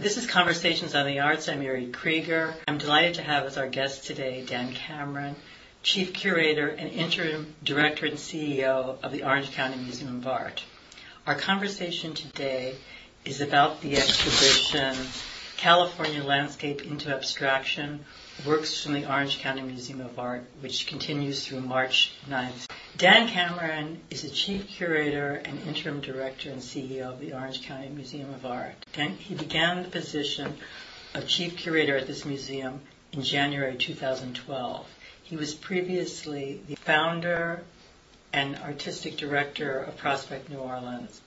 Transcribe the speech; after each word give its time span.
This 0.00 0.16
is 0.16 0.26
Conversations 0.26 0.94
on 0.94 1.04
the 1.04 1.20
Arts. 1.20 1.46
I'm 1.46 1.58
Mary 1.58 1.88
Krieger. 1.88 2.54
I'm 2.66 2.78
delighted 2.78 3.16
to 3.16 3.22
have 3.22 3.44
as 3.44 3.58
our 3.58 3.68
guest 3.68 4.06
today 4.06 4.42
Dan 4.46 4.72
Cameron, 4.72 5.36
Chief 5.82 6.14
Curator 6.14 6.68
and 6.68 6.90
Interim 6.90 7.54
Director 7.62 8.06
and 8.06 8.16
CEO 8.16 8.96
of 9.02 9.12
the 9.12 9.24
Orange 9.24 9.52
County 9.52 9.76
Museum 9.76 10.16
of 10.16 10.26
Art. 10.26 10.64
Our 11.26 11.34
conversation 11.34 12.14
today 12.14 12.76
is 13.26 13.42
about 13.42 13.82
the 13.82 13.98
exhibition 13.98 14.96
California 15.58 16.24
Landscape 16.24 16.80
into 16.86 17.14
Abstraction, 17.14 18.02
Works 18.46 18.82
from 18.82 18.94
the 18.94 19.06
Orange 19.06 19.40
County 19.40 19.60
Museum 19.60 20.00
of 20.00 20.18
Art, 20.18 20.44
which 20.60 20.86
continues 20.86 21.46
through 21.46 21.60
March 21.60 22.12
9th. 22.28 22.68
Dan 22.96 23.28
Cameron 23.28 24.00
is 24.08 24.22
the 24.22 24.30
Chief 24.30 24.66
Curator 24.66 25.42
and 25.44 25.60
Interim 25.66 26.00
Director 26.00 26.50
and 26.50 26.62
CEO 26.62 27.12
of 27.12 27.20
the 27.20 27.34
Orange 27.34 27.62
County 27.62 27.90
Museum 27.90 28.32
of 28.32 28.46
Art. 28.46 28.74
Dan, 28.94 29.16
he 29.16 29.34
began 29.34 29.82
the 29.82 29.90
position 29.90 30.56
of 31.14 31.28
Chief 31.28 31.56
Curator 31.56 31.96
at 31.96 32.06
this 32.06 32.24
museum 32.24 32.80
in 33.12 33.22
January 33.22 33.76
2012. 33.76 34.86
He 35.22 35.36
was 35.36 35.52
previously 35.52 36.62
the 36.66 36.76
founder 36.76 37.62
and 38.32 38.56
artistic 38.56 39.18
director 39.18 39.80
of 39.80 39.98
Prospect 39.98 40.48
New 40.48 40.58
Orleans. 40.58 41.20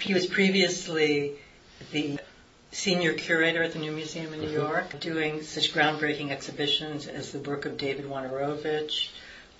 He 0.00 0.12
was 0.12 0.26
previously 0.26 1.36
the 1.92 2.18
senior 2.70 3.14
curator 3.14 3.62
at 3.62 3.72
the 3.72 3.78
New 3.78 3.92
Museum 3.92 4.32
in 4.34 4.40
New 4.40 4.50
York, 4.50 5.00
doing 5.00 5.42
such 5.42 5.72
groundbreaking 5.72 6.30
exhibitions 6.30 7.06
as 7.06 7.32
the 7.32 7.38
work 7.38 7.64
of 7.66 7.76
David 7.76 8.06
Wojnarowicz, 8.06 9.08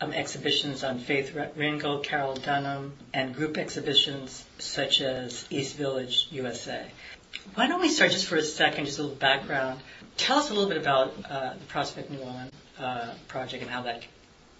um, 0.01 0.13
exhibitions 0.13 0.85
on 0.85 0.99
Faith 0.99 1.37
Ringgold, 1.57 2.05
Carroll 2.05 2.35
Dunham, 2.35 2.93
and 3.13 3.35
group 3.35 3.59
exhibitions 3.59 4.45
such 4.59 5.01
as 5.01 5.47
East 5.51 5.77
Village, 5.77 6.29
USA. 6.31 6.87
Why 7.55 7.67
don't 7.67 7.81
we 7.81 7.89
start 7.89 8.13
just 8.13 8.27
for 8.27 8.37
a 8.37 8.43
second, 8.43 8.87
just 8.87 8.99
a 8.99 9.03
little 9.03 9.17
background. 9.17 9.81
Tell 10.17 10.39
us 10.39 10.51
a 10.51 10.55
little 10.55 10.69
bit 10.69 10.79
about 10.79 11.15
uh, 11.29 11.55
the 11.55 11.65
Prospect 11.67 12.11
New 12.11 12.19
Orleans 12.19 12.53
uh, 12.79 13.13
project 13.27 13.63
and 13.63 13.71
how 13.71 13.83
that 13.83 14.05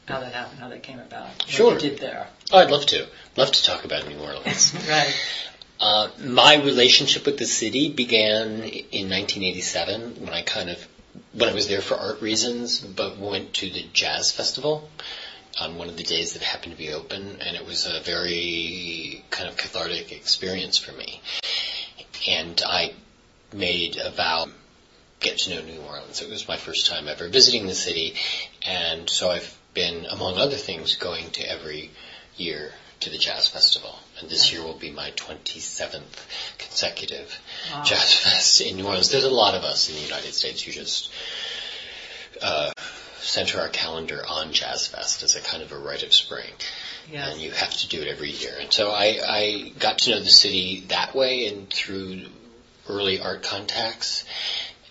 how 0.07 0.21
that 0.21 0.33
happened, 0.33 0.59
how 0.59 0.69
that 0.69 0.83
came 0.83 0.99
about. 0.99 1.29
Sure. 1.47 1.73
What 1.73 1.83
you 1.83 1.91
did 1.91 1.99
there. 1.99 2.27
Oh, 2.51 2.59
I'd 2.59 2.71
love 2.71 2.87
to. 2.87 3.07
Love 3.37 3.53
to 3.53 3.63
talk 3.63 3.85
about 3.85 4.09
New 4.09 4.19
Orleans. 4.19 4.75
right. 4.89 5.15
Uh, 5.81 6.09
my 6.25 6.57
relationship 6.57 7.25
with 7.25 7.39
the 7.39 7.47
city 7.47 7.89
began 7.93 8.63
in 8.65 9.11
1987 9.11 10.17
when 10.21 10.31
I 10.31 10.43
kind 10.43 10.71
of 10.71 10.87
when 11.33 11.49
I 11.49 11.55
was 11.55 11.69
there 11.69 11.81
for 11.81 11.95
art 11.95 12.21
reasons, 12.21 12.81
but 12.81 13.19
went 13.19 13.55
to 13.55 13.71
the 13.71 13.85
jazz 13.93 14.33
festival 14.33 14.89
on 15.61 15.77
one 15.77 15.89
of 15.89 15.97
the 15.97 16.03
days 16.03 16.33
that 16.33 16.43
happened 16.43 16.73
to 16.73 16.79
be 16.79 16.93
open, 16.93 17.39
and 17.41 17.57
it 17.57 17.65
was 17.67 17.87
a 17.87 18.01
very 18.01 19.25
kind 19.31 19.49
of 19.49 19.57
cathartic 19.57 20.11
experience 20.11 20.79
for 20.79 20.93
me. 20.93 21.21
And 22.29 22.61
I 22.65 22.95
made 23.53 23.99
a 23.99 24.11
vow 24.11 24.49
get 25.21 25.39
to 25.39 25.51
know 25.51 25.63
New 25.63 25.81
Orleans. 25.81 26.23
It 26.23 26.31
was 26.31 26.49
my 26.49 26.57
first 26.57 26.87
time 26.87 27.09
ever 27.09 27.29
visiting 27.29 27.67
the 27.67 27.75
city, 27.75 28.15
and 28.67 29.09
so 29.09 29.31
I've 29.31 29.57
been, 29.75 30.07
among 30.07 30.39
other 30.39 30.57
things, 30.57 30.97
going 30.97 31.31
to 31.33 31.43
every 31.49 31.91
year 32.37 32.73
to 33.01 33.11
the 33.11 33.19
Jazz 33.19 33.49
Festival. 33.49 33.95
And 34.21 34.29
this 34.29 34.53
year 34.53 34.63
will 34.63 34.79
be 34.79 34.91
my 34.91 35.11
27th 35.13 36.59
consecutive 36.59 37.39
wow. 37.73 37.83
Jazz 37.85 38.15
Fest 38.19 38.61
in 38.61 38.77
New 38.77 38.87
Orleans. 38.87 39.11
There's 39.11 39.25
a 39.25 39.31
lot 39.31 39.55
of 39.55 39.65
us 39.65 39.89
in 39.89 39.97
the 39.97 40.03
United 40.03 40.35
States 40.35 40.63
who 40.63 40.73
just 40.73 41.13
uh, 42.43 42.73
center 43.21 43.61
our 43.61 43.69
calendar 43.69 44.23
on 44.29 44.53
Jazz 44.53 44.87
Fest 44.87 45.23
as 45.23 45.37
a 45.37 45.41
kind 45.41 45.63
of 45.63 45.73
a 45.73 45.79
rite 45.79 46.03
of 46.03 46.13
spring. 46.13 46.51
Yes. 47.11 47.33
And 47.33 47.41
you 47.41 47.51
have 47.53 47.73
to 47.73 47.89
do 47.89 48.01
it 48.01 48.09
every 48.09 48.31
year. 48.31 48.55
And 48.61 48.73
so 48.73 48.91
I, 48.91 49.19
I 49.27 49.73
got 49.79 49.99
to 49.99 50.11
know 50.11 50.21
the 50.21 50.27
city 50.27 50.85
that 50.89 51.15
way 51.15 51.47
and 51.47 51.71
through 51.71 52.27
early 52.89 53.21
art 53.21 53.43
contacts 53.43 54.25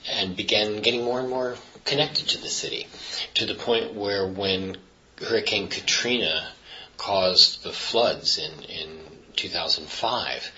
and 0.09 0.35
began 0.35 0.81
getting 0.81 1.03
more 1.03 1.19
and 1.19 1.29
more 1.29 1.55
connected 1.83 2.29
to 2.29 2.41
the 2.41 2.47
city 2.47 2.87
to 3.35 3.45
the 3.45 3.55
point 3.55 3.93
where 3.93 4.27
when 4.27 4.77
Hurricane 5.21 5.67
Katrina 5.67 6.47
caused 6.97 7.63
the 7.63 7.71
floods 7.71 8.37
in, 8.37 8.51
in 8.63 8.99
2005, 9.35 10.51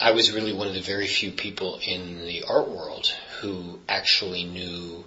I 0.00 0.12
was 0.12 0.32
really 0.32 0.52
one 0.52 0.66
of 0.66 0.74
the 0.74 0.80
very 0.80 1.06
few 1.06 1.30
people 1.30 1.78
in 1.86 2.24
the 2.24 2.44
art 2.44 2.68
world 2.68 3.12
who 3.40 3.78
actually 3.88 4.44
knew 4.44 5.04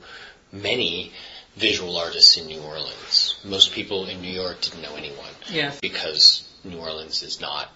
many 0.51 1.11
visual 1.55 1.97
artists 1.97 2.37
in 2.37 2.47
New 2.47 2.61
Orleans. 2.61 3.35
Most 3.43 3.71
people 3.71 4.05
in 4.05 4.21
New 4.21 4.31
York 4.31 4.61
didn't 4.61 4.81
know 4.81 4.95
anyone. 4.95 5.29
Because 5.81 6.47
New 6.63 6.77
Orleans 6.77 7.23
is 7.23 7.41
not 7.41 7.69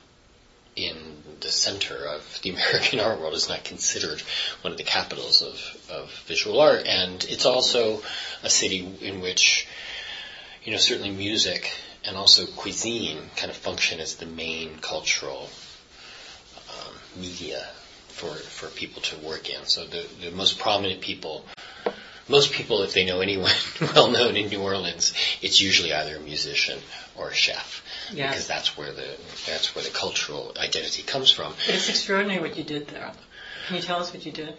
in 0.75 0.96
the 1.41 1.50
center 1.50 1.96
of 1.96 2.40
the 2.41 2.50
American 2.53 3.00
art 3.00 3.19
world. 3.19 3.34
It's 3.34 3.50
not 3.50 3.63
considered 3.63 4.22
one 4.62 4.72
of 4.72 4.78
the 4.78 4.84
capitals 4.84 5.41
of, 5.41 5.78
of 5.90 6.12
visual 6.25 6.59
art. 6.59 6.85
And 6.85 7.24
it's 7.29 7.46
also 7.46 8.02
a 8.44 8.50
city 8.50 8.88
in 9.02 9.22
which, 9.22 9.68
you 10.63 10.72
know, 10.72 10.78
certainly 10.78 11.12
music 11.12 11.72
and 12.06 12.16
also 12.16 12.46
cuisine 12.46 13.18
kind 13.36 13.50
of 13.52 13.58
function 13.58 14.00
as 14.00 14.16
the 14.16 14.26
main 14.26 14.78
cultural 14.80 15.50
um, 16.70 16.94
media 17.18 17.66
for, 18.08 18.34
for 18.34 18.68
people 18.68 19.02
to 19.02 19.18
work 19.18 19.50
in. 19.50 19.66
So 19.66 19.86
the, 19.86 20.06
the 20.22 20.32
most 20.32 20.59
prominent 20.59 21.02
people 21.02 21.46
most 22.30 22.54
people, 22.54 22.84
if 22.84 22.94
they 22.94 23.06
know 23.06 23.22
anyone 23.22 23.52
well 23.96 24.12
known 24.12 24.38
in 24.38 24.50
New 24.50 24.62
Orleans, 24.62 25.14
it's 25.42 25.59
usually 25.59 25.94
either 25.94 26.18
a 26.18 26.20
musician 26.20 26.80
or 27.16 27.30
a 27.30 27.34
chef. 27.34 27.84
Because 28.12 28.48
that's 28.48 28.78
where 28.78 28.92
the 28.92 29.08
that's 29.48 29.76
where 29.76 29.84
the 29.84 29.92
cultural 29.92 30.54
identity 30.58 31.04
comes 31.04 31.32
from. 31.32 31.54
But 31.66 31.76
it's 31.76 31.90
extraordinary 31.90 32.40
what 32.40 32.56
you 32.56 32.64
did 32.64 32.88
there. 32.88 33.12
Can 33.68 33.76
you 33.76 33.82
tell 33.82 34.00
us 34.00 34.14
what 34.14 34.26
you 34.26 34.32
did? 34.32 34.54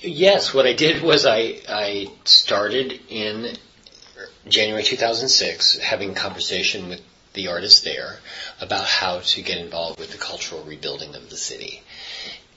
Yes, 0.00 0.54
what 0.54 0.66
I 0.66 0.72
did 0.72 1.02
was 1.02 1.26
I 1.26 1.60
I 1.68 2.08
started 2.24 3.00
in 3.08 3.56
January 4.48 4.82
2006 4.82 5.78
having 5.78 6.10
a 6.10 6.14
conversation 6.14 6.88
with 6.88 7.02
the 7.32 7.48
artist 7.48 7.84
there 7.84 8.18
about 8.60 8.84
how 8.84 9.20
to 9.20 9.42
get 9.42 9.58
involved 9.58 10.00
with 10.00 10.10
the 10.10 10.18
cultural 10.18 10.64
rebuilding 10.64 11.14
of 11.14 11.30
the 11.30 11.36
city 11.36 11.82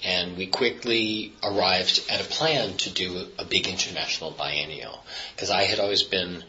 and 0.03 0.35
we 0.35 0.47
quickly 0.47 1.33
arrived 1.43 2.03
at 2.09 2.21
a 2.21 2.25
plan 2.25 2.75
to 2.77 2.89
do 2.89 3.27
a 3.39 3.45
big 3.45 3.67
international 3.67 4.31
biennial 4.31 5.03
because 5.35 5.49
I 5.49 5.63
had 5.63 5.79
always 5.79 6.03
been 6.03 6.43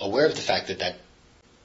aware 0.00 0.26
of 0.26 0.34
the 0.34 0.40
fact 0.40 0.68
that 0.68 0.80
that 0.80 0.96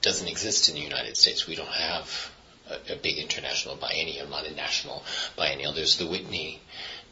doesn't 0.02 0.28
exist 0.28 0.68
in 0.68 0.74
the 0.74 0.80
United 0.80 1.16
States. 1.16 1.46
We 1.46 1.56
don't 1.56 1.68
have 1.68 2.30
a, 2.68 2.92
a 2.92 2.96
big 2.96 3.18
international 3.18 3.76
biennial, 3.76 4.28
not 4.28 4.46
a 4.46 4.54
national 4.54 5.04
biennial. 5.36 5.72
There's 5.72 5.96
the 5.96 6.06
Whitney 6.06 6.60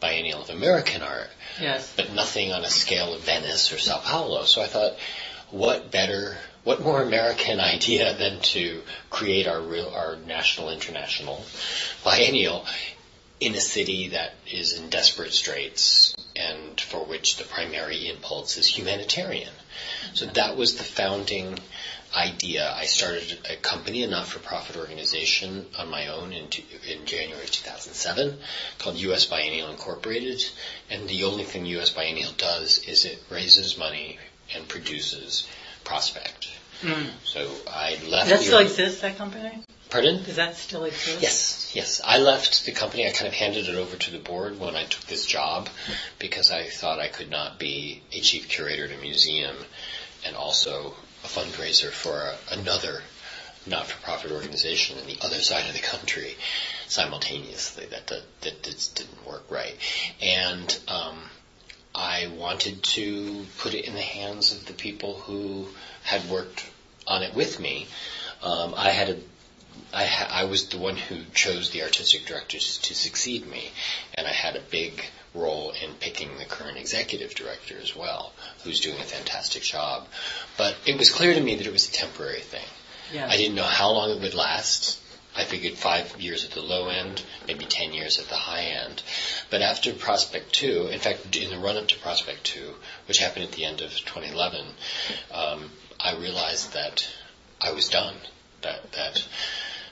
Biennial 0.01 0.43
of 0.43 0.51
American 0.51 1.03
Art, 1.03 1.29
yes. 1.61 1.93
but 1.95 2.13
nothing 2.15 2.53
on 2.53 2.65
a 2.65 2.71
scale 2.71 3.15
of 3.15 3.21
Venice 3.21 3.73
or 3.73 3.79
Sao 3.79 3.99
Paulo. 3.99 4.45
So 4.45 4.63
I 4.63 4.67
thought, 4.67 4.97
what 5.51 5.91
better, 5.91 6.37
what 6.65 6.83
more 6.83 7.03
American 7.03 7.61
idea 7.75 8.15
than 8.17 8.41
to 8.41 8.83
create 9.11 9.47
our 9.47 9.61
real, 9.61 9.89
our 9.89 10.17
national 10.27 10.71
international 10.71 11.45
biennial 12.05 12.67
in 13.41 13.55
a 13.55 13.61
city 13.61 14.09
that 14.09 14.35
is 14.51 14.79
in 14.79 14.91
desperate 14.91 15.33
straits 15.33 16.15
and 16.37 16.81
for 16.81 17.05
which 17.05 17.37
the 17.37 17.45
primary 17.45 18.09
impulse 18.09 18.59
is 18.59 18.67
humanitarian. 18.67 19.53
So 20.13 20.27
that 20.27 20.57
was 20.57 20.77
the 20.77 20.85
founding 20.85 21.59
idea. 22.15 22.71
I 22.71 22.85
started 22.85 23.39
a 23.49 23.57
company, 23.57 24.03
a 24.03 24.09
not-for-profit 24.09 24.77
organization 24.77 25.67
on 25.79 25.91
my 25.91 26.09
own 26.09 26.33
in, 26.33 26.49
in 26.89 27.07
January 27.07 27.47
2007 27.47 28.39
called 28.79 28.97
U.S. 28.97 29.27
Biennial 29.27 29.71
Incorporated. 29.71 30.45
And 30.91 31.09
the 31.09 31.25
only 31.25 31.45
thing 31.45 31.67
U.S. 31.67 31.91
Biennial 31.91 32.33
does 32.37 32.85
is 32.87 33.05
it 33.05 33.23
raises 33.31 33.79
money 33.79 34.19
and 34.55 34.69
produces 34.69 35.49
prospect. 35.85 36.49
Mm. 36.83 37.09
So 37.25 37.51
I 37.69 37.99
left. 38.09 38.29
Does 38.29 38.29
that 38.29 38.41
still 38.41 38.59
exist, 38.59 39.03
that 39.03 39.19
company? 39.19 39.65
Pardon? 39.91 40.23
Does 40.23 40.37
that 40.37 40.57
still 40.57 40.85
exist? 40.85 41.21
Yes, 41.21 41.73
yes. 41.75 42.01
I 42.05 42.19
left 42.19 42.65
the 42.65 42.73
company. 42.73 43.07
I 43.07 43.11
kind 43.11 43.27
of 43.27 43.35
handed 43.35 43.69
it 43.69 43.75
over 43.75 43.97
to 43.97 44.11
the 44.13 44.19
board 44.19 44.59
when 44.61 44.77
I 44.77 44.85
took 44.85 45.05
this 45.07 45.27
job 45.27 45.69
because 46.19 46.51
I 46.53 46.69
thought 46.69 47.01
I 47.01 47.09
could 47.09 47.29
not 47.29 47.59
be 47.59 48.03
a 48.13 48.21
chief 48.21 48.49
curator 48.49 48.85
at 48.85 48.93
a 48.93 49.01
museum 49.01 49.57
and 50.25 50.37
also 50.37 50.95
a 51.25 51.27
fundraiser 51.27 51.91
for 51.91 52.17
a, 52.19 52.37
another 52.53 53.03
not-for-profit 53.67 54.31
organization 54.31 54.99
in 54.99 55.07
the 55.07 55.19
other 55.23 55.41
side 55.41 55.69
of 55.69 55.75
the 55.75 55.83
country 55.83 56.37
simultaneously. 56.87 57.87
That 57.87 58.07
that, 58.07 58.23
that 58.43 58.63
just 58.63 58.97
didn't 58.97 59.27
work 59.27 59.45
right, 59.51 59.77
and 60.23 60.79
um, 60.89 61.19
I 61.95 62.29
wanted 62.37 62.83
to 62.83 63.47
put 63.59 63.75
it 63.75 63.87
in 63.87 63.95
the 63.95 64.01
hands 64.01 64.53
of 64.53 64.67
the 64.67 64.73
people 64.73 65.15
who 65.15 65.69
had 66.03 66.29
worked 66.29 66.65
on 67.07 67.23
it 67.23 67.35
with 67.35 67.59
me. 67.59 67.89
Um, 68.43 68.75
I 68.77 68.91
had 68.91 69.11
a 69.11 69.17
I, 69.93 70.05
ha- 70.05 70.29
I 70.31 70.45
was 70.45 70.69
the 70.69 70.79
one 70.79 70.97
who 70.97 71.25
chose 71.35 71.71
the 71.71 71.83
artistic 71.83 72.27
directors 72.27 72.79
to 72.79 72.95
succeed 72.95 73.47
me, 73.47 73.71
and 74.15 74.27
I 74.27 74.31
had 74.31 74.57
a 74.57 74.61
big 74.61 75.05
role 75.35 75.73
in 75.83 75.95
picking 75.95 76.39
the 76.39 76.45
current 76.45 76.77
executive 76.77 77.35
director 77.35 77.77
as 77.81 77.95
well, 77.95 78.33
who's 78.63 78.81
doing 78.81 79.01
a 79.01 79.05
fantastic 79.05 79.63
job. 79.63 80.07
But 80.57 80.77
it 80.87 80.99
was 80.99 81.11
clear 81.11 81.35
to 81.35 81.41
me 81.41 81.57
that 81.57 81.67
it 81.67 81.73
was 81.73 81.89
a 81.89 81.93
temporary 81.93 82.41
thing. 82.41 82.67
Yes. 83.13 83.31
I 83.33 83.37
didn't 83.37 83.57
know 83.57 83.63
how 83.65 83.91
long 83.93 84.11
it 84.11 84.21
would 84.21 84.35
last. 84.35 84.99
I 85.35 85.45
figured 85.45 85.75
five 85.75 86.21
years 86.21 86.45
at 86.45 86.51
the 86.51 86.61
low 86.61 86.89
end, 86.89 87.23
maybe 87.47 87.65
ten 87.65 87.93
years 87.93 88.19
at 88.19 88.29
the 88.29 88.37
high 88.37 88.63
end. 88.63 89.03
But 89.49 89.63
after 89.63 89.93
Prospect 89.93 90.53
2, 90.53 90.89
in 90.89 90.99
fact, 90.99 91.37
in 91.37 91.51
the 91.51 91.59
run 91.59 91.77
up 91.77 91.89
to 91.89 91.99
Prospect 91.99 92.45
2, 92.45 92.75
which 93.07 93.19
happened 93.19 93.45
at 93.45 93.53
the 93.53 93.65
end 93.65 93.81
of 93.81 93.91
2011, 93.91 94.67
um, 95.33 95.71
I 96.01 96.17
realized 96.17 96.73
that 96.73 97.07
I 97.61 97.73
was 97.73 97.89
done. 97.89 98.17
That, 98.63 98.93
that, 98.93 99.27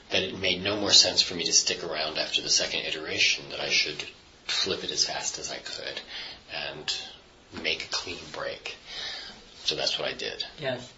that 0.09 0.23
it 0.23 0.37
made 0.37 0.63
no 0.63 0.79
more 0.79 0.91
sense 0.91 1.21
for 1.21 1.35
me 1.35 1.45
to 1.45 1.53
stick 1.53 1.83
around 1.83 2.17
after 2.17 2.41
the 2.41 2.49
second 2.49 2.81
iteration, 2.81 3.49
that 3.49 3.59
I 3.59 3.69
should 3.69 4.03
flip 4.45 4.83
it 4.83 4.91
as 4.91 5.05
fast 5.05 5.39
as 5.39 5.51
I 5.51 5.57
could 5.57 6.01
and 6.53 6.93
make 7.63 7.85
a 7.85 7.89
clean 7.89 8.19
break. 8.31 8.75
So 9.63 9.75
that's 9.75 9.97
what 9.97 10.07
I 10.07 10.13
did. 10.13 10.43
Yes. 10.59 10.91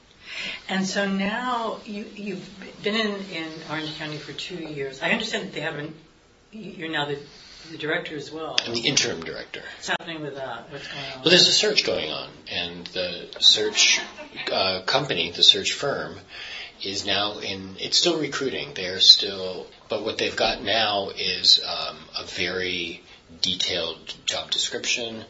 And 0.69 0.85
so 0.85 1.07
now 1.07 1.79
you, 1.85 2.05
you've 2.15 2.49
been 2.83 2.95
in, 2.95 3.15
in 3.31 3.47
Orange 3.69 3.97
County 3.97 4.17
for 4.17 4.33
two 4.33 4.55
years. 4.55 5.01
I 5.01 5.11
understand 5.11 5.47
that 5.47 5.53
they 5.53 5.61
haven't, 5.61 5.95
you're 6.51 6.89
now 6.89 7.05
the, 7.05 7.19
the 7.71 7.77
director 7.77 8.15
as 8.15 8.31
well. 8.31 8.57
I'm 8.65 8.73
the 8.73 8.81
interim 8.81 9.21
director. 9.21 9.61
What's 9.75 9.89
happening 9.89 10.21
with 10.21 10.35
that? 10.35 10.71
What's 10.71 10.87
going 10.87 11.05
on? 11.05 11.21
Well, 11.21 11.29
there's 11.29 11.47
a 11.47 11.53
search 11.53 11.85
going 11.85 12.09
on, 12.09 12.29
and 12.51 12.87
the 12.87 13.27
search 13.39 14.01
uh, 14.51 14.81
company, 14.85 15.31
the 15.31 15.43
search 15.43 15.73
firm, 15.73 16.17
is 16.83 17.05
now 17.05 17.39
in. 17.39 17.75
It's 17.79 17.97
still 17.97 18.19
recruiting. 18.19 18.73
They're 18.73 18.99
still, 18.99 19.67
but 19.89 20.03
what 20.03 20.17
they've 20.17 20.35
got 20.35 20.63
now 20.63 21.09
is 21.15 21.61
um, 21.65 21.97
a 22.19 22.25
very 22.25 23.03
detailed 23.41 24.13
job 24.25 24.49
description, 24.51 25.23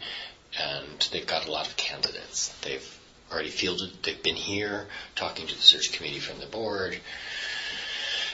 and 0.59 1.09
they've 1.11 1.27
got 1.27 1.47
a 1.47 1.51
lot 1.51 1.67
of 1.67 1.75
candidates. 1.75 2.49
They've 2.61 2.99
already 3.31 3.49
fielded. 3.49 3.91
They've 4.03 4.21
been 4.21 4.35
here 4.35 4.87
talking 5.15 5.47
to 5.47 5.55
the 5.55 5.61
search 5.61 5.91
committee 5.93 6.19
from 6.19 6.39
the 6.39 6.45
board, 6.45 6.97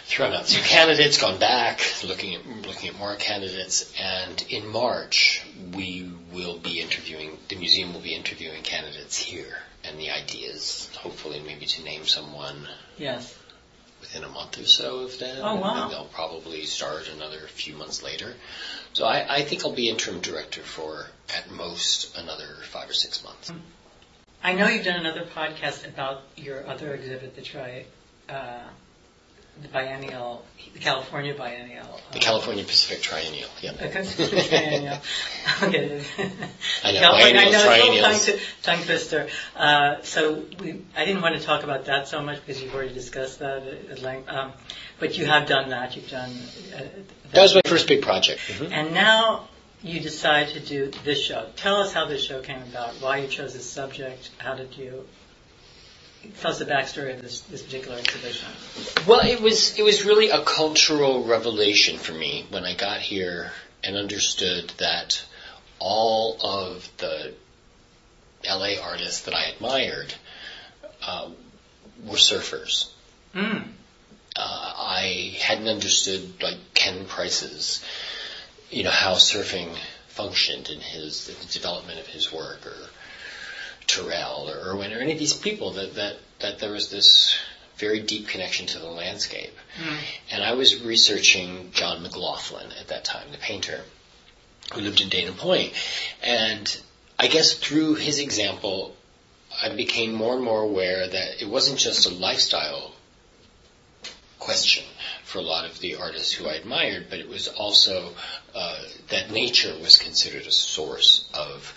thrown 0.05 0.33
out 0.33 0.47
some 0.47 0.63
candidates, 0.63 1.19
gone 1.19 1.39
back, 1.39 1.81
looking 2.03 2.35
at 2.35 2.45
looking 2.65 2.89
at 2.89 2.97
more 2.97 3.15
candidates, 3.15 3.93
and 3.99 4.43
in 4.49 4.67
March 4.67 5.45
we 5.75 6.11
will 6.31 6.57
be 6.57 6.79
interviewing. 6.79 7.37
The 7.49 7.55
museum 7.55 7.93
will 7.93 8.01
be 8.01 8.15
interviewing 8.15 8.63
candidates 8.63 9.17
here, 9.17 9.57
and 9.83 9.99
the 9.99 10.11
idea 10.11 10.49
is 10.49 10.89
hopefully 10.97 11.41
maybe 11.45 11.65
to 11.65 11.83
name 11.83 12.05
someone. 12.05 12.67
Yes. 12.97 13.37
Within 13.99 14.23
a 14.23 14.29
month 14.29 14.59
or 14.59 14.65
so 14.65 14.99
of 14.99 15.17
that, 15.17 15.39
oh, 15.41 15.55
wow. 15.55 15.83
and 15.83 15.91
they'll 15.91 16.05
probably 16.05 16.65
start 16.65 17.09
another 17.15 17.39
few 17.47 17.75
months 17.75 18.03
later. 18.03 18.35
So 18.93 19.05
I, 19.05 19.37
I 19.37 19.41
think 19.41 19.65
I'll 19.65 19.73
be 19.73 19.89
interim 19.89 20.21
director 20.21 20.61
for 20.61 21.07
at 21.35 21.49
most 21.49 22.15
another 22.15 22.45
five 22.61 22.87
or 22.91 22.93
six 22.93 23.23
months. 23.23 23.49
Mm. 23.49 23.59
I 24.43 24.53
know 24.53 24.67
you've 24.67 24.85
done 24.85 24.99
another 24.99 25.23
podcast 25.23 25.87
about 25.87 26.21
your 26.35 26.65
other 26.67 26.93
exhibit, 26.93 27.35
the 27.35 27.41
tri, 27.41 27.85
uh, 28.29 28.59
the 29.61 29.67
biennial, 29.69 30.45
the 30.73 30.79
California 30.79 31.33
biennial. 31.33 31.99
The 32.13 32.19
California 32.19 32.63
Pacific 32.63 33.01
Triennial. 33.01 33.49
Yeah. 33.61 33.71
The 33.73 33.87
Pacific 33.87 34.45
Triennial. 34.45 34.99
okay. 35.63 36.03
I 36.83 36.91
know. 36.91 36.99
California, 36.99 37.41
I 37.41 37.49
know. 37.49 37.63
Triennials. 37.63 38.25
Tongue, 38.25 38.39
tongue 38.61 38.85
twister. 38.85 39.27
Uh, 39.55 40.01
so 40.03 40.45
we, 40.59 40.81
I 40.95 41.05
didn't 41.05 41.21
want 41.21 41.35
to 41.35 41.41
talk 41.41 41.63
about 41.63 41.85
that 41.85 42.07
so 42.07 42.21
much 42.21 42.39
because 42.45 42.61
you've 42.61 42.73
already 42.73 42.93
discussed 42.93 43.39
that 43.39 43.63
at 43.89 44.01
length. 44.01 44.29
Um, 44.29 44.53
but 44.99 45.17
you 45.17 45.25
have 45.25 45.47
done 45.47 45.69
that. 45.69 45.95
You've 45.95 46.09
done. 46.09 46.31
Uh, 46.73 46.77
that. 46.77 47.31
that 47.33 47.41
was 47.41 47.55
my 47.55 47.61
first 47.65 47.87
big 47.87 48.03
project. 48.03 48.39
Mm-hmm. 48.47 48.71
And 48.71 48.93
now 48.93 49.47
you 49.81 49.99
decide 49.99 50.49
to 50.49 50.59
do 50.59 50.91
this 51.03 51.21
show. 51.21 51.47
Tell 51.55 51.77
us 51.77 51.93
how 51.93 52.05
this 52.05 52.23
show 52.23 52.41
came 52.41 52.61
about, 52.63 52.95
why 52.95 53.17
you 53.17 53.27
chose 53.27 53.53
this 53.53 53.69
subject, 53.69 54.31
how 54.37 54.55
did 54.55 54.75
you 54.77 55.05
tell 56.41 56.51
us 56.51 56.59
the 56.59 56.65
backstory 56.65 57.13
of 57.15 57.21
this, 57.21 57.41
this 57.41 57.61
particular 57.61 57.97
exhibition. 57.97 58.47
Well, 59.07 59.21
it 59.25 59.41
was 59.41 59.77
it 59.77 59.83
was 59.83 60.05
really 60.05 60.29
a 60.29 60.43
cultural 60.43 61.23
revelation 61.23 61.97
for 61.97 62.13
me 62.13 62.45
when 62.49 62.65
I 62.65 62.75
got 62.75 62.99
here 62.99 63.51
and 63.83 63.95
understood 63.95 64.71
that 64.77 65.23
all 65.79 66.37
of 66.41 66.89
the 66.97 67.33
LA 68.45 68.81
artists 68.81 69.21
that 69.21 69.33
I 69.33 69.45
admired 69.45 70.13
uh, 71.05 71.29
were 72.05 72.17
surfers. 72.17 72.89
Mm. 73.33 73.67
Uh, 74.35 74.39
I 74.39 75.35
hadn't 75.39 75.67
understood 75.67 76.41
like 76.41 76.57
Ken 76.73 77.05
Price's 77.05 77.83
you 78.69 78.83
know, 78.83 78.91
how 78.91 79.13
surfing 79.13 79.75
functioned 80.07 80.69
in 80.69 80.79
his 80.79 81.27
the 81.27 81.53
development 81.53 81.99
of 81.99 82.07
his 82.07 82.31
work, 82.31 82.65
or 82.65 82.89
Turrell 83.85 84.49
or 84.49 84.71
Irwin, 84.71 84.93
or 84.93 84.99
any 84.99 85.13
of 85.13 85.19
these 85.19 85.33
people 85.33 85.71
that 85.73 85.95
that 85.95 86.17
that 86.39 86.59
there 86.59 86.71
was 86.71 86.89
this 86.89 87.35
very 87.77 87.99
deep 87.99 88.27
connection 88.27 88.65
to 88.65 88.79
the 88.79 88.87
landscape. 88.87 89.55
Mm. 89.79 89.97
And 90.31 90.43
I 90.43 90.53
was 90.53 90.83
researching 90.83 91.69
John 91.71 92.01
McLaughlin 92.01 92.71
at 92.79 92.87
that 92.87 93.05
time, 93.05 93.31
the 93.31 93.37
painter 93.37 93.81
who 94.73 94.81
lived 94.81 94.99
in 94.99 95.09
Dana. 95.09 95.31
Point, 95.31 95.73
and 96.23 96.81
I 97.19 97.27
guess 97.27 97.53
through 97.53 97.95
his 97.95 98.19
example, 98.19 98.95
I 99.61 99.69
became 99.69 100.13
more 100.13 100.33
and 100.35 100.43
more 100.43 100.61
aware 100.61 101.07
that 101.07 101.41
it 101.41 101.47
wasn't 101.47 101.79
just 101.79 102.05
a 102.05 102.09
lifestyle 102.09 102.93
question 104.39 104.83
for 105.27 105.39
a 105.39 105.41
lot 105.41 105.65
of 105.65 105.77
the 105.81 105.95
artists 105.95 106.31
who 106.31 106.47
I 106.47 106.53
admired, 106.53 107.07
but 107.09 107.19
it 107.19 107.27
was 107.27 107.49
also 107.49 108.13
uh, 108.55 108.81
that 109.09 109.29
nature 109.29 109.75
was 109.81 109.97
considered 109.97 110.43
a 110.43 110.51
source 110.53 111.29
of 111.33 111.73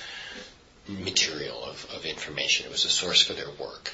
material, 0.87 1.64
of, 1.64 1.85
of 1.93 2.06
information. 2.06 2.67
It 2.67 2.73
was 2.73 2.85
a 2.85 2.88
source 2.88 3.23
for 3.23 3.32
their 3.32 3.50
work. 3.58 3.93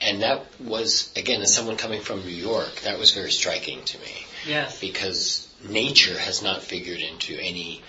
And 0.00 0.22
that 0.22 0.44
was, 0.60 1.12
again, 1.14 1.40
as 1.40 1.54
someone 1.54 1.76
coming 1.76 2.00
from 2.00 2.22
New 2.22 2.34
York, 2.34 2.80
that 2.82 2.98
was 2.98 3.12
very 3.12 3.30
striking 3.30 3.84
to 3.84 3.98
me. 3.98 4.26
Yes. 4.44 4.80
Because 4.80 5.48
nature 5.68 6.18
has 6.18 6.42
not 6.42 6.60
figured 6.60 6.98
into 6.98 7.38
any 7.38 7.80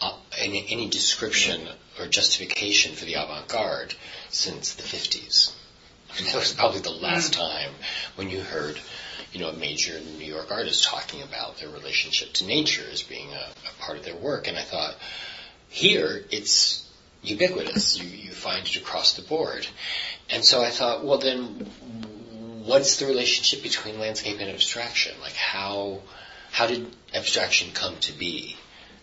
uh, 0.00 0.16
any, 0.38 0.66
any 0.70 0.88
description 0.88 1.68
or 2.00 2.06
justification 2.06 2.96
for 2.96 3.04
the 3.04 3.14
avant-garde 3.14 3.94
since 4.30 4.74
the 4.74 4.82
50s. 4.82 5.52
I 6.10 6.16
mean, 6.16 6.32
that 6.32 6.38
was 6.38 6.52
probably 6.54 6.80
the 6.80 6.90
last 6.90 7.32
mm. 7.32 7.36
time 7.36 7.70
when 8.16 8.28
you 8.30 8.40
heard 8.40 8.80
you 9.32 9.40
know, 9.40 9.48
a 9.48 9.52
major 9.52 9.98
New 10.18 10.26
York 10.26 10.50
artist 10.50 10.84
talking 10.84 11.22
about 11.22 11.58
their 11.58 11.68
relationship 11.68 12.32
to 12.34 12.46
nature 12.46 12.84
as 12.90 13.02
being 13.02 13.30
a, 13.30 13.34
a 13.68 13.82
part 13.82 13.98
of 13.98 14.04
their 14.04 14.16
work. 14.16 14.48
And 14.48 14.58
I 14.58 14.62
thought, 14.62 14.96
here 15.68 16.24
it's 16.30 16.86
ubiquitous. 17.22 18.02
You, 18.02 18.08
you 18.08 18.32
find 18.32 18.66
it 18.66 18.76
across 18.76 19.14
the 19.14 19.22
board. 19.22 19.66
And 20.30 20.44
so 20.44 20.62
I 20.62 20.70
thought, 20.70 21.04
well 21.04 21.18
then, 21.18 21.66
what's 22.64 22.98
the 22.98 23.06
relationship 23.06 23.62
between 23.62 24.00
landscape 24.00 24.38
and 24.40 24.50
abstraction? 24.50 25.14
Like 25.20 25.34
how, 25.34 26.00
how 26.50 26.66
did 26.66 26.94
abstraction 27.14 27.70
come 27.72 27.96
to 28.00 28.12
be? 28.12 28.56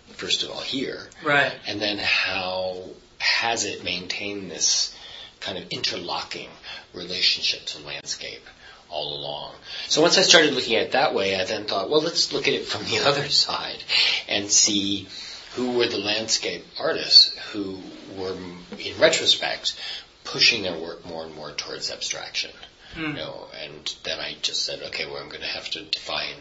First 0.09 0.43
of 0.43 0.49
all, 0.49 0.61
here. 0.61 1.07
Right. 1.23 1.53
And 1.67 1.79
then 1.79 1.99
how 1.99 2.83
has 3.19 3.65
it 3.65 3.83
maintained 3.83 4.51
this 4.51 4.95
kind 5.39 5.57
of 5.57 5.69
interlocking 5.69 6.49
relationship 6.93 7.65
to 7.67 7.85
landscape? 7.85 8.43
All 8.89 9.15
along. 9.15 9.53
So 9.87 10.01
once 10.01 10.17
I 10.17 10.21
started 10.21 10.53
looking 10.53 10.75
at 10.75 10.87
it 10.87 10.91
that 10.93 11.13
way, 11.13 11.39
I 11.39 11.45
then 11.45 11.65
thought, 11.65 11.89
well, 11.89 12.01
let's 12.01 12.33
look 12.33 12.47
at 12.47 12.53
it 12.53 12.65
from 12.65 12.83
the 12.89 12.99
other 12.99 13.27
side 13.29 13.83
and 14.27 14.49
see 14.49 15.07
who 15.55 15.71
were 15.71 15.87
the 15.87 15.97
landscape 15.97 16.65
artists 16.79 17.35
who 17.51 17.79
were, 18.17 18.35
in 18.79 18.99
retrospect, 18.99 19.75
pushing 20.23 20.63
their 20.63 20.77
work 20.77 21.05
more 21.05 21.25
and 21.25 21.35
more 21.35 21.51
towards 21.51 21.89
abstraction. 21.89 22.51
Mm. 22.95 23.09
You 23.09 23.13
know, 23.13 23.47
and 23.63 23.95
then 24.03 24.19
I 24.19 24.35
just 24.41 24.65
said, 24.65 24.81
okay, 24.83 25.05
well, 25.05 25.17
I'm 25.17 25.29
going 25.29 25.41
to 25.41 25.47
have 25.47 25.69
to 25.71 25.83
define 25.83 26.35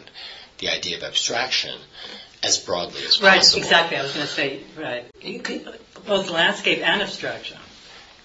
the 0.59 0.69
idea 0.69 0.97
of 0.97 1.03
abstraction 1.03 1.77
as 2.43 2.57
broadly 2.59 3.01
as 3.05 3.21
right, 3.21 3.37
possible. 3.37 3.61
Right, 3.61 3.65
exactly. 3.65 3.97
I 3.97 4.03
was 4.03 4.13
going 4.13 4.27
to 4.27 4.31
say, 4.31 4.59
right, 4.77 5.05
both 6.05 6.29
landscape 6.29 6.79
and 6.83 7.01
abstraction. 7.01 7.57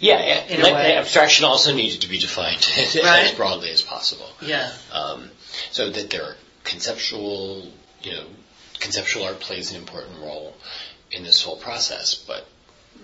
Yeah, 0.02 0.44
yeah. 0.48 0.98
abstraction 0.98 1.44
also 1.44 1.72
needed 1.72 2.00
to 2.00 2.08
be 2.08 2.18
defined 2.18 2.68
right. 2.76 3.26
as 3.26 3.32
broadly 3.32 3.70
as 3.70 3.82
possible. 3.82 4.28
Yeah. 4.40 4.72
Um, 4.92 5.30
so 5.70 5.90
that 5.90 6.10
there 6.10 6.24
are 6.24 6.36
conceptual, 6.64 7.70
you 8.02 8.12
know, 8.12 8.24
conceptual 8.80 9.24
art 9.24 9.38
plays 9.38 9.70
an 9.70 9.76
important 9.76 10.18
role 10.18 10.56
in 11.12 11.22
this 11.22 11.40
whole 11.40 11.56
process, 11.56 12.16
but 12.16 12.44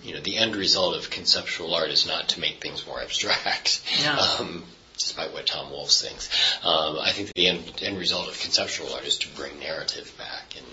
you 0.02 0.12
know, 0.14 0.21
the 0.21 0.37
end 0.38 0.57
result 0.57 0.97
of 0.97 1.09
conceptual 1.09 1.73
art 1.75 1.90
is 1.90 2.05
not 2.07 2.31
to 2.31 2.40
make 2.40 2.61
things 2.61 2.85
more 2.87 3.00
abstract. 3.00 3.81
No. 4.05 4.19
Um, 4.40 4.64
despite 4.95 5.33
what 5.33 5.47
Tom 5.47 5.71
Wolfe 5.71 5.93
thinks. 5.93 6.28
Um, 6.64 6.99
I 6.99 7.12
think 7.12 7.33
the 7.35 7.47
end, 7.47 7.81
end 7.83 7.99
result 7.99 8.28
of 8.28 8.38
conceptual 8.40 8.93
art 8.93 9.05
is 9.07 9.17
to 9.19 9.28
bring 9.37 9.61
narrative 9.61 10.12
back 10.19 10.57
and, 10.57 10.67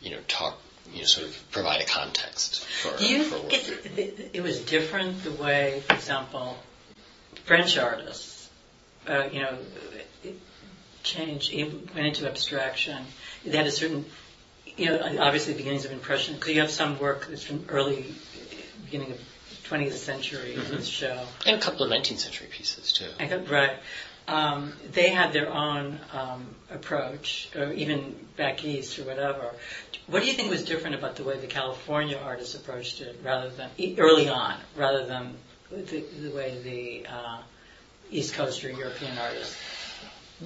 you 0.00 0.10
know, 0.10 0.20
talk 0.28 0.58
you 0.92 1.00
know, 1.00 1.04
sort 1.04 1.26
of 1.26 1.50
provide 1.50 1.80
a 1.80 1.86
context 1.86 2.64
for, 2.64 2.96
Do 2.98 3.06
you 3.06 3.24
for 3.24 3.38
think 3.38 3.98
it, 3.98 4.30
it, 4.34 4.42
was 4.42 4.60
different 4.60 5.22
the 5.24 5.32
way, 5.32 5.82
for 5.86 5.94
example, 5.94 6.58
French 7.44 7.78
artists, 7.78 8.48
uh, 9.08 9.28
you 9.32 9.40
know, 9.40 9.58
changed, 11.02 11.54
went 11.54 12.06
into 12.06 12.28
abstraction. 12.28 13.04
They 13.44 13.56
had 13.56 13.66
a 13.66 13.70
certain, 13.70 14.04
you 14.76 14.86
know, 14.86 15.16
obviously 15.20 15.54
beginnings 15.54 15.84
of 15.84 15.92
impression, 15.92 16.34
because 16.34 16.54
you 16.54 16.60
have 16.60 16.70
some 16.70 16.98
work 16.98 17.26
that's 17.28 17.42
from 17.42 17.64
early, 17.68 18.14
beginning 18.84 19.12
of 19.12 19.20
20th 19.64 19.92
century 19.92 20.54
mm-hmm. 20.56 20.72
in 20.72 20.78
this 20.78 20.86
show. 20.86 21.26
And 21.46 21.56
a 21.56 21.60
couple 21.60 21.84
of 21.84 21.90
19th 21.90 22.18
century 22.18 22.48
pieces, 22.50 22.92
too. 22.92 23.06
I 23.18 23.26
got, 23.26 23.48
right. 23.48 23.76
Um, 24.30 24.72
they 24.92 25.10
had 25.10 25.32
their 25.32 25.50
own 25.52 25.98
um, 26.12 26.46
approach, 26.70 27.50
or 27.56 27.72
even 27.72 28.14
back 28.36 28.64
east 28.64 28.98
or 28.98 29.04
whatever. 29.04 29.50
What 30.06 30.20
do 30.22 30.26
you 30.26 30.34
think 30.34 30.50
was 30.50 30.64
different 30.64 30.96
about 30.96 31.16
the 31.16 31.24
way 31.24 31.38
the 31.38 31.46
California 31.46 32.18
artists 32.22 32.54
approached 32.54 33.00
it, 33.00 33.20
rather 33.24 33.50
than 33.50 33.70
early 33.98 34.28
on, 34.28 34.56
rather 34.76 35.06
than 35.06 35.36
the, 35.70 36.04
the 36.22 36.30
way 36.30 36.58
the 36.62 37.12
uh, 37.12 37.42
East 38.10 38.34
Coast 38.34 38.64
or 38.64 38.70
European 38.70 39.18
artists? 39.18 39.56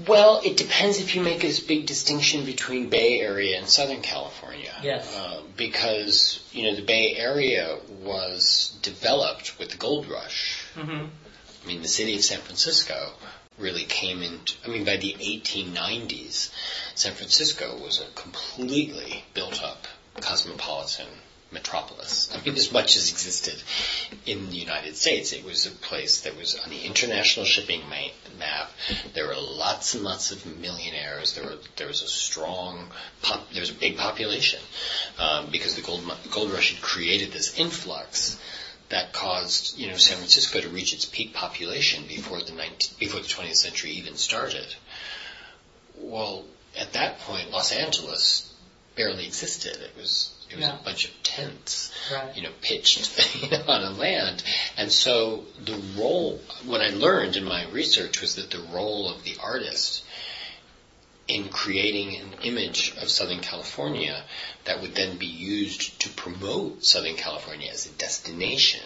Well, 0.09 0.41
it 0.45 0.57
depends 0.57 0.99
if 0.99 1.15
you 1.15 1.23
make 1.23 1.41
this 1.41 1.61
big 1.61 1.87
distinction 1.87 2.45
between 2.45 2.91
Bay 2.91 3.21
Area 3.21 3.59
and 3.59 3.69
Southern 3.69 4.03
California. 4.03 4.73
Yes. 4.83 5.17
Uh, 5.17 5.43
because, 5.57 6.43
you 6.53 6.65
know, 6.65 6.75
the 6.75 6.83
Bay 6.83 7.15
Area 7.17 7.79
was 8.03 8.77
developed 8.83 9.57
with 9.59 9.71
the 9.71 9.77
gold 9.77 10.09
rush. 10.09 10.67
Mm-hmm. 10.75 11.07
I 11.63 11.67
mean, 11.67 11.81
the 11.81 11.89
city 11.89 12.17
of 12.17 12.25
San 12.25 12.41
Francisco 12.41 13.13
really 13.59 13.85
came 13.85 14.23
into, 14.23 14.55
I 14.65 14.69
mean, 14.69 14.85
by 14.85 14.97
the 14.97 15.15
1890s, 15.15 16.51
San 16.95 17.13
Francisco 17.15 17.79
was 17.79 18.01
a 18.01 18.21
completely 18.21 19.25
built 19.33 19.63
up 19.63 19.87
cosmopolitan 20.21 21.07
metropolis. 21.55 22.35
I 22.35 22.45
mean, 22.45 22.57
as 22.57 22.73
much 22.73 22.97
as 22.97 23.11
existed 23.11 23.63
in 24.27 24.51
the 24.51 24.57
United 24.57 24.97
States, 24.97 25.33
it 25.33 25.45
was 25.45 25.67
a 25.67 25.71
place 25.71 26.23
that 26.23 26.37
was 26.37 26.57
on 26.57 26.69
the 26.69 26.85
international 26.85 27.47
shipping 27.47 27.83
map. 27.89 28.71
There 29.15 29.29
were 29.29 29.37
lots 29.37 29.95
and 29.95 30.03
lots 30.03 30.33
of 30.33 30.45
millionaires. 30.61 31.35
There 31.35 31.45
were 31.45 31.59
there 31.77 31.87
was 31.87 32.03
a 32.03 32.09
strong 32.09 32.89
pop, 33.23 33.51
there 33.53 33.61
was 33.61 33.71
a 33.71 33.75
big 33.75 33.97
population 33.97 34.61
um, 35.19 35.49
because 35.51 35.77
the 35.77 35.83
gold 35.83 36.03
gold 36.31 36.51
rush 36.51 36.75
had 36.75 36.83
created 36.83 37.33
this 37.33 37.59
influx 37.59 38.39
that 38.95 39.13
caused 39.13 39.77
you 39.79 39.89
know 39.91 39.97
San 39.97 40.17
Francisco 40.19 40.61
to 40.61 40.69
reach 40.69 40.93
its 40.95 41.05
peak 41.05 41.35
population 41.35 42.05
before 42.07 42.41
the 42.41 42.53
19, 42.53 42.97
before 43.01 43.21
the 43.21 43.27
20th 43.27 43.57
century 43.57 43.91
even 43.91 44.15
started. 44.17 44.67
Well, 45.97 46.45
at 46.79 46.93
that 46.93 47.19
point, 47.21 47.51
Los 47.51 47.73
Angeles 47.73 48.53
barely 48.97 49.27
existed. 49.27 49.77
It 49.77 49.93
was 50.01 50.31
it 50.51 50.57
was 50.57 50.65
Yeah. 50.67 50.79
a 50.81 50.85
bunch 50.85 51.07
of 51.07 51.11
tents, 51.25 51.91
Right. 52.13 52.37
you 52.37 52.43
know, 52.43 52.53
pitched 52.61 52.99
you 53.43 53.49
know, 53.51 53.65
on 53.67 53.83
a 53.83 53.91
land. 53.91 54.43
And 54.77 54.93
so 54.93 55.45
the 55.65 55.77
role, 55.97 56.41
what 56.65 56.81
I 56.81 56.91
learned 56.91 57.37
in 57.37 57.45
my 57.45 57.67
research 57.71 58.21
was 58.21 58.37
that 58.37 58.51
the 58.51 58.61
role 58.61 59.11
of 59.11 59.25
the 59.25 59.37
artist 59.41 60.05
in 61.27 61.49
creating 61.49 62.17
an 62.17 62.33
image 62.43 62.95
of 63.01 63.09
Southern 63.09 63.41
California 63.41 64.23
that 64.65 64.83
would 64.83 64.95
then 64.95 65.17
be 65.17 65.27
used 65.27 66.01
to 66.03 66.11
promote 66.11 66.85
Southern 66.85 67.17
California 67.17 67.71
as 67.73 67.87
a 67.87 67.91
destination 67.91 68.81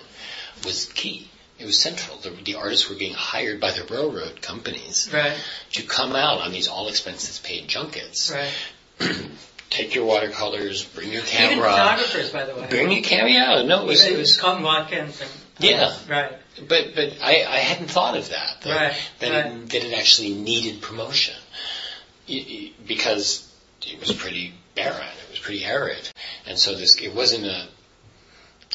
was 0.64 0.86
key. 0.94 1.28
It 1.58 1.66
was 1.66 1.76
central. 1.78 2.16
The, 2.18 2.30
the 2.44 2.54
artists 2.54 2.88
were 2.88 2.94
being 2.94 3.14
hired 3.14 3.60
by 3.60 3.72
the 3.72 3.82
railroad 3.92 4.40
companies 4.40 5.10
Right. 5.12 5.36
to 5.72 5.82
come 5.82 6.14
out 6.14 6.40
on 6.40 6.52
these 6.52 6.68
all 6.68 6.88
expenses 6.88 7.40
paid 7.40 7.66
junkets. 7.66 8.32
Right. 8.32 9.16
Take 9.70 9.94
your 9.94 10.06
watercolors, 10.06 10.82
bring 10.84 11.12
your 11.12 11.22
camera. 11.22 11.52
Even 11.56 11.64
photographers, 11.64 12.30
by 12.30 12.44
the 12.44 12.54
way. 12.54 12.66
Bring 12.70 12.90
your 12.90 13.02
camera. 13.02 13.30
Yeah, 13.30 13.62
no, 13.66 13.82
it 13.82 13.86
was, 13.86 14.04
it 14.04 14.16
was 14.16 14.36
Carleton 14.36 14.64
Watkins 14.64 15.20
and 15.20 15.30
Yeah. 15.58 15.82
Uh, 15.88 15.96
right. 16.08 16.32
but 16.68 16.94
but 16.94 17.18
I, 17.20 17.44
I 17.44 17.58
hadn't 17.58 17.90
thought 17.90 18.16
of 18.16 18.30
that 18.30 18.60
that, 18.62 18.70
Right, 18.76 18.96
that, 19.18 19.30
right. 19.44 19.52
It, 19.52 19.68
that 19.70 19.84
it 19.84 19.92
actually 19.98 20.32
needed 20.34 20.80
promotion 20.80 21.34
because 22.86 23.50
it 23.86 23.98
was 24.00 24.12
pretty 24.12 24.52
barren, 24.74 25.06
it 25.24 25.30
was 25.30 25.38
pretty 25.38 25.64
arid, 25.64 26.08
and 26.46 26.58
so 26.58 26.74
this 26.74 27.00
it 27.00 27.14
wasn't 27.14 27.46
a 27.46 27.68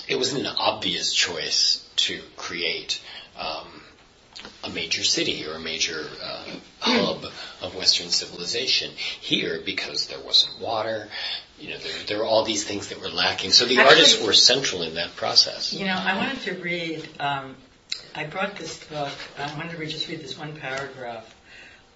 it 0.07 0.15
wasn't 0.17 0.41
an 0.45 0.53
obvious 0.57 1.13
choice 1.13 1.87
to 1.95 2.19
create 2.35 3.01
um, 3.37 3.67
a 4.63 4.69
major 4.69 5.03
city 5.03 5.45
or 5.45 5.53
a 5.53 5.59
major 5.59 6.05
uh, 6.23 6.45
hub 6.79 7.25
of 7.61 7.75
Western 7.75 8.09
civilization 8.09 8.91
here 9.21 9.61
because 9.63 10.07
there 10.07 10.19
wasn't 10.19 10.59
water. 10.59 11.07
You 11.59 11.69
know, 11.69 11.77
there, 11.77 12.03
there 12.07 12.17
were 12.17 12.25
all 12.25 12.43
these 12.43 12.63
things 12.63 12.89
that 12.89 12.99
were 12.99 13.09
lacking. 13.09 13.51
So 13.51 13.65
the 13.65 13.77
Actually- 13.77 13.95
artists 13.95 14.25
were 14.25 14.33
central 14.33 14.81
in 14.81 14.95
that 14.95 15.15
process. 15.15 15.73
You 15.73 15.85
know, 15.85 15.95
I 15.95 16.17
wanted 16.17 16.41
to 16.41 16.55
read. 16.55 17.07
Um, 17.19 17.55
I 18.15 18.25
brought 18.25 18.55
this 18.55 18.83
book. 18.85 19.11
I 19.37 19.53
wanted 19.55 19.71
to 19.71 19.77
read, 19.77 19.89
just 19.89 20.07
read 20.09 20.19
this 20.19 20.37
one 20.37 20.55
paragraph 20.55 21.32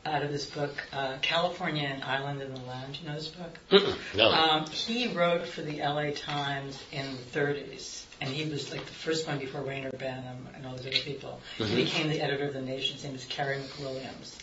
out 0.08 0.24
of 0.24 0.32
this 0.32 0.46
book, 0.46 0.72
uh, 0.94 1.18
"California: 1.22 1.88
and 1.88 2.04
Island 2.04 2.42
in 2.42 2.54
the 2.54 2.62
Land." 2.62 2.98
You 3.02 3.10
know 3.10 3.16
this 3.16 3.28
book? 3.28 3.58
Mm-mm, 3.72 3.98
no. 4.16 4.32
Um, 4.32 4.66
he 4.68 5.08
wrote 5.08 5.48
for 5.48 5.62
the 5.62 5.82
LA 5.82 6.12
Times 6.12 6.82
in 6.92 7.06
the 7.18 7.40
30s, 7.40 8.04
and 8.22 8.30
he 8.30 8.50
was 8.50 8.72
like 8.72 8.86
the 8.86 8.92
first 8.94 9.28
one 9.28 9.40
before 9.40 9.62
Reyner 9.62 9.92
Banham 9.98 10.38
and 10.56 10.66
all 10.66 10.76
those 10.76 10.88
other 10.88 10.96
people. 10.98 11.40
He 11.58 11.64
Mhm. 11.64 11.76
became 11.76 12.10
the 12.10 12.22
editor 12.22 12.46
of 12.46 12.54
the 12.54 12.62
Nation. 12.62 12.96
His 12.96 13.04
name 13.04 13.16
is 13.16 13.26
Carey 13.26 13.58
McWilliams. 13.60 14.36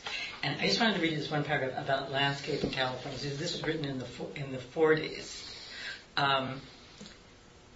And 0.42 0.60
I 0.60 0.66
just 0.66 0.78
wanted 0.80 0.96
to 0.96 1.00
read 1.00 1.12
you 1.12 1.18
this 1.18 1.30
one 1.30 1.44
paragraph 1.44 1.82
about 1.82 2.12
landscape 2.12 2.62
in 2.62 2.70
California. 2.70 3.18
So 3.18 3.28
this 3.30 3.52
was 3.52 3.62
written 3.62 3.84
in 3.84 3.98
the 3.98 4.06
in 4.36 4.52
the 4.52 4.58
40s. 4.58 5.42
Um, 6.16 6.60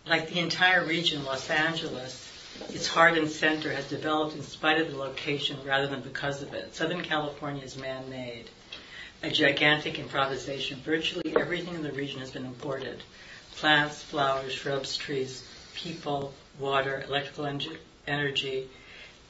like 0.07 0.29
the 0.31 0.39
entire 0.41 0.85
region, 0.85 1.25
Los 1.25 1.51
Angeles, 1.51 2.28
its 2.73 2.87
heart 2.87 3.17
and 3.17 3.29
center 3.29 3.73
has 3.73 3.89
developed 3.89 4.37
in 4.37 4.43
spite 4.43 4.81
of 4.81 4.91
the 4.91 4.97
location 4.97 5.59
rather 5.65 5.87
than 5.87 6.01
because 6.01 6.43
of 6.43 6.53
it. 6.55 6.75
Southern 6.75 7.03
California 7.03 7.63
is 7.63 7.77
man-made 7.77 8.51
a 9.23 9.31
gigantic 9.31 9.99
improvisation. 9.99 10.81
Virtually 10.81 11.37
everything 11.37 11.75
in 11.75 11.83
the 11.83 11.93
region 11.93 12.21
has 12.21 12.31
been 12.31 12.45
imported. 12.45 13.03
Plants, 13.57 14.03
flowers, 14.03 14.53
shrubs, 14.53 14.97
trees, 14.97 15.45
people, 15.75 16.33
water, 16.59 17.05
electrical 17.09 17.47
en- 17.47 17.61
energy, 18.07 18.69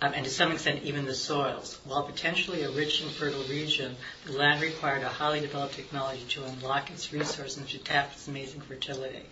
um, 0.01 0.13
and 0.15 0.25
to 0.25 0.31
some 0.31 0.53
extent 0.53 0.83
even 0.85 1.07
the 1.07 1.15
soils. 1.15 1.79
While 1.85 2.05
potentially 2.05 2.63
a 2.63 2.71
rich 2.71 3.01
and 3.01 3.11
fertile 3.11 3.43
region, 3.45 3.97
the 4.27 4.33
land 4.33 4.61
required 4.61 5.03
a 5.03 5.09
highly 5.09 5.41
developed 5.41 5.75
technology 5.75 6.25
to 6.31 6.45
unlock 6.45 6.91
its 6.91 7.13
resources 7.13 7.57
and 7.57 7.69
to 7.69 7.79
tap 7.79 8.13
its 8.13 8.29
amazing 8.29 8.61
fertility. 8.61 9.23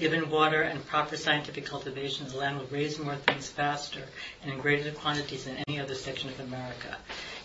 Given 0.00 0.30
water 0.30 0.62
and 0.62 0.86
proper 0.86 1.18
scientific 1.18 1.66
cultivation, 1.66 2.26
the 2.26 2.38
land 2.38 2.58
will 2.58 2.66
raise 2.68 2.98
more 2.98 3.16
things 3.16 3.50
faster 3.50 4.02
and 4.42 4.50
in 4.50 4.58
greater 4.58 4.92
quantities 4.92 5.44
than 5.44 5.62
any 5.68 5.78
other 5.78 5.94
section 5.94 6.30
of 6.30 6.40
America. 6.40 6.96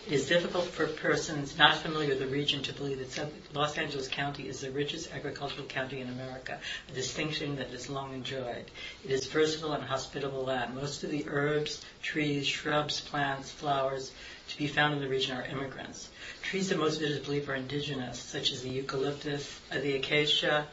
It 0.06 0.14
is 0.14 0.26
difficult 0.26 0.64
for 0.64 0.86
persons 0.86 1.58
not 1.58 1.76
familiar 1.76 2.08
with 2.08 2.20
the 2.20 2.26
region 2.28 2.62
to 2.62 2.72
believe 2.72 3.14
that 3.14 3.30
Los 3.52 3.76
Angeles 3.76 4.08
County 4.08 4.48
is 4.48 4.60
the 4.60 4.70
richest 4.70 5.12
agricultural 5.12 5.66
county 5.66 6.00
in 6.00 6.08
America, 6.08 6.58
a 6.88 6.92
distinction 6.92 7.56
that 7.56 7.74
is 7.74 7.90
long 7.90 8.14
enjoyed. 8.14 8.70
It 9.04 9.10
is 9.10 9.26
versatile 9.26 9.74
and 9.74 9.84
hospitable 9.84 10.44
land. 10.44 10.74
Most 10.74 11.04
of 11.04 11.10
the 11.10 11.26
herbs, 11.28 11.84
trees, 12.02 12.46
shrubs, 12.46 13.02
plants, 13.02 13.50
flowers 13.50 14.12
to 14.48 14.56
be 14.56 14.66
found 14.66 14.94
in 14.94 15.00
the 15.00 15.08
region 15.08 15.36
are 15.36 15.44
immigrants. 15.44 16.08
Trees 16.40 16.70
that 16.70 16.78
most 16.78 17.00
visitors 17.00 17.26
believe 17.26 17.50
are 17.50 17.54
indigenous, 17.54 18.18
such 18.18 18.50
as 18.50 18.62
the 18.62 18.70
eucalyptus, 18.70 19.60
the 19.70 19.96
acacia, 19.96 20.66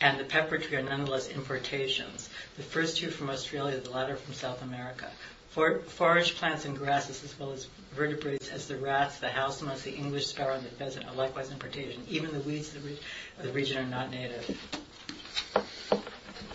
and 0.00 0.18
the 0.18 0.24
pepper 0.24 0.58
tree 0.58 0.76
are 0.76 0.82
nonetheless 0.82 1.28
importations. 1.28 2.30
The 2.56 2.62
first 2.62 2.98
two 2.98 3.10
from 3.10 3.30
Australia, 3.30 3.78
the 3.78 3.90
latter 3.90 4.16
from 4.16 4.34
South 4.34 4.62
America. 4.62 5.10
For, 5.50 5.80
forage 5.80 6.36
plants 6.36 6.66
and 6.66 6.76
grasses, 6.76 7.24
as 7.24 7.38
well 7.38 7.52
as 7.52 7.66
vertebrates 7.94 8.48
as 8.48 8.68
the 8.68 8.76
rats, 8.76 9.18
the 9.18 9.28
house 9.28 9.60
mouse, 9.62 9.82
the 9.82 9.94
English 9.94 10.26
sparrow, 10.26 10.54
and 10.54 10.64
the 10.64 10.70
pheasant, 10.70 11.06
are 11.06 11.14
likewise 11.14 11.50
importation. 11.50 12.02
Even 12.08 12.32
the 12.32 12.40
weeds 12.40 12.74
of 12.74 12.82
the, 12.82 12.90
re- 12.90 12.98
of 13.38 13.44
the 13.44 13.52
region 13.52 13.78
are 13.78 13.88
not 13.88 14.10
native. 14.10 14.58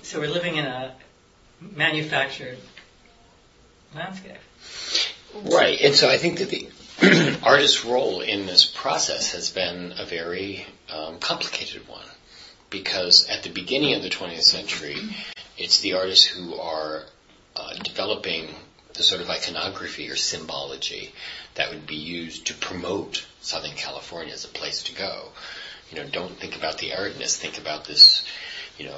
So 0.04 0.20
we're 0.20 0.30
living 0.30 0.58
in 0.58 0.66
a 0.66 0.94
manufactured 1.60 2.60
landscape. 3.96 4.38
Right, 5.34 5.82
and 5.82 5.96
so 5.96 6.10
I 6.10 6.18
think 6.18 6.40
that 6.40 6.50
the 6.50 6.70
artist's 7.44 7.84
role 7.84 8.22
in 8.22 8.46
this 8.46 8.64
process 8.64 9.34
has 9.34 9.50
been 9.50 9.94
a 9.98 10.06
very 10.06 10.66
um, 10.90 11.18
complicated 11.20 11.88
one 11.88 12.06
because 12.74 13.28
at 13.30 13.44
the 13.44 13.50
beginning 13.50 13.94
of 13.96 14.02
the 14.02 14.10
20th 14.10 14.42
century, 14.42 14.98
it's 15.58 15.80
the 15.80 15.94
artists 15.94 16.26
who 16.26 16.56
are 16.56 17.04
uh, 17.56 17.74
developing 17.84 18.50
the 18.96 19.04
sort 19.04 19.22
of 19.22 19.30
iconography 19.30 20.10
or 20.10 20.16
symbology 20.18 21.14
that 21.56 21.70
would 21.70 21.88
be 21.88 21.96
used 21.96 22.48
to 22.48 22.54
promote 22.56 23.26
Southern 23.42 23.76
California 23.76 24.34
as 24.34 24.44
a 24.44 24.50
place 24.50 24.84
to 24.84 24.96
go. 24.96 25.30
You 25.92 25.98
know, 26.04 26.10
don't 26.10 26.36
think 26.38 26.58
about 26.58 26.80
the 26.80 26.92
aridness, 26.92 27.38
think 27.38 27.58
about 27.60 27.86
this, 27.86 28.26
you 28.80 28.86
know, 28.88 28.96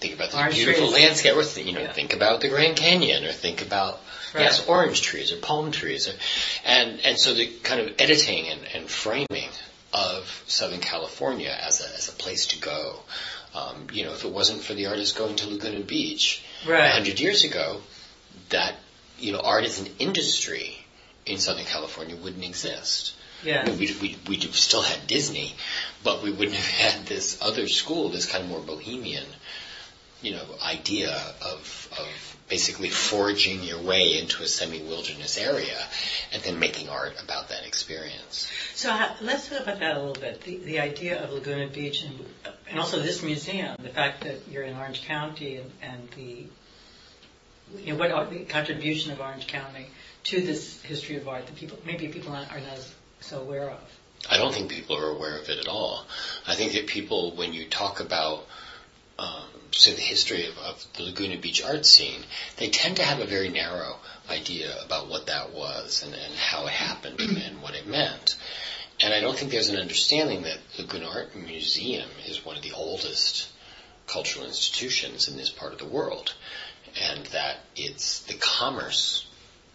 think 0.00 0.14
about 0.14 0.26
this 0.30 0.38
Orange 0.40 0.54
beautiful 0.56 0.88
trees. 0.90 1.00
landscape, 1.02 1.36
or 1.36 1.42
th- 1.44 1.66
you 1.66 1.72
know, 1.72 1.80
Yeah. 1.80 1.92
think 1.92 2.12
about 2.12 2.40
the 2.42 2.48
Grand 2.48 2.76
Canyon, 2.76 3.24
or 3.24 3.32
think 3.32 3.62
about 3.62 4.00
Right. 4.34 4.42
yes, 4.44 4.66
orange 4.66 5.00
trees 5.00 5.32
or 5.32 5.36
palm 5.36 5.70
trees, 5.72 6.08
or, 6.08 6.14
and 6.66 7.00
and 7.00 7.18
so 7.18 7.32
the 7.32 7.46
kind 7.62 7.80
of 7.80 7.94
editing 7.98 8.48
and, 8.48 8.60
and 8.74 8.90
framing 8.90 9.48
of 9.94 10.42
Southern 10.46 10.80
California 10.80 11.48
as 11.68 11.80
a 11.80 11.88
as 11.96 12.08
a 12.10 12.12
place 12.12 12.46
to 12.48 12.55
go. 12.55 12.55
You 13.92 14.04
know, 14.04 14.12
if 14.12 14.24
it 14.24 14.30
wasn't 14.32 14.62
for 14.62 14.74
the 14.74 14.86
artists 14.86 15.16
going 15.16 15.36
to 15.36 15.48
Laguna 15.48 15.80
Beach 15.80 16.42
a 16.66 16.70
Right. 16.70 16.90
hundred 16.90 17.20
years 17.20 17.44
ago, 17.44 17.80
that 18.50 18.74
you 19.18 19.32
know, 19.32 19.40
art 19.40 19.64
as 19.64 19.80
an 19.80 19.88
industry 19.98 20.76
in 21.24 21.38
Southern 21.38 21.64
California 21.64 22.16
wouldn't 22.16 22.44
exist. 22.44 23.14
Yeah. 23.42 23.64
We, 23.70 23.94
we, 24.00 24.16
we 24.28 24.40
still 24.40 24.82
had 24.82 25.06
Disney, 25.06 25.54
but 26.02 26.22
we 26.22 26.30
wouldn't 26.30 26.56
have 26.56 26.66
had 26.94 27.06
this 27.06 27.38
other 27.42 27.68
school, 27.68 28.08
this 28.10 28.30
kind 28.30 28.44
of 28.44 28.50
more 28.50 28.60
bohemian, 28.60 29.24
you 30.22 30.32
know, 30.32 30.44
idea 30.62 31.10
of, 31.42 31.88
of 31.98 32.36
basically 32.48 32.88
forging 32.88 33.62
your 33.62 33.80
way 33.82 34.18
into 34.18 34.42
a 34.42 34.46
semi-wilderness 34.46 35.36
area 35.36 35.78
and 36.32 36.42
then 36.42 36.58
making 36.58 36.88
art 36.88 37.12
about 37.22 37.48
that 37.48 37.66
experience. 37.66 38.50
So 38.74 38.88
let's 39.20 39.48
talk 39.48 39.62
about 39.62 39.80
that 39.80 39.96
a 39.96 40.00
little 40.00 40.20
bit. 40.20 40.42
The, 40.42 40.58
the 40.58 40.80
idea 40.80 41.22
of 41.22 41.30
Laguna 41.32 41.68
Beach 41.68 42.04
and, 42.04 42.24
and 42.68 42.78
also 42.78 43.00
this 43.00 43.22
museum, 43.22 43.76
the 43.82 43.88
fact 43.88 44.24
that 44.24 44.48
you're 44.50 44.64
in 44.64 44.76
Orange 44.76 45.02
County 45.06 45.56
and, 45.56 45.70
and 45.82 46.08
the 46.16 46.46
you 47.78 47.92
know, 47.92 47.98
what 47.98 48.30
the 48.30 48.44
contribution 48.44 49.12
of 49.12 49.20
Orange 49.20 49.46
County 49.46 49.86
to 50.24 50.40
this 50.40 50.82
history 50.82 51.16
of 51.16 51.28
art 51.28 51.46
that 51.46 51.56
people 51.56 51.78
maybe 51.84 52.08
people 52.08 52.32
are 52.32 52.60
not 52.60 52.88
so 53.20 53.40
aware 53.40 53.70
of. 53.70 53.78
I 54.30 54.38
don't 54.38 54.52
think 54.52 54.70
people 54.70 54.96
are 54.96 55.10
aware 55.10 55.38
of 55.38 55.48
it 55.48 55.58
at 55.58 55.68
all. 55.68 56.04
I 56.46 56.54
think 56.54 56.72
that 56.72 56.86
people, 56.86 57.32
when 57.36 57.52
you 57.52 57.66
talk 57.66 58.00
about 58.00 58.46
um, 59.18 59.44
say 59.72 59.94
the 59.94 60.00
history 60.00 60.46
of, 60.46 60.58
of, 60.58 60.84
the 60.96 61.04
Laguna 61.04 61.38
Beach 61.38 61.62
art 61.64 61.86
scene, 61.86 62.22
they 62.56 62.68
tend 62.68 62.96
to 62.96 63.02
have 63.02 63.20
a 63.20 63.26
very 63.26 63.48
narrow 63.48 63.96
idea 64.28 64.74
about 64.84 65.08
what 65.08 65.26
that 65.26 65.52
was 65.52 66.02
and, 66.02 66.14
and 66.14 66.34
how 66.34 66.66
it 66.66 66.72
happened 66.72 67.20
and 67.20 67.62
what 67.62 67.74
it 67.74 67.86
meant. 67.86 68.36
And 69.00 69.12
I 69.12 69.20
don't 69.20 69.36
think 69.36 69.50
there's 69.50 69.68
an 69.68 69.78
understanding 69.78 70.42
that 70.42 70.58
Laguna 70.78 71.08
Art 71.08 71.36
Museum 71.36 72.08
is 72.26 72.44
one 72.44 72.56
of 72.56 72.62
the 72.62 72.72
oldest 72.72 73.48
cultural 74.06 74.46
institutions 74.46 75.28
in 75.28 75.36
this 75.36 75.50
part 75.50 75.72
of 75.72 75.78
the 75.78 75.86
world, 75.86 76.34
and 77.00 77.26
that 77.26 77.58
it's 77.74 78.20
the 78.20 78.34
commerce, 78.34 79.26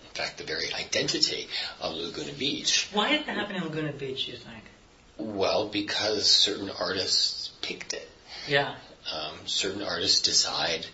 in 0.04 0.10
fact, 0.16 0.38
the 0.38 0.44
very 0.44 0.74
identity 0.74 1.48
of 1.80 1.94
Laguna 1.96 2.34
Beach. 2.34 2.90
Why 2.94 3.12
did 3.12 3.28
that 3.28 3.38
happen 3.38 3.58
in 3.58 3.64
Laguna 3.64 3.92
Beach? 3.92 4.28
You 4.28 4.38
think? 4.38 4.64
Well, 5.18 5.68
because 5.68 6.26
certain 6.30 6.72
artists 6.72 7.50
picked 7.62 7.94
it. 7.94 8.10
Yeah 8.48 8.76
um, 9.14 9.36
certain 9.46 9.82
artists 9.82 10.22
decide 10.22 10.86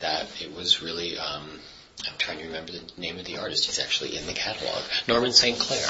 that 0.00 0.26
it 0.42 0.54
was 0.54 0.82
really. 0.82 1.18
Um, 1.18 1.60
I'm 2.06 2.18
trying 2.18 2.38
to 2.38 2.46
remember 2.46 2.72
the 2.72 2.82
name 3.00 3.18
of 3.18 3.24
the 3.24 3.38
artist. 3.38 3.66
He's 3.66 3.78
actually 3.78 4.16
in 4.16 4.26
the 4.26 4.32
catalog. 4.32 4.82
Norman 5.08 5.32
St. 5.32 5.58
Clair. 5.58 5.86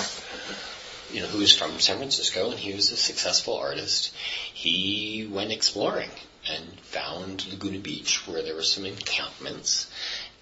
You 1.14 1.20
know, 1.20 1.28
from 1.28 1.78
San 1.78 1.98
Francisco, 1.98 2.50
and 2.50 2.58
he 2.58 2.74
was 2.74 2.90
a 2.90 2.96
successful 2.96 3.56
artist. 3.56 4.12
He 4.52 5.28
went 5.30 5.52
exploring 5.52 6.10
and 6.50 6.80
found 6.80 7.46
Laguna 7.52 7.78
Beach, 7.78 8.26
where 8.26 8.42
there 8.42 8.56
were 8.56 8.64
some 8.64 8.84
encampments. 8.84 9.88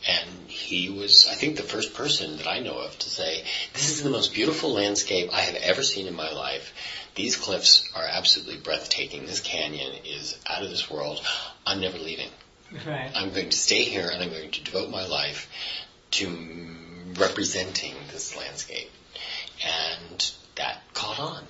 And 0.08 0.48
he 0.48 0.88
was, 0.88 1.28
I 1.30 1.34
think, 1.34 1.56
the 1.56 1.62
first 1.62 1.92
person 1.92 2.38
that 2.38 2.48
I 2.48 2.60
know 2.60 2.78
of 2.78 2.98
to 3.00 3.10
say, 3.10 3.44
this 3.74 3.90
is 3.90 4.02
the 4.02 4.08
most 4.08 4.32
beautiful 4.32 4.72
landscape 4.72 5.28
I 5.32 5.42
have 5.42 5.56
ever 5.56 5.82
seen 5.82 6.06
in 6.06 6.14
my 6.14 6.32
life. 6.32 6.72
These 7.14 7.36
cliffs 7.36 7.88
are 7.94 8.06
absolutely 8.10 8.56
breathtaking. 8.56 9.26
This 9.26 9.40
canyon 9.40 9.92
is 10.06 10.38
out 10.48 10.62
of 10.62 10.70
this 10.70 10.90
world. 10.90 11.20
I'm 11.66 11.82
never 11.82 11.98
leaving. 11.98 12.30
Right. 12.86 13.12
I'm 13.14 13.32
going 13.32 13.50
to 13.50 13.56
stay 13.56 13.84
here 13.84 14.08
and 14.10 14.22
I'm 14.22 14.30
going 14.30 14.50
to 14.50 14.64
devote 14.64 14.90
my 14.90 15.06
life 15.06 15.50
to 16.12 16.66
representing 17.18 17.94
this 18.10 18.34
landscape. 18.36 18.90
And 19.64 20.32
that 20.56 20.82
caught 20.94 21.18
on. 21.18 21.44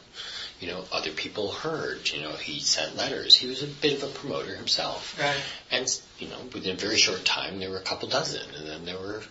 You 0.61 0.69
know, 0.69 0.85
other 0.93 1.11
people 1.11 1.51
heard. 1.51 2.09
You 2.11 2.23
know, 2.23 2.33
he 2.33 2.61
sent 2.61 2.97
letters. 2.97 3.35
He 3.35 3.49
was 3.49 3.63
a 3.63 3.67
bit 3.67 4.01
of 4.01 4.09
a 4.09 4.13
promoter 4.13 4.55
himself. 4.55 5.19
Right. 5.21 5.41
And, 5.73 6.01
you 6.19 6.29
know, 6.29 6.39
within 6.53 6.77
a 6.77 6.79
very 6.79 6.97
short 6.97 7.25
time, 7.25 7.59
there 7.59 7.71
were 7.71 7.79
a 7.79 7.83
couple 7.83 8.09
dozen, 8.09 8.49
and 8.55 8.67
then 8.67 8.85
there 8.85 8.99
were 8.99 9.23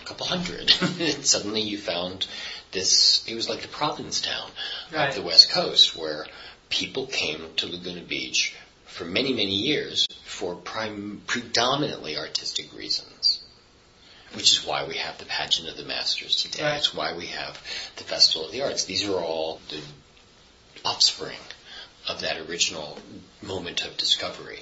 a 0.00 0.04
couple 0.04 0.26
hundred. 0.26 0.72
and 1.00 1.26
suddenly 1.26 1.60
you 1.60 1.76
found 1.78 2.26
this, 2.70 3.24
it 3.26 3.34
was 3.34 3.48
like 3.48 3.62
the 3.62 3.68
Provincetown 3.68 4.48
right. 4.92 5.08
of 5.08 5.14
the 5.16 5.22
West 5.22 5.50
Coast 5.50 5.96
where 5.96 6.26
people 6.68 7.06
came 7.06 7.40
to 7.56 7.66
Laguna 7.66 8.02
Beach 8.02 8.54
for 8.84 9.04
many, 9.04 9.32
many 9.32 9.54
years 9.54 10.06
for 10.24 10.54
prim- 10.54 11.22
predominantly 11.26 12.16
artistic 12.16 12.72
reasons. 12.76 13.10
Which 14.34 14.52
is 14.52 14.66
why 14.66 14.84
we 14.86 14.96
have 14.96 15.18
the 15.18 15.24
pageant 15.24 15.68
of 15.68 15.76
the 15.76 15.84
masters 15.84 16.42
today. 16.42 16.64
Right. 16.64 16.76
It's 16.76 16.92
why 16.92 17.14
we 17.14 17.26
have 17.26 17.54
the 17.96 18.04
Festival 18.04 18.46
of 18.46 18.52
the 18.52 18.62
Arts. 18.62 18.84
These 18.84 19.08
are 19.08 19.18
all 19.18 19.60
the 19.70 19.80
offspring 20.84 21.38
of 22.08 22.20
that 22.20 22.48
original 22.48 22.98
moment 23.42 23.84
of 23.84 23.96
discovery. 23.96 24.60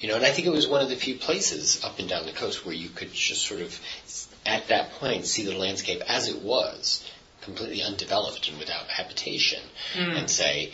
You 0.00 0.08
know, 0.08 0.16
and 0.16 0.24
I 0.24 0.30
think 0.30 0.46
it 0.46 0.50
was 0.50 0.66
one 0.66 0.82
of 0.82 0.88
the 0.88 0.96
few 0.96 1.14
places 1.16 1.84
up 1.84 1.98
and 1.98 2.08
down 2.08 2.26
the 2.26 2.32
coast 2.32 2.66
where 2.66 2.74
you 2.74 2.88
could 2.88 3.12
just 3.12 3.46
sort 3.46 3.60
of, 3.60 3.78
at 4.44 4.68
that 4.68 4.92
point, 4.92 5.26
see 5.26 5.44
the 5.44 5.56
landscape 5.56 6.02
as 6.08 6.28
it 6.28 6.42
was 6.42 7.08
completely 7.42 7.82
undeveloped 7.82 8.48
and 8.48 8.58
without 8.58 8.88
habitation 8.88 9.60
mm. 9.94 10.18
and 10.18 10.28
say, 10.28 10.72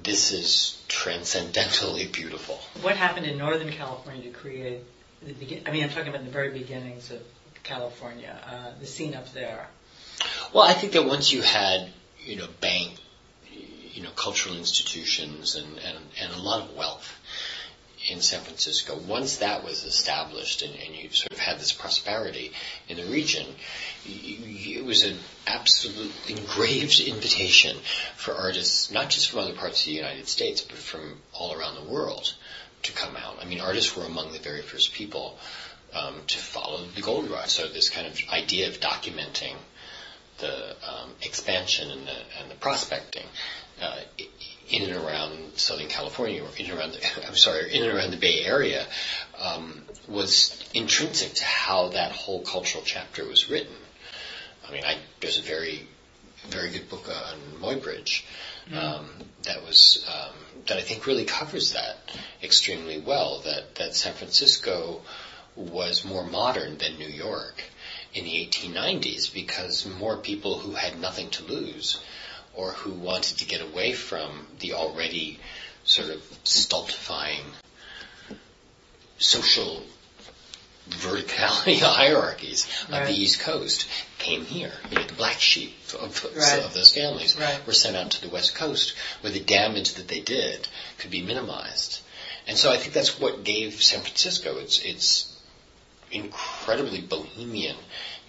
this 0.00 0.32
is 0.32 0.82
transcendently 0.88 2.06
beautiful. 2.06 2.58
What 2.80 2.96
happened 2.96 3.26
in 3.26 3.36
Northern 3.36 3.70
California 3.70 4.22
to 4.22 4.30
create 4.30 4.80
the 5.22 5.32
begin? 5.32 5.62
I 5.66 5.70
mean, 5.70 5.84
I'm 5.84 5.90
talking 5.90 6.08
about 6.08 6.24
the 6.24 6.30
very 6.30 6.50
beginnings 6.50 7.10
of 7.10 7.20
California, 7.62 8.36
uh, 8.46 8.78
the 8.80 8.86
scene 8.86 9.14
up 9.14 9.32
there. 9.32 9.66
Well, 10.52 10.64
I 10.64 10.72
think 10.72 10.92
that 10.92 11.04
once 11.04 11.32
you 11.32 11.42
had, 11.42 11.88
you 12.24 12.36
know, 12.36 12.48
bank, 12.60 12.98
you 13.92 14.02
know, 14.02 14.10
cultural 14.10 14.56
institutions 14.56 15.54
and, 15.54 15.78
and, 15.78 15.98
and 16.20 16.32
a 16.32 16.38
lot 16.38 16.62
of 16.62 16.76
wealth, 16.76 17.18
in 18.10 18.20
San 18.20 18.40
Francisco, 18.40 18.96
once 18.96 19.36
that 19.36 19.62
was 19.64 19.84
established 19.84 20.62
and, 20.62 20.74
and 20.74 20.94
you 20.94 21.10
sort 21.10 21.32
of 21.32 21.38
had 21.38 21.58
this 21.58 21.72
prosperity 21.72 22.52
in 22.88 22.96
the 22.96 23.04
region, 23.04 23.46
you, 24.04 24.80
it 24.80 24.84
was 24.84 25.04
an 25.04 25.16
absolute 25.46 26.12
engraved 26.28 27.00
invitation 27.00 27.76
for 28.16 28.34
artists, 28.34 28.90
not 28.90 29.08
just 29.08 29.30
from 29.30 29.40
other 29.40 29.54
parts 29.54 29.82
of 29.82 29.86
the 29.86 29.92
United 29.92 30.26
States, 30.26 30.62
but 30.62 30.76
from 30.76 31.20
all 31.32 31.54
around 31.54 31.76
the 31.76 31.90
world 31.90 32.34
to 32.82 32.92
come 32.92 33.16
out. 33.16 33.38
I 33.40 33.44
mean, 33.44 33.60
artists 33.60 33.96
were 33.96 34.04
among 34.04 34.32
the 34.32 34.40
very 34.40 34.62
first 34.62 34.92
people 34.92 35.38
um, 35.94 36.20
to 36.26 36.38
follow 36.38 36.84
the 36.94 37.02
gold 37.02 37.30
rush. 37.30 37.52
So 37.52 37.68
this 37.68 37.90
kind 37.90 38.06
of 38.06 38.18
idea 38.30 38.68
of 38.68 38.80
documenting 38.80 39.56
the 40.38 40.70
um, 40.70 41.10
expansion 41.22 41.90
and 41.90 42.06
the, 42.06 42.16
and 42.40 42.50
the 42.50 42.54
prospecting 42.56 43.26
uh, 43.80 44.00
in 44.68 44.82
and 44.82 45.04
around 45.04 45.56
Southern 45.56 45.88
California, 45.88 46.42
or 46.42 46.48
in 46.56 46.70
and 46.70 46.78
around, 46.78 46.92
the, 46.92 47.26
I'm 47.26 47.36
sorry, 47.36 47.74
in 47.74 47.82
and 47.82 47.96
around 47.96 48.10
the 48.10 48.16
Bay 48.16 48.44
Area, 48.44 48.86
um, 49.38 49.82
was 50.08 50.68
intrinsic 50.74 51.34
to 51.34 51.44
how 51.44 51.88
that 51.88 52.12
whole 52.12 52.42
cultural 52.42 52.82
chapter 52.84 53.24
was 53.26 53.50
written. 53.50 53.74
I 54.66 54.72
mean, 54.72 54.84
I, 54.84 54.96
there's 55.20 55.38
a 55.38 55.42
very, 55.42 55.86
very 56.48 56.70
good 56.70 56.88
book 56.88 57.08
on 57.08 57.60
Muybridge 57.60 58.24
mm-hmm. 58.66 58.76
um, 58.76 59.10
that 59.44 59.62
was 59.62 60.06
um, 60.08 60.34
that 60.66 60.78
I 60.78 60.82
think 60.82 61.06
really 61.06 61.24
covers 61.24 61.72
that 61.72 61.96
extremely 62.42 63.00
well. 63.00 63.42
That 63.44 63.74
that 63.76 63.94
San 63.94 64.14
Francisco 64.14 65.02
was 65.56 66.04
more 66.04 66.24
modern 66.24 66.78
than 66.78 66.98
New 66.98 67.08
York 67.08 67.62
in 68.14 68.24
the 68.24 68.46
1890s 68.46 69.32
because 69.32 69.86
more 69.98 70.16
people 70.16 70.58
who 70.58 70.72
had 70.72 70.98
nothing 70.98 71.30
to 71.30 71.44
lose 71.44 72.02
or 72.54 72.72
who 72.72 72.92
wanted 72.92 73.38
to 73.38 73.46
get 73.46 73.62
away 73.62 73.92
from 73.92 74.46
the 74.60 74.74
already 74.74 75.38
sort 75.84 76.10
of 76.10 76.22
stultifying 76.44 77.44
social 79.18 79.82
verticality 80.90 81.78
hierarchies 81.80 82.66
right. 82.90 83.02
of 83.02 83.08
the 83.08 83.14
East 83.14 83.40
Coast 83.40 83.88
came 84.18 84.44
here. 84.44 84.72
You 84.90 84.96
know, 84.96 85.04
the 85.04 85.14
black 85.14 85.38
sheep 85.38 85.74
of, 86.00 86.24
right. 86.36 86.64
of 86.64 86.74
those 86.74 86.94
families 86.94 87.38
right. 87.38 87.64
were 87.66 87.72
sent 87.72 87.96
out 87.96 88.10
to 88.12 88.22
the 88.22 88.32
West 88.32 88.54
Coast 88.54 88.94
where 89.20 89.32
the 89.32 89.40
damage 89.40 89.94
that 89.94 90.08
they 90.08 90.20
did 90.20 90.66
could 90.98 91.10
be 91.10 91.22
minimized. 91.22 92.00
And 92.46 92.58
so 92.58 92.70
I 92.70 92.76
think 92.76 92.92
that's 92.92 93.20
what 93.20 93.44
gave 93.44 93.82
San 93.82 94.00
Francisco 94.00 94.58
its, 94.58 94.80
its 94.84 95.31
incredibly 96.12 97.00
bohemian 97.00 97.76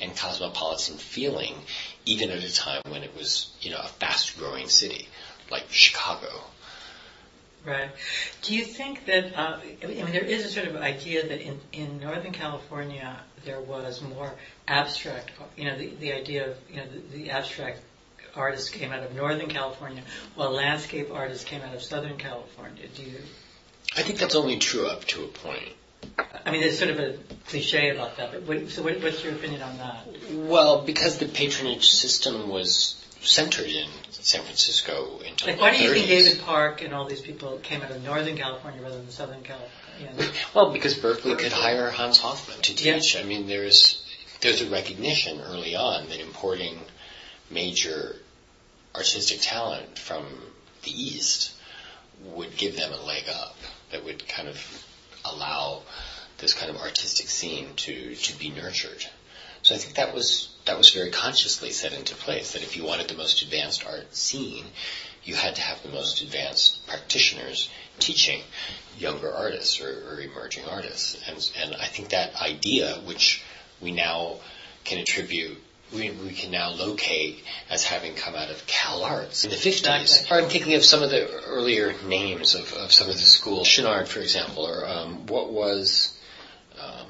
and 0.01 0.15
cosmopolitan 0.15 0.97
feeling, 0.97 1.55
even 2.05 2.29
at 2.29 2.43
a 2.43 2.53
time 2.53 2.81
when 2.87 3.03
it 3.03 3.15
was, 3.15 3.51
you 3.61 3.71
know, 3.71 3.79
a 3.79 3.87
fast-growing 3.87 4.67
city 4.67 5.07
like 5.51 5.65
Chicago. 5.69 6.29
Right. 7.65 7.89
Do 8.41 8.55
you 8.55 8.65
think 8.65 9.05
that, 9.05 9.37
uh, 9.37 9.59
I 9.83 9.85
mean, 9.87 10.11
there 10.11 10.25
is 10.25 10.45
a 10.45 10.49
sort 10.49 10.67
of 10.67 10.75
idea 10.75 11.25
that 11.27 11.39
in, 11.39 11.59
in 11.71 11.99
Northern 11.99 12.33
California 12.33 13.17
there 13.45 13.61
was 13.61 14.01
more 14.01 14.33
abstract, 14.67 15.31
you 15.55 15.65
know, 15.65 15.77
the, 15.77 15.87
the 15.95 16.11
idea 16.11 16.51
of, 16.51 16.57
you 16.69 16.77
know, 16.77 16.83
the, 16.87 17.17
the 17.17 17.29
abstract 17.31 17.79
artists 18.35 18.69
came 18.69 18.91
out 18.91 19.03
of 19.03 19.15
Northern 19.15 19.47
California, 19.47 20.03
while 20.35 20.51
landscape 20.51 21.09
artists 21.13 21.45
came 21.45 21.61
out 21.61 21.73
of 21.73 21.81
Southern 21.81 22.17
California. 22.17 22.83
Do 22.95 23.03
you? 23.03 23.19
I 23.95 24.01
think 24.01 24.19
that's 24.19 24.35
only 24.35 24.57
true 24.57 24.87
up 24.87 25.05
to 25.05 25.23
a 25.23 25.27
point. 25.27 25.69
I 26.45 26.51
mean, 26.51 26.61
there's 26.61 26.77
sort 26.77 26.91
of 26.91 26.99
a 26.99 27.15
cliche 27.47 27.89
about 27.89 28.17
that, 28.17 28.31
but 28.31 28.43
what, 28.43 28.69
so 28.69 28.83
what, 28.83 29.01
what's 29.01 29.23
your 29.23 29.33
opinion 29.33 29.61
on 29.61 29.77
that? 29.77 30.07
Well, 30.33 30.81
because 30.81 31.17
the 31.17 31.25
patronage 31.25 31.89
system 31.89 32.49
was 32.49 33.03
centered 33.21 33.67
in 33.67 33.87
San 34.11 34.41
Francisco 34.41 35.19
until 35.25 35.47
like, 35.47 35.59
why 35.59 35.71
do 35.71 35.83
you 35.83 35.89
30s. 35.89 35.93
think 35.93 36.07
David 36.07 36.41
Park 36.41 36.81
and 36.81 36.93
all 36.93 37.05
these 37.05 37.21
people 37.21 37.59
came 37.63 37.81
out 37.81 37.91
of 37.91 38.03
Northern 38.03 38.35
California 38.35 38.81
rather 38.81 38.97
than 38.97 39.09
Southern 39.09 39.41
California? 39.43 40.31
well, 40.53 40.71
because 40.71 40.93
Berkeley 40.95 41.35
could 41.35 41.51
hire 41.51 41.89
Hans 41.89 42.19
Hofmann 42.19 42.61
to 42.61 42.75
teach. 42.75 43.15
Yeah. 43.15 43.21
I 43.21 43.23
mean, 43.25 43.47
there's 43.47 44.03
there's 44.41 44.61
a 44.61 44.69
recognition 44.69 45.39
early 45.41 45.75
on 45.75 46.09
that 46.09 46.19
importing 46.19 46.77
major 47.49 48.15
artistic 48.95 49.39
talent 49.41 49.97
from 49.97 50.25
the 50.83 50.91
East 50.91 51.53
would 52.23 52.55
give 52.57 52.75
them 52.75 52.91
a 52.91 53.05
leg 53.05 53.23
up. 53.29 53.55
That 53.91 54.03
would 54.03 54.27
kind 54.27 54.47
of 54.47 54.85
allow 55.25 55.81
this 56.37 56.53
kind 56.53 56.69
of 56.69 56.77
artistic 56.77 57.29
scene 57.29 57.69
to, 57.75 58.15
to 58.15 58.37
be 58.39 58.49
nurtured. 58.49 59.05
So 59.61 59.75
I 59.75 59.77
think 59.77 59.95
that 59.95 60.13
was 60.13 60.49
that 60.65 60.77
was 60.77 60.91
very 60.91 61.09
consciously 61.09 61.71
set 61.71 61.93
into 61.93 62.15
place 62.15 62.53
that 62.53 62.63
if 62.63 62.75
you 62.77 62.83
wanted 62.83 63.07
the 63.07 63.15
most 63.15 63.41
advanced 63.41 63.85
art 63.85 64.15
scene, 64.15 64.65
you 65.23 65.35
had 65.35 65.55
to 65.55 65.61
have 65.61 65.81
the 65.83 65.89
most 65.89 66.21
advanced 66.21 66.85
practitioners 66.87 67.69
teaching 67.99 68.41
younger 68.97 69.33
artists 69.33 69.81
or, 69.81 69.89
or 70.09 70.21
emerging 70.21 70.65
artists. 70.65 71.17
And, 71.27 71.51
and 71.61 71.75
I 71.75 71.85
think 71.85 72.09
that 72.09 72.35
idea, 72.41 72.95
which 73.05 73.43
we 73.81 73.91
now 73.91 74.39
can 74.83 74.99
attribute 74.99 75.61
we, 75.91 76.11
we 76.11 76.33
can 76.33 76.51
now 76.51 76.71
locate 76.71 77.43
as 77.69 77.83
having 77.83 78.15
come 78.15 78.35
out 78.35 78.49
of 78.49 78.65
Cal 78.65 79.03
Arts 79.03 79.43
in 79.43 79.51
the 79.51 79.55
50s. 79.55 80.01
Exactly. 80.01 80.37
I'm 80.37 80.49
thinking 80.49 80.73
of 80.75 80.83
some 80.83 81.03
of 81.03 81.11
the 81.11 81.29
earlier 81.45 81.93
names 82.05 82.55
of, 82.55 82.73
of 82.73 82.91
some 82.91 83.09
of 83.09 83.15
the 83.15 83.21
schools. 83.21 83.67
Chouinard, 83.67 84.07
for 84.07 84.19
example, 84.19 84.65
or 84.67 84.87
um, 84.87 85.27
what 85.27 85.51
was, 85.51 86.17
um, 86.79 87.07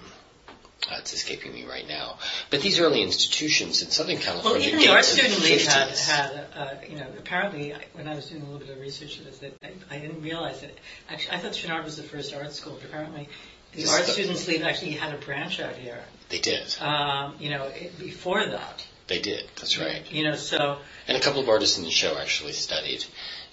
uh, 0.91 0.97
it's 0.99 1.13
escaping 1.13 1.53
me 1.53 1.65
right 1.65 1.87
now. 1.87 2.17
But 2.49 2.61
these 2.61 2.79
early 2.79 3.01
institutions 3.01 3.81
in 3.81 3.89
Southern 3.89 4.17
California. 4.17 4.59
Well, 4.59 4.67
even 4.67 4.79
the 4.81 4.89
art 4.89 5.05
student 5.05 5.41
league 5.41 5.61
had, 5.61 5.89
had 5.89 6.45
uh, 6.55 6.73
you 6.89 6.97
know, 6.97 7.07
apparently 7.17 7.73
when 7.93 8.07
I 8.07 8.15
was 8.15 8.29
doing 8.29 8.41
a 8.41 8.45
little 8.45 8.59
bit 8.59 8.69
of 8.69 8.81
research 8.81 9.17
on 9.19 9.25
this, 9.25 9.37
that 9.39 9.53
I, 9.63 9.95
I 9.95 9.99
didn't 9.99 10.21
realize 10.21 10.59
that. 10.61 10.71
Actually, 11.09 11.37
I 11.37 11.39
thought 11.39 11.53
Chouinard 11.53 11.85
was 11.85 11.95
the 11.95 12.03
first 12.03 12.33
art 12.33 12.51
school, 12.51 12.77
but 12.79 12.89
apparently 12.89 13.29
the 13.75 13.87
art 13.87 14.05
students 14.05 14.47
league 14.47 14.61
actually 14.61 14.91
had 14.91 15.13
a 15.13 15.17
branch 15.17 15.59
out 15.59 15.75
here. 15.75 15.99
They 16.29 16.39
did. 16.39 16.75
Um, 16.79 17.35
you 17.39 17.49
know, 17.49 17.65
it, 17.65 17.97
before 17.99 18.45
that. 18.45 18.85
They 19.07 19.19
did. 19.19 19.45
That's 19.57 19.77
right. 19.77 20.09
You 20.11 20.23
know, 20.23 20.35
so. 20.35 20.77
And 21.07 21.17
a 21.17 21.19
couple 21.19 21.41
of 21.41 21.49
artists 21.49 21.77
in 21.77 21.83
the 21.83 21.91
show 21.91 22.17
actually 22.17 22.53
studied 22.53 23.05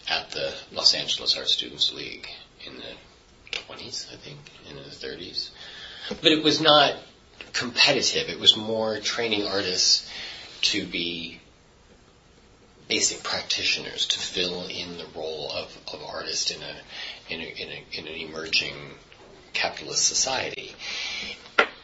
at 0.09 0.31
the 0.31 0.55
Los 0.73 0.95
Angeles 0.95 1.37
Art 1.37 1.49
Students 1.49 1.93
League 1.93 2.29
in 2.65 2.75
the 2.77 3.59
20s, 3.59 4.13
I 4.13 4.17
think, 4.17 4.39
in 4.69 4.77
the 4.77 4.83
30s. 4.83 5.51
But 6.09 6.33
it 6.33 6.43
was 6.43 6.61
not 6.61 6.95
competitive. 7.53 8.29
It 8.29 8.39
was 8.39 8.57
more 8.57 8.99
training 8.99 9.47
artists 9.47 10.09
to 10.63 10.87
be 10.87 11.41
basic 12.89 13.23
practitioners 13.23 14.07
to 14.09 14.19
fill 14.19 14.67
in 14.67 14.99
the 14.99 15.07
role 15.15 15.51
of, 15.53 15.77
of 15.93 16.03
artist 16.03 16.51
in 16.51 16.61
a, 16.63 17.33
in, 17.33 17.41
a, 17.41 17.45
in, 17.45 17.69
a, 17.69 17.99
in 17.99 18.07
an 18.09 18.29
emerging 18.29 18.75
capitalist 19.53 20.07
society. 20.07 20.75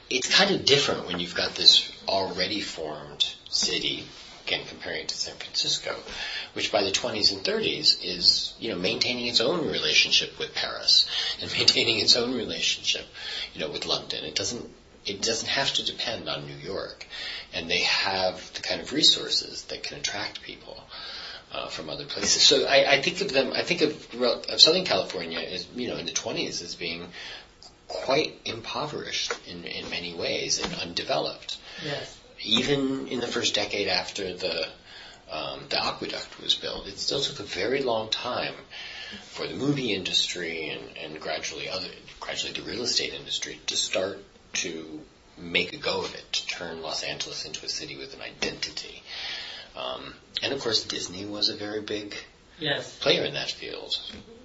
It's 0.08 0.32
kind 0.32 0.54
of 0.54 0.64
different 0.64 1.06
when 1.06 1.18
you've 1.18 1.34
got 1.34 1.54
this 1.54 1.90
already 2.08 2.60
formed 2.60 3.26
city, 3.48 4.04
again 4.46 4.62
comparing 4.68 5.02
it 5.02 5.08
to 5.08 5.16
San 5.16 5.34
Francisco, 5.36 5.96
which 6.52 6.70
by 6.70 6.82
the 6.84 6.90
20s 6.90 7.32
and 7.32 7.44
30s 7.44 8.04
is, 8.04 8.54
you 8.60 8.70
know, 8.70 8.78
maintaining 8.78 9.26
its 9.26 9.40
own 9.40 9.66
relationship 9.66 10.38
with 10.38 10.54
Paris 10.54 11.08
and 11.42 11.52
maintaining 11.52 11.98
its 11.98 12.16
own 12.16 12.34
relationship, 12.34 13.06
you 13.54 13.60
know, 13.60 13.70
with 13.70 13.86
London. 13.86 14.24
It 14.24 14.34
doesn't 14.34 14.68
it 15.04 15.22
doesn't 15.22 15.48
have 15.48 15.72
to 15.74 15.84
depend 15.84 16.28
on 16.28 16.46
New 16.46 16.56
York, 16.56 17.06
and 17.52 17.70
they 17.70 17.82
have 17.82 18.52
the 18.54 18.60
kind 18.60 18.80
of 18.80 18.92
resources 18.92 19.62
that 19.66 19.82
can 19.82 19.98
attract 19.98 20.42
people. 20.42 20.82
Uh, 21.52 21.68
from 21.68 21.88
other 21.88 22.04
places, 22.04 22.42
so 22.42 22.64
I, 22.64 22.94
I 22.94 23.00
think 23.00 23.20
of 23.20 23.32
them. 23.32 23.52
I 23.52 23.62
think 23.62 23.80
of, 23.80 24.20
of 24.20 24.60
Southern 24.60 24.84
California 24.84 25.38
as 25.38 25.64
you 25.76 25.86
know 25.86 25.96
in 25.96 26.04
the 26.04 26.12
20s 26.12 26.60
as 26.60 26.74
being 26.74 27.06
quite 27.88 28.40
impoverished 28.44 29.32
in, 29.46 29.64
in 29.64 29.88
many 29.90 30.14
ways 30.14 30.62
and 30.62 30.74
undeveloped. 30.74 31.58
Yes. 31.84 32.18
Even 32.42 33.08
in 33.08 33.20
the 33.20 33.26
first 33.26 33.54
decade 33.54 33.88
after 33.88 34.34
the 34.34 34.68
um, 35.30 35.60
the 35.70 35.84
aqueduct 35.84 36.40
was 36.40 36.54
built, 36.54 36.86
it 36.86 36.98
still 36.98 37.20
took 37.20 37.40
a 37.40 37.42
very 37.42 37.82
long 37.82 38.10
time 38.10 38.54
for 39.22 39.46
the 39.46 39.54
movie 39.54 39.92
industry 39.92 40.68
and, 40.68 40.96
and 40.98 41.20
gradually 41.20 41.68
other 41.68 41.88
gradually 42.20 42.52
the 42.52 42.62
real 42.62 42.82
estate 42.82 43.12
industry 43.12 43.60
to 43.66 43.76
start 43.76 44.18
to 44.52 45.00
make 45.38 45.72
a 45.72 45.76
go 45.76 46.00
of 46.00 46.14
it, 46.14 46.32
to 46.32 46.46
turn 46.46 46.80
Los 46.80 47.02
Angeles 47.02 47.44
into 47.44 47.64
a 47.66 47.68
city 47.68 47.96
with 47.96 48.14
an 48.14 48.22
identity. 48.22 49.02
Um, 49.76 50.14
and 50.42 50.52
of 50.52 50.60
course, 50.60 50.84
Disney 50.84 51.26
was 51.26 51.48
a 51.48 51.56
very 51.56 51.82
big 51.82 52.14
yes. 52.58 52.98
player 52.98 53.24
in 53.24 53.34
that 53.34 53.50
field. 53.50 53.98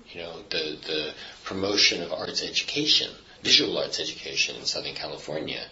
You 0.10 0.22
know, 0.22 0.42
the 0.50 0.78
the 0.86 1.14
promotion 1.44 2.02
of 2.02 2.12
arts 2.12 2.44
education 2.44 3.10
visual 3.44 3.78
arts 3.78 4.00
education 4.00 4.56
in 4.56 4.66
Southern 4.66 4.96
California 4.96 5.64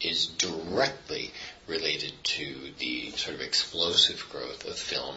is 0.00 0.26
directly 0.26 1.30
related 1.66 2.12
to 2.22 2.72
the 2.78 3.10
sort 3.12 3.34
of 3.34 3.40
explosive 3.42 4.26
growth 4.30 4.64
of 4.66 4.76
film 4.76 5.16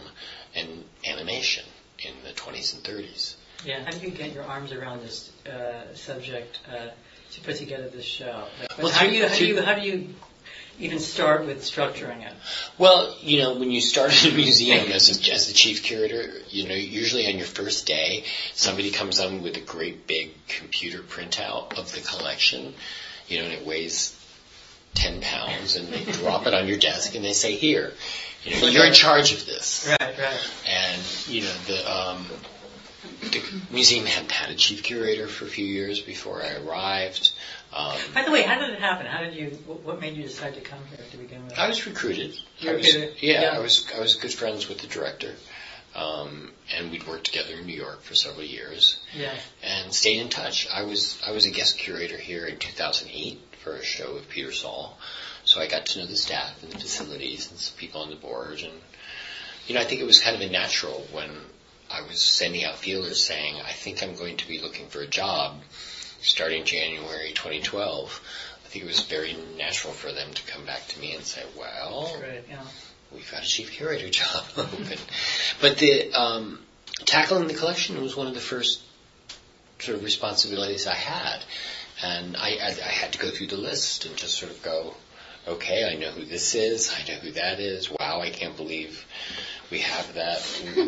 and 0.56 0.84
animation 1.08 1.64
in 2.00 2.14
the 2.24 2.32
20s 2.32 2.76
and 2.76 2.84
30s. 2.84 3.36
Yeah, 3.66 3.84
how 3.84 3.92
do 3.92 4.00
you 4.00 4.12
get 4.12 4.34
your 4.34 4.44
arms 4.44 4.72
around 4.74 5.02
this 5.04 5.32
uh, 5.48 5.94
subject 5.96 6.60
uh, 6.70 6.90
to 7.32 7.42
put 7.42 7.56
together 7.56 7.88
this 7.90 8.04
show? 8.04 8.46
Like, 8.60 8.78
well, 8.78 8.92
how, 8.92 9.06
do 9.06 9.14
you, 9.14 9.28
how, 9.28 9.36
do 9.36 9.46
you, 9.46 9.62
how 9.62 9.76
do 9.76 9.82
you 9.82 10.14
even 10.80 11.00
start 11.00 11.46
with 11.46 11.62
structuring 11.62 12.26
it? 12.26 12.34
Well, 12.78 13.16
you 13.22 13.40
know, 13.40 13.58
when 13.58 13.72
you 13.72 13.82
start 13.82 14.26
in 14.26 14.34
a 14.34 14.36
museum 14.36 14.92
as, 14.92 15.10
a, 15.10 15.34
as 15.34 15.48
the 15.48 15.54
chief 15.54 15.84
curator, 15.84 16.34
you 16.50 16.68
know, 16.68 16.76
usually 16.76 17.28
on 17.28 17.38
your 17.38 17.48
first 17.48 17.86
day, 17.86 18.24
somebody 18.54 18.92
comes 18.92 19.20
on 19.20 19.42
with 19.42 19.58
a 19.58 19.62
great 19.62 20.08
big 20.08 20.32
computer 20.48 21.00
printout 21.00 21.78
of 21.78 21.92
the 21.94 22.02
collection, 22.02 22.74
you 23.28 23.40
know, 23.40 23.46
and 23.46 23.54
it 23.54 23.66
weighs 23.66 24.20
10 24.96 25.22
pounds, 25.22 25.76
and 25.76 25.88
they 25.88 26.04
drop 26.12 26.48
it 26.48 26.54
on 26.54 26.68
your 26.68 26.78
desk 26.78 27.16
and 27.16 27.24
they 27.24 27.34
say, 27.34 27.56
here, 27.56 27.94
you 28.44 28.60
know, 28.60 28.68
you're 28.68 28.86
in 28.86 28.94
charge 28.94 29.34
of 29.34 29.46
this. 29.46 29.88
Right, 29.90 30.18
right. 30.20 30.52
And, 30.68 31.02
you 31.28 31.42
know, 31.42 31.54
the, 31.68 31.92
um, 31.92 32.26
the 33.22 33.42
museum 33.72 34.06
hadn't 34.06 34.32
had 34.32 34.50
a 34.50 34.56
chief 34.56 34.84
curator 34.84 35.28
for 35.28 35.46
a 35.46 35.48
few 35.48 35.66
years 35.66 36.02
before 36.02 36.42
I 36.44 36.56
arrived. 36.56 37.32
Um, 37.76 37.98
By 38.14 38.24
the 38.24 38.32
way, 38.32 38.44
how 38.44 38.60
did 38.60 38.70
it 38.70 38.80
happen? 38.80 39.08
How 39.08 39.24
did 39.24 39.34
you? 39.34 39.48
What 39.66 40.00
made 40.00 40.16
you 40.16 40.24
decide 40.24 40.56
to 40.56 40.62
come 40.62 40.80
here 40.90 41.06
to 41.12 41.18
begin 41.18 41.46
with? 41.46 41.58
I 41.58 41.68
was 41.68 41.86
recruited. 41.88 42.38
You 42.60 42.72
I 42.72 42.76
was, 42.76 42.96
yeah, 42.96 43.08
yeah, 43.20 43.54
I 43.54 43.60
was. 43.60 43.90
I 43.96 44.00
was 44.00 44.16
good 44.16 44.34
friends 44.34 44.70
with 44.70 44.80
the 44.80 44.88
director, 44.88 45.34
um, 45.96 46.52
and 46.76 46.92
we'd 46.92 47.08
worked 47.08 47.26
together 47.26 47.56
in 47.56 47.66
New 47.66 47.76
York 47.76 48.04
for 48.04 48.14
several 48.14 48.46
years. 48.46 49.00
Yeah. 49.18 49.34
And 49.64 49.94
stayed 49.94 50.20
in 50.20 50.30
touch. 50.30 50.68
I 50.72 50.84
was. 50.84 51.20
I 51.26 51.32
was 51.32 51.48
a 51.48 51.52
guest 51.52 51.80
curator 51.80 52.18
here 52.18 52.46
in 52.46 52.58
2008 52.58 53.42
for 53.64 53.76
a 53.76 53.84
show 53.84 54.14
with 54.14 54.30
Peter 54.30 54.52
Saul, 54.52 54.98
so 55.44 55.60
I 55.60 55.68
got 55.68 55.88
to 55.88 56.00
know 56.00 56.06
the 56.06 56.16
staff 56.16 56.62
and 56.62 56.72
the 56.72 56.80
facilities 56.80 57.50
and 57.50 57.60
some 57.60 57.78
people 57.78 58.02
on 58.02 58.12
the 58.12 58.16
board, 58.16 58.62
and 58.62 58.74
you 59.66 59.74
know, 59.74 59.82
I 59.82 59.86
think 59.86 60.02
it 60.02 60.06
was 60.06 60.20
kind 60.20 60.36
of 60.36 60.42
a 60.42 60.52
natural 60.52 61.08
when 61.12 61.30
I 61.90 62.02
was 62.02 62.22
sending 62.22 62.64
out 62.66 62.78
feelers 62.78 63.24
saying, 63.24 63.56
I 63.66 63.72
think 63.72 64.04
I'm 64.04 64.16
going 64.16 64.38
to 64.38 64.48
be 64.48 64.60
looking 64.60 64.88
for 64.88 65.02
a 65.02 65.08
job 65.08 65.56
starting 66.24 66.64
January 66.66 67.32
2012, 67.34 68.22
I 68.66 68.68
think 68.70 68.86
it 68.86 68.88
was 68.88 69.02
very 69.02 69.36
natural 69.58 69.94
for 69.94 70.12
them 70.12 70.34
to 70.34 70.44
come 70.52 70.66
back 70.66 70.88
to 70.88 71.00
me 71.00 71.14
and 71.14 71.24
say, 71.24 71.44
well, 71.58 72.18
right, 72.22 72.44
yeah. 72.50 72.62
we've 73.12 73.30
got 73.32 73.44
a 73.44 73.46
chief 73.46 73.72
curator 73.72 74.10
job 74.22 74.44
open. 74.58 74.98
but 75.62 75.78
the, 75.78 76.12
um, 76.14 76.60
tackling 77.06 77.48
the 77.48 77.54
collection 77.54 78.02
was 78.02 78.16
one 78.16 78.28
of 78.28 78.34
the 78.34 78.40
first 78.40 78.82
sort 79.80 79.98
of 79.98 80.04
responsibilities 80.04 80.88
I 80.88 80.96
had. 80.96 81.40
And 82.02 82.36
I, 82.36 82.58
I, 82.62 82.68
I 82.68 82.92
had 82.92 83.14
to 83.14 83.20
go 83.20 83.30
through 83.30 83.48
the 83.48 83.58
list 83.58 84.06
and 84.06 84.16
just 84.16 84.36
sort 84.38 84.52
of 84.52 84.62
go, 84.64 84.96
okay, 85.48 85.90
I 85.90 85.96
know 85.96 86.12
who 86.12 86.26
this 86.26 86.56
is, 86.56 86.94
I 86.94 87.08
know 87.08 87.20
who 87.20 87.32
that 87.32 87.60
is. 87.60 87.90
Wow, 87.90 88.22
I 88.22 88.30
can't 88.30 88.56
believe 88.56 89.06
we 89.72 89.80
have 89.80 90.14
that. 90.16 90.42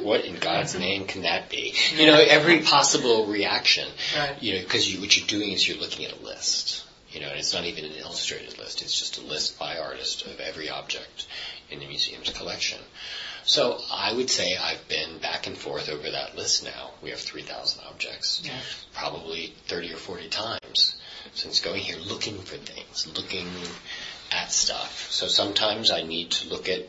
What 0.03 0.25
in 0.25 0.35
God's 0.35 0.77
name 0.79 1.05
can 1.07 1.23
that 1.23 1.49
be? 1.49 1.73
You 1.95 2.07
know, 2.07 2.19
every 2.19 2.61
possible 2.61 3.25
reaction. 3.25 3.87
Right. 4.17 4.41
You 4.41 4.55
know, 4.55 4.61
because 4.61 4.91
you, 4.91 5.01
what 5.01 5.17
you're 5.17 5.27
doing 5.27 5.51
is 5.51 5.67
you're 5.67 5.77
looking 5.77 6.05
at 6.05 6.19
a 6.19 6.23
list. 6.23 6.85
You 7.09 7.21
know, 7.21 7.29
and 7.29 7.39
it's 7.39 7.53
not 7.53 7.63
even 7.63 7.85
an 7.85 7.93
illustrated 7.93 8.59
list. 8.59 8.81
It's 8.81 8.99
just 8.99 9.17
a 9.19 9.21
list 9.21 9.57
by 9.57 9.77
artist 9.77 10.25
of 10.25 10.39
every 10.41 10.69
object 10.69 11.27
in 11.71 11.79
the 11.79 11.87
museum's 11.87 12.29
collection. 12.31 12.79
So 13.45 13.79
I 13.91 14.11
would 14.11 14.29
say 14.29 14.57
I've 14.57 14.85
been 14.89 15.19
back 15.19 15.47
and 15.47 15.57
forth 15.57 15.87
over 15.87 16.11
that 16.11 16.35
list 16.35 16.65
now. 16.65 16.91
We 17.01 17.11
have 17.11 17.19
3,000 17.19 17.83
objects. 17.89 18.41
Yeah. 18.43 18.59
Probably 18.93 19.53
30 19.67 19.93
or 19.93 19.97
40 19.97 20.29
times 20.29 20.95
since 21.33 21.59
going 21.59 21.81
here 21.81 21.97
looking 21.97 22.37
for 22.39 22.57
things, 22.57 23.07
looking 23.15 23.47
at 24.35 24.51
stuff. 24.51 25.07
So 25.11 25.27
sometimes 25.27 25.91
I 25.91 26.03
need 26.03 26.31
to 26.31 26.49
look 26.49 26.69
at 26.69 26.85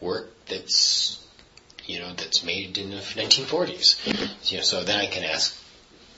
work 0.00 0.32
that's 0.46 1.24
you 1.84 1.98
know 2.00 2.12
that's 2.14 2.44
made 2.44 2.78
in 2.78 2.90
the 2.90 2.96
1940s. 2.96 4.50
You 4.50 4.58
know, 4.58 4.62
so 4.62 4.84
then 4.84 4.98
I 4.98 5.06
can 5.06 5.24
ask 5.24 5.56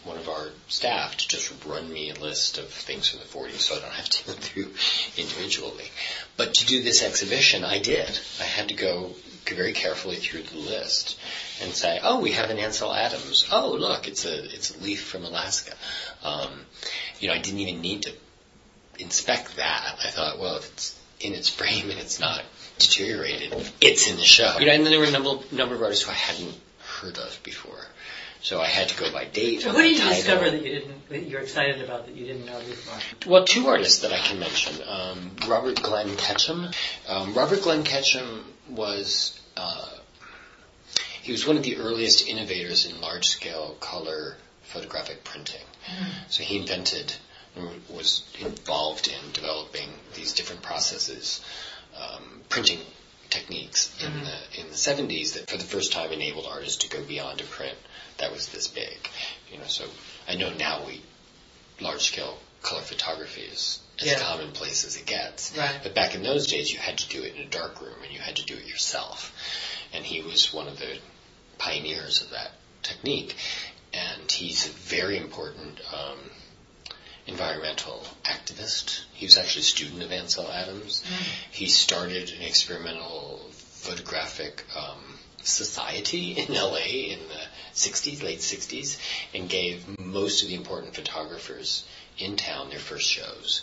one 0.04 0.16
of 0.16 0.28
our 0.28 0.48
staff 0.68 1.16
to 1.16 1.28
just 1.28 1.52
run 1.66 1.92
me 1.92 2.10
a 2.10 2.14
list 2.14 2.56
of 2.58 2.68
things 2.68 3.08
from 3.08 3.20
the 3.20 3.26
40s, 3.26 3.60
so 3.60 3.76
I 3.76 3.80
don't 3.80 3.92
have 3.92 4.08
to 4.08 4.26
go 4.26 4.32
through 4.32 4.70
individually. 5.18 5.90
But 6.38 6.54
to 6.54 6.66
do 6.66 6.82
this 6.82 7.02
exhibition, 7.02 7.64
I 7.64 7.78
did. 7.80 8.08
I 8.40 8.44
had 8.44 8.68
to 8.70 8.74
go 8.74 9.14
very 9.46 9.72
carefully 9.72 10.16
through 10.16 10.42
the 10.42 10.58
list 10.58 11.18
and 11.60 11.72
say, 11.72 12.00
"Oh, 12.02 12.20
we 12.20 12.32
have 12.32 12.50
an 12.50 12.58
Ansel 12.58 12.94
Adams. 12.94 13.46
Oh, 13.50 13.72
look, 13.72 14.08
it's 14.08 14.24
a 14.24 14.54
it's 14.54 14.74
a 14.74 14.80
leaf 14.80 15.04
from 15.04 15.24
Alaska." 15.24 15.74
Um, 16.22 16.66
you 17.18 17.28
know, 17.28 17.34
I 17.34 17.38
didn't 17.38 17.60
even 17.60 17.80
need 17.80 18.02
to 18.02 18.12
inspect 19.00 19.56
that. 19.56 19.96
I 20.04 20.10
thought, 20.10 20.38
well, 20.38 20.56
if 20.56 20.70
it's 20.72 21.00
in 21.20 21.34
its 21.34 21.48
frame 21.48 21.90
and 21.90 21.98
it's 21.98 22.20
not 22.20 22.42
deteriorated, 22.78 23.54
it's 23.80 24.10
in 24.10 24.16
the 24.16 24.24
show. 24.24 24.56
You 24.58 24.66
know, 24.66 24.72
and 24.72 24.84
then 24.84 24.90
there 24.90 25.00
were 25.00 25.06
a 25.06 25.10
number, 25.10 25.44
number 25.52 25.74
of 25.74 25.82
artists 25.82 26.04
who 26.04 26.10
I 26.10 26.14
hadn't 26.14 26.54
heard 27.00 27.18
of 27.18 27.40
before. 27.42 27.86
So 28.42 28.58
I 28.58 28.66
had 28.66 28.88
to 28.88 28.98
go 28.98 29.12
by 29.12 29.26
date. 29.26 29.60
So 29.60 29.70
who 29.70 29.82
did 29.82 29.98
you 29.98 30.08
discover 30.08 30.50
that 30.50 30.62
you 30.62 30.72
didn't 30.80 31.08
that 31.10 31.24
you're 31.24 31.42
excited 31.42 31.82
about 31.82 32.06
that 32.06 32.16
you 32.16 32.24
didn't 32.24 32.46
know 32.46 32.58
before? 32.58 33.30
Well, 33.30 33.44
two 33.44 33.68
artists 33.68 34.00
that 34.00 34.14
I 34.14 34.18
can 34.18 34.38
mention: 34.38 34.82
um, 34.88 35.36
Robert 35.46 35.82
Glenn 35.82 36.16
Ketchum. 36.16 36.68
Um, 37.06 37.34
Robert 37.34 37.60
Glenn 37.60 37.82
Ketchum 37.84 38.46
was 38.70 39.38
uh, 39.58 39.90
he 41.20 41.32
was 41.32 41.46
one 41.46 41.58
of 41.58 41.62
the 41.62 41.76
earliest 41.76 42.26
innovators 42.26 42.86
in 42.86 42.98
large-scale 43.02 43.76
color 43.78 44.36
photographic 44.62 45.22
printing. 45.22 45.60
Mm. 45.86 46.30
So 46.30 46.42
he 46.42 46.58
invented 46.58 47.14
was 47.88 48.24
involved 48.40 49.08
in 49.08 49.32
developing 49.32 49.88
these 50.14 50.32
different 50.32 50.62
processes, 50.62 51.44
um, 51.96 52.42
printing 52.48 52.78
techniques 53.28 53.96
in 54.02 54.10
mm-hmm. 54.10 54.24
the 54.24 54.60
in 54.60 54.68
the 54.68 54.74
70s 54.74 55.34
that 55.34 55.48
for 55.48 55.56
the 55.56 55.64
first 55.64 55.92
time 55.92 56.10
enabled 56.12 56.46
artists 56.48 56.84
to 56.84 56.96
go 56.96 57.02
beyond 57.04 57.40
a 57.40 57.44
print 57.44 57.76
that 58.18 58.32
was 58.32 58.48
this 58.48 58.68
big. 58.68 58.98
You 59.52 59.58
know, 59.58 59.66
so 59.66 59.84
I 60.28 60.36
know 60.36 60.52
now 60.52 60.84
we 60.86 61.02
large 61.80 62.02
scale 62.02 62.38
color 62.62 62.82
photography 62.82 63.42
is 63.42 63.80
as 64.00 64.06
yeah. 64.06 64.18
commonplace 64.18 64.84
as 64.84 64.96
it 64.96 65.06
gets. 65.06 65.56
Right. 65.56 65.80
But 65.82 65.94
back 65.94 66.14
in 66.14 66.22
those 66.22 66.46
days, 66.46 66.72
you 66.72 66.78
had 66.78 66.98
to 66.98 67.08
do 67.08 67.22
it 67.22 67.34
in 67.34 67.42
a 67.42 67.48
dark 67.48 67.80
room 67.80 67.96
and 68.02 68.12
you 68.12 68.18
had 68.18 68.36
to 68.36 68.44
do 68.44 68.54
it 68.54 68.66
yourself. 68.66 69.32
And 69.92 70.04
he 70.04 70.22
was 70.22 70.52
one 70.52 70.68
of 70.68 70.78
the 70.78 70.98
pioneers 71.58 72.22
of 72.22 72.30
that 72.30 72.52
technique. 72.82 73.34
And 73.92 74.30
he's 74.30 74.66
a 74.66 74.70
very 74.70 75.16
important 75.16 75.80
um, 75.92 76.18
environmental 77.30 78.02
activist. 78.24 79.02
He 79.14 79.26
was 79.26 79.38
actually 79.38 79.60
a 79.60 79.64
student 79.64 80.02
of 80.02 80.12
Ansel 80.12 80.50
Adams. 80.50 81.02
Mm. 81.06 81.52
He 81.52 81.66
started 81.66 82.30
an 82.30 82.42
experimental 82.42 83.40
photographic 83.52 84.64
um, 84.76 84.98
society 85.42 86.32
in 86.38 86.54
LA 86.54 87.12
in 87.14 87.18
the 87.18 87.42
60s, 87.74 88.22
late 88.22 88.40
60s, 88.40 88.98
and 89.34 89.48
gave 89.48 89.98
most 89.98 90.42
of 90.42 90.48
the 90.48 90.54
important 90.54 90.94
photographers 90.94 91.84
in 92.18 92.36
town 92.36 92.70
their 92.70 92.78
first 92.78 93.08
shows. 93.08 93.62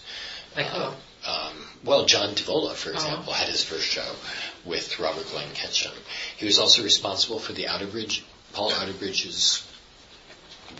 Like 0.55 0.73
uh, 0.73 0.91
um, 1.27 1.53
well, 1.83 2.05
John 2.05 2.33
Divola, 2.33 2.73
for 2.73 2.89
uh-huh. 2.89 2.97
example, 2.97 3.33
uh-huh. 3.33 3.43
had 3.43 3.49
his 3.49 3.63
first 3.63 3.85
show 3.85 4.11
with 4.65 4.99
Robert 4.99 5.27
Glenn 5.31 5.49
Ketchum. 5.53 5.91
He 6.37 6.45
was 6.45 6.57
also 6.57 6.83
responsible 6.83 7.39
for 7.39 7.53
the 7.53 7.65
Outerbridge, 7.65 8.23
Paul 8.53 8.71
Outerbridge's 8.71 9.66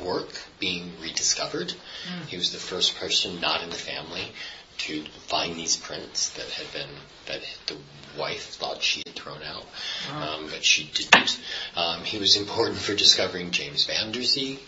work 0.03 0.29
being 0.59 0.91
rediscovered. 1.01 1.69
Mm. 1.69 2.25
He 2.27 2.37
was 2.37 2.51
the 2.51 2.57
first 2.57 2.97
person 2.97 3.39
not 3.39 3.63
in 3.63 3.69
the 3.69 3.75
family 3.75 4.31
to 4.77 5.03
find 5.27 5.55
these 5.55 5.75
prints 5.75 6.29
that 6.31 6.49
had 6.49 6.71
been 6.71 6.89
that 7.25 7.41
the 7.65 7.77
wife 8.17 8.43
thought 8.55 8.81
she 8.81 9.01
had 9.05 9.15
thrown 9.15 9.41
out, 9.43 9.65
um, 10.13 10.47
but 10.49 10.63
she 10.63 10.89
didn't. 10.93 11.39
Um, 11.75 12.03
he 12.03 12.17
was 12.17 12.35
important 12.37 12.79
for 12.79 12.95
discovering 12.95 13.51
James 13.51 13.85
Van 13.85 14.11
Der 14.11 14.23
Zee, 14.23 14.59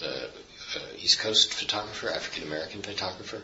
the 0.00 0.30
East 0.98 1.18
Coast 1.18 1.52
photographer, 1.52 2.08
African 2.08 2.44
American 2.44 2.82
photographer, 2.82 3.42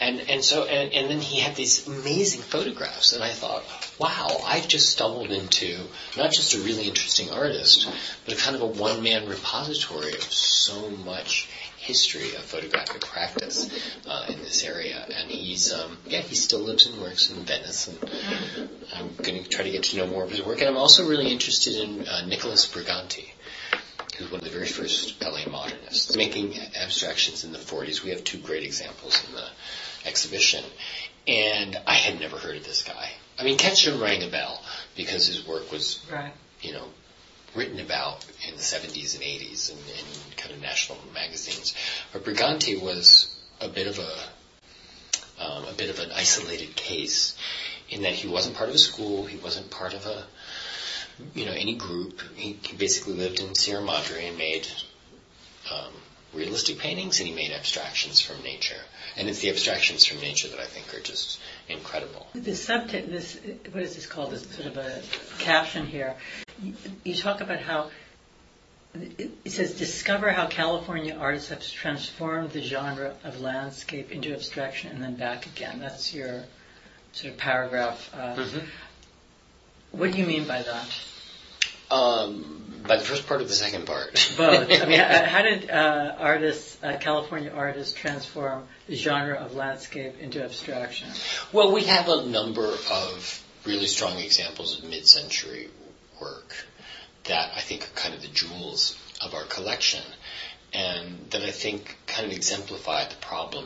and 0.00 0.20
and 0.28 0.44
so 0.44 0.64
and, 0.64 0.92
and 0.92 1.10
then 1.10 1.20
he 1.20 1.40
had 1.40 1.56
these 1.56 1.86
amazing 1.86 2.42
photographs, 2.42 3.12
and 3.12 3.22
I 3.22 3.30
thought, 3.30 3.64
wow, 3.98 4.28
I've 4.44 4.68
just 4.68 4.90
stumbled 4.90 5.30
into 5.30 5.78
not 6.16 6.32
just 6.32 6.54
a 6.54 6.58
really 6.60 6.88
interesting 6.88 7.30
artist, 7.30 7.88
but 8.24 8.34
a 8.34 8.36
kind 8.36 8.56
of 8.56 8.62
a 8.62 8.66
one 8.66 9.02
man 9.02 9.28
repository 9.28 10.12
of 10.12 10.22
so 10.22 10.90
much 10.90 11.48
history 11.84 12.34
of 12.34 12.42
photographic 12.42 13.02
practice 13.02 13.68
uh, 14.06 14.26
in 14.28 14.38
this 14.38 14.64
area. 14.64 15.04
And 15.14 15.30
he's, 15.30 15.72
um, 15.72 15.98
yeah, 16.06 16.20
he 16.20 16.34
still 16.34 16.60
lives 16.60 16.86
and 16.86 17.00
works 17.00 17.30
in 17.30 17.44
Venice, 17.44 17.88
and 17.88 18.70
I'm 18.94 19.14
going 19.16 19.42
to 19.42 19.48
try 19.48 19.64
to 19.64 19.70
get 19.70 19.84
to 19.84 19.98
know 19.98 20.06
more 20.06 20.24
of 20.24 20.30
his 20.30 20.42
work. 20.42 20.60
And 20.60 20.68
I'm 20.68 20.78
also 20.78 21.06
really 21.06 21.30
interested 21.30 21.76
in 21.76 22.08
uh, 22.08 22.26
Nicholas 22.26 22.66
Brigante 22.66 23.33
who's 24.16 24.30
one 24.30 24.40
of 24.40 24.44
the 24.44 24.50
very 24.50 24.66
first 24.66 25.22
LA 25.22 25.50
modernists, 25.50 26.16
making 26.16 26.58
abstractions 26.80 27.44
in 27.44 27.52
the 27.52 27.58
40s. 27.58 28.02
We 28.02 28.10
have 28.10 28.24
two 28.24 28.38
great 28.38 28.64
examples 28.64 29.24
in 29.28 29.34
the 29.34 29.46
exhibition. 30.06 30.64
And 31.26 31.76
I 31.86 31.94
had 31.94 32.20
never 32.20 32.36
heard 32.36 32.56
of 32.56 32.64
this 32.64 32.82
guy. 32.82 33.10
I 33.38 33.44
mean, 33.44 33.58
Ketchum 33.58 34.00
rang 34.00 34.22
a 34.22 34.28
bell 34.28 34.62
because 34.96 35.26
his 35.26 35.46
work 35.46 35.72
was, 35.72 36.04
right. 36.12 36.32
you 36.60 36.72
know, 36.72 36.86
written 37.54 37.80
about 37.80 38.24
in 38.48 38.56
the 38.56 38.62
70s 38.62 39.14
and 39.14 39.24
80s 39.24 39.70
in, 39.70 39.78
in 39.78 40.36
kind 40.36 40.54
of 40.54 40.60
national 40.60 40.98
magazines. 41.12 41.74
But 42.12 42.24
Brigante 42.24 42.80
was 42.80 43.34
a 43.60 43.68
bit 43.68 43.86
of 43.86 43.98
a 43.98 44.12
um, 45.36 45.64
a 45.64 45.72
bit 45.72 45.90
of 45.90 45.98
an 45.98 46.10
isolated 46.12 46.76
case 46.76 47.36
in 47.90 48.02
that 48.02 48.12
he 48.12 48.28
wasn't 48.28 48.56
part 48.56 48.68
of 48.68 48.74
a 48.74 48.78
school, 48.78 49.26
he 49.26 49.36
wasn't 49.36 49.70
part 49.70 49.94
of 49.94 50.06
a 50.06 50.24
you 51.34 51.46
know, 51.46 51.52
any 51.52 51.74
group. 51.74 52.20
He, 52.34 52.58
he 52.62 52.76
basically 52.76 53.14
lived 53.14 53.40
in 53.40 53.54
Sierra 53.54 53.82
Madre 53.82 54.26
and 54.26 54.38
made 54.38 54.66
um, 55.72 55.92
realistic 56.32 56.78
paintings, 56.78 57.20
and 57.20 57.28
he 57.28 57.34
made 57.34 57.52
abstractions 57.52 58.20
from 58.20 58.42
nature. 58.42 58.80
And 59.16 59.28
it's 59.28 59.40
the 59.40 59.50
abstractions 59.50 60.04
from 60.04 60.20
nature 60.20 60.48
that 60.48 60.58
I 60.58 60.66
think 60.66 60.92
are 60.94 61.00
just 61.00 61.40
incredible. 61.68 62.26
The 62.34 62.50
subtext, 62.50 63.10
this 63.10 63.38
what 63.70 63.82
is 63.82 63.94
this 63.94 64.06
called? 64.06 64.32
This 64.32 64.48
sort 64.50 64.66
of 64.66 64.76
a 64.76 65.02
caption 65.38 65.86
here. 65.86 66.16
You, 66.62 66.74
you 67.04 67.14
talk 67.14 67.40
about 67.40 67.60
how 67.60 67.90
it 68.94 69.50
says, 69.50 69.76
discover 69.76 70.30
how 70.30 70.46
California 70.46 71.16
artists 71.18 71.48
have 71.48 71.66
transformed 71.66 72.50
the 72.50 72.62
genre 72.62 73.14
of 73.24 73.40
landscape 73.40 74.12
into 74.12 74.32
abstraction 74.32 74.90
and 74.90 75.02
then 75.02 75.16
back 75.16 75.46
again. 75.46 75.80
That's 75.80 76.14
your 76.14 76.44
sort 77.12 77.32
of 77.32 77.38
paragraph. 77.38 78.10
Uh, 78.14 78.36
mm-hmm. 78.36 78.66
What 79.96 80.12
do 80.12 80.18
you 80.18 80.26
mean 80.26 80.46
by 80.46 80.62
that? 80.62 81.00
Um, 81.90 82.82
by 82.86 82.96
the 82.96 83.04
first 83.04 83.26
part 83.26 83.40
or 83.40 83.44
the 83.44 83.52
second 83.52 83.86
part? 83.86 84.12
Both. 84.36 84.70
I 84.70 84.86
mean, 84.86 85.00
how 85.00 85.42
did 85.42 85.70
uh, 85.70 86.16
artists, 86.18 86.78
uh, 86.82 86.96
California 87.00 87.52
artists, 87.54 87.94
transform 87.94 88.66
the 88.86 88.96
genre 88.96 89.36
of 89.36 89.54
landscape 89.54 90.18
into 90.20 90.42
abstraction? 90.42 91.08
Well, 91.52 91.72
we 91.72 91.84
have 91.84 92.08
a 92.08 92.26
number 92.26 92.66
of 92.66 93.44
really 93.64 93.86
strong 93.86 94.18
examples 94.18 94.78
of 94.78 94.88
mid-century 94.88 95.68
work 96.20 96.54
that 97.24 97.52
I 97.56 97.60
think 97.60 97.84
are 97.84 98.00
kind 98.00 98.14
of 98.14 98.22
the 98.22 98.28
jewels 98.28 98.98
of 99.24 99.34
our 99.34 99.44
collection, 99.44 100.02
and 100.72 101.30
that 101.30 101.42
I 101.42 101.50
think 101.50 101.96
kind 102.06 102.26
of 102.26 102.32
exemplify 102.32 103.08
the 103.08 103.16
problem 103.16 103.64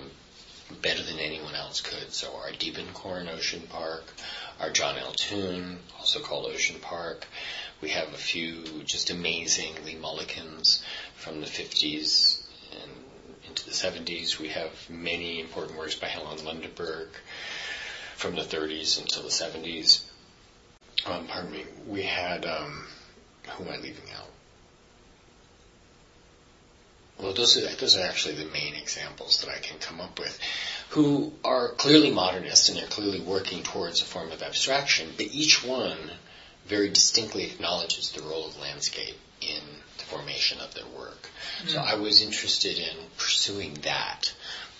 better 0.83 1.03
than 1.03 1.19
anyone 1.19 1.55
else 1.55 1.81
could. 1.81 2.13
So 2.13 2.35
our 2.37 2.51
Diebenkorn 2.51 3.29
Ocean 3.29 3.63
Park, 3.69 4.05
our 4.61 4.71
John 4.71 4.97
Altoon, 4.97 5.79
also 5.99 6.21
called 6.21 6.47
Ocean 6.47 6.81
Park. 6.81 7.27
We 7.81 7.91
have 7.91 8.09
a 8.09 8.17
few 8.17 8.65
just 8.85 9.11
amazing 9.11 9.75
Lee 9.85 9.95
Mullicans 9.95 10.83
from 11.15 11.41
the 11.41 11.47
50s 11.47 12.43
and 12.73 12.91
into 13.47 13.65
the 13.65 13.71
70s. 13.71 14.39
We 14.39 14.49
have 14.49 14.73
many 14.91 15.41
important 15.41 15.79
works 15.79 15.95
by 15.95 16.09
Helen 16.09 16.39
Lundeberg 16.39 17.09
from 18.17 18.35
the 18.35 18.43
30s 18.43 19.01
until 19.01 19.23
the 19.23 19.29
70s. 19.29 20.03
Um, 21.07 21.27
pardon 21.29 21.53
me. 21.53 21.65
We 21.87 22.03
had, 22.03 22.45
um, 22.45 22.87
who 23.51 23.65
am 23.65 23.73
I 23.73 23.77
leaving 23.77 24.11
out? 24.17 24.29
Well, 27.21 27.33
those 27.33 27.57
are, 27.57 27.75
those 27.77 27.97
are 27.97 28.07
actually 28.07 28.37
the 28.37 28.51
main 28.51 28.75
examples 28.75 29.41
that 29.41 29.51
I 29.51 29.59
can 29.59 29.79
come 29.79 30.01
up 30.01 30.19
with, 30.19 30.39
who 30.91 31.33
are 31.45 31.73
clearly 31.73 32.11
modernist 32.11 32.69
and 32.69 32.79
they're 32.79 32.87
clearly 32.87 33.21
working 33.21 33.63
towards 33.63 34.01
a 34.01 34.05
form 34.05 34.31
of 34.31 34.43
abstraction, 34.43 35.09
but 35.17 35.27
each 35.27 35.65
one 35.65 35.99
very 36.67 36.91
distinctly 36.91 37.45
acknowledges 37.45 38.13
the 38.13 38.23
role 38.23 38.47
of 38.47 38.61
landscape 38.61 39.17
in 39.41 39.63
the 39.97 40.05
formation 40.05 40.61
of 40.61 40.75
their 40.75 40.87
work. 40.97 41.31
Mm-hmm. 41.59 41.69
So 41.69 41.79
I 41.79 41.95
was 41.97 42.23
interested 42.23 42.79
in 42.79 42.97
pursuing 43.17 43.75
that 43.83 44.33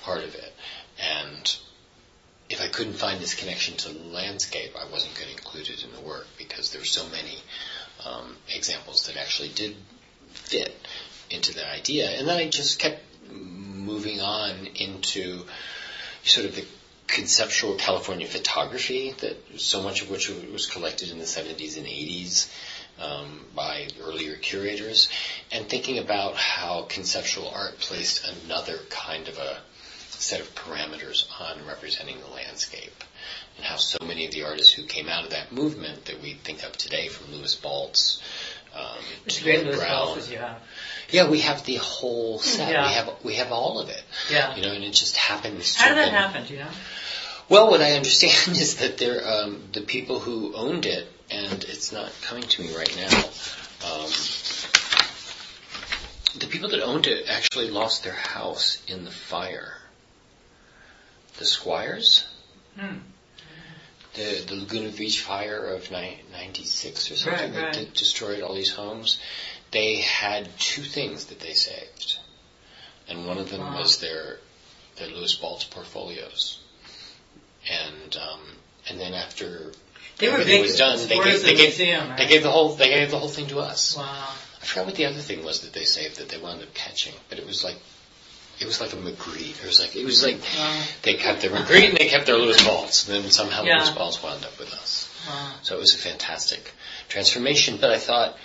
part 0.03 0.23
of 0.23 0.35
it. 0.35 0.55
And 0.99 1.57
if 2.49 2.63
I 2.63 2.69
couldn't 2.69 2.95
find 2.95 3.21
this 3.21 3.35
connection 3.35 3.77
to 3.79 3.93
landscape, 3.93 4.73
I 4.79 4.91
wasn't 4.91 5.15
going 5.15 5.29
to 5.29 5.35
include 5.35 5.69
it 5.71 5.85
in 5.85 5.93
the 5.93 6.01
work 6.01 6.27
because 6.39 6.73
there's 6.73 6.91
so 6.91 7.07
many 7.09 7.39
um, 8.05 8.37
examples 8.55 9.07
that 9.07 9.17
actually 9.17 9.51
did 9.51 9.77
fit 10.33 10.75
into 11.31 11.55
that 11.55 11.73
idea. 11.75 12.11
And 12.11 12.29
then 12.29 12.39
I 12.39 12.49
just 12.49 12.79
kept 12.79 13.03
moving 13.31 14.21
on 14.21 14.67
into 14.77 15.45
sort 16.25 16.47
of 16.47 16.55
the 16.55 16.65
conceptual 17.07 17.77
California 17.77 18.27
photography 18.27 19.15
that 19.21 19.37
so 19.59 19.83
much 19.83 20.03
of 20.03 20.11
which 20.11 20.29
was 20.29 20.67
collected 20.67 21.11
in 21.11 21.19
the 21.19 21.25
70s 21.25 21.77
and 21.77 21.87
80s 21.87 22.51
um, 23.01 23.45
by 23.55 23.89
earlier 24.03 24.37
curators, 24.37 25.09
and 25.53 25.69
thinking 25.69 25.99
about 25.99 26.35
how 26.35 26.87
conceptual 26.89 27.49
art 27.49 27.79
placed 27.79 28.27
another 28.45 28.79
kind 28.91 29.29
of 29.29 29.39
a 29.39 29.59
set 30.11 30.41
of 30.41 30.53
parameters 30.55 31.27
on 31.41 31.65
representing 31.67 32.19
the 32.21 32.27
landscape, 32.27 33.05
and 33.57 33.65
how 33.65 33.77
so 33.77 33.99
many 34.05 34.27
of 34.27 34.33
the 34.33 34.43
artists 34.43 34.73
who 34.73 34.83
came 34.83 35.09
out 35.09 35.25
of 35.25 35.31
that 35.31 35.53
movement 35.53 36.07
that 36.07 36.21
we 36.21 36.35
think 36.35 36.65
of 36.65 36.77
today, 36.77 37.09
from 37.09 37.33
Lewis 37.33 37.57
Baltz 37.57 38.21
um, 38.79 38.99
to 39.27 39.43
great 39.45 39.65
Lewis 39.65 39.81
Baltz 39.81 40.31
you. 40.31 40.39
Yeah, 41.11 41.31
we 41.31 41.41
have 41.41 41.65
the 41.65 41.77
whole 41.77 42.39
set. 42.39 42.71
Yeah. 42.71 42.87
We 42.87 42.93
have 42.93 43.15
we 43.25 43.35
have 43.35 43.53
all 43.53 43.81
of 43.81 43.89
it. 43.89 44.03
Yeah. 44.31 44.55
You 44.57 44.63
know, 44.63 44.73
and 44.73 44.85
it 44.85 44.93
just 44.93 45.17
happens. 45.17 45.75
How 45.75 45.89
did 45.89 45.99
that 45.99 46.13
happen? 46.13 46.45
Do 46.45 46.55
you 46.55 46.61
know? 46.61 46.71
Well, 47.49 47.71
what 47.71 47.81
I 47.81 47.93
understand 47.93 48.57
is 48.57 48.77
that 48.77 48.99
they're 48.99 49.27
um, 49.27 49.63
the 49.73 49.81
people 49.81 50.21
who 50.21 50.55
owned 50.55 50.85
it, 50.87 51.07
and 51.31 51.65
it's 51.65 51.93
not 51.93 52.13
coming 52.23 52.45
to 52.45 52.63
me 52.63 52.77
right 52.77 52.95
now. 52.97 53.17
Um, 53.89 54.11
the 56.39 56.47
people 56.47 56.69
that 56.71 56.83
owned 56.83 57.07
it 57.07 57.27
actually 57.29 57.71
lost 57.71 58.05
their 58.05 58.13
house 58.13 58.83
in 58.87 59.05
the 59.05 59.11
fire. 59.11 59.75
The 61.39 61.45
Squires, 61.45 62.27
Hmm. 62.79 62.99
The, 64.15 64.45
the 64.47 64.55
Laguna 64.55 64.91
Beach 64.91 65.21
fire 65.21 65.67
of 65.67 65.91
ni- 65.91 66.21
96 66.33 67.11
or 67.11 67.17
something 67.17 67.43
Right, 67.43 67.55
that 67.55 67.77
right. 67.77 67.87
de- 67.87 67.99
destroyed 67.99 68.43
all 68.43 68.55
these 68.55 68.71
homes, 68.71 69.19
they 69.71 69.97
had 69.97 70.49
two 70.59 70.83
things 70.83 71.27
that 71.27 71.41
they 71.41 71.53
saved. 71.53 72.19
And 73.09 73.27
one 73.27 73.39
of 73.39 73.51
them 73.51 73.61
Wow. 73.61 73.79
was 73.81 73.99
their, 73.99 74.39
their 74.97 75.09
Lewis 75.09 75.37
Baltz 75.37 75.69
portfolios. 75.69 76.59
And, 77.71 78.17
um, 78.17 78.41
and 78.89 78.99
then 79.01 79.15
after 79.15 79.73
They 80.19 80.29
were 80.29 80.35
everything 80.35 80.63
big 80.63 80.71
was 80.71 80.79
done, 80.79 80.99
they 81.07 81.19
gave, 81.19 81.43
they, 81.43 81.51
the 81.51 81.57
gave, 81.57 81.79
museum, 81.79 82.09
right? 82.09 82.19
they 82.19 82.27
gave 82.27 82.43
the 82.43 82.51
whole, 82.51 82.71
they 82.75 82.89
gave 82.89 83.11
the 83.11 83.19
whole 83.19 83.29
thing 83.29 83.49
to 83.49 83.61
us. 83.61 83.97
Wow. 83.97 84.05
I 84.61 84.65
forgot 84.65 84.87
what 84.87 84.95
the 84.97 85.07
other 85.07 85.21
thing 85.21 85.45
was 85.45 85.61
that 85.61 85.73
they 85.73 85.85
saved 85.85 86.19
that 86.19 86.29
they 86.29 86.39
wound 86.39 86.63
up 86.63 86.73
catching, 86.75 87.15
but 87.29 87.39
it 87.39 87.47
was 87.47 87.63
like, 87.63 87.77
it 88.61 88.67
was 88.67 88.81
like 88.81 88.93
a 88.93 88.97
Magritte. 88.97 89.63
It 89.63 89.67
was 89.67 89.81
like, 89.81 89.95
it 89.97 90.05
was 90.05 90.23
like, 90.23 90.41
Wow. 90.57 90.83
they 91.03 91.15
kept 91.15 91.43
their 91.43 91.51
Magritte 91.51 91.89
and 91.91 91.97
they 91.99 92.09
kept 92.09 92.27
their 92.27 92.37
Lewis 92.37 92.61
Baltz. 92.61 93.09
And 93.09 93.25
then 93.25 93.31
somehow 93.31 93.63
Yeah. 93.65 93.77
Lewis 93.79 93.91
Baltz 93.91 94.23
wound 94.23 94.45
up 94.45 94.59
with 94.59 94.73
us. 94.75 95.09
Wow. 95.29 95.53
So 95.63 95.77
it 95.77 95.81
was 95.81 95.95
a 95.95 95.99
fantastic 95.99 96.73
transformation. 97.09 97.79
But 97.81 97.91
I 97.91 97.99
thought, 97.99 98.37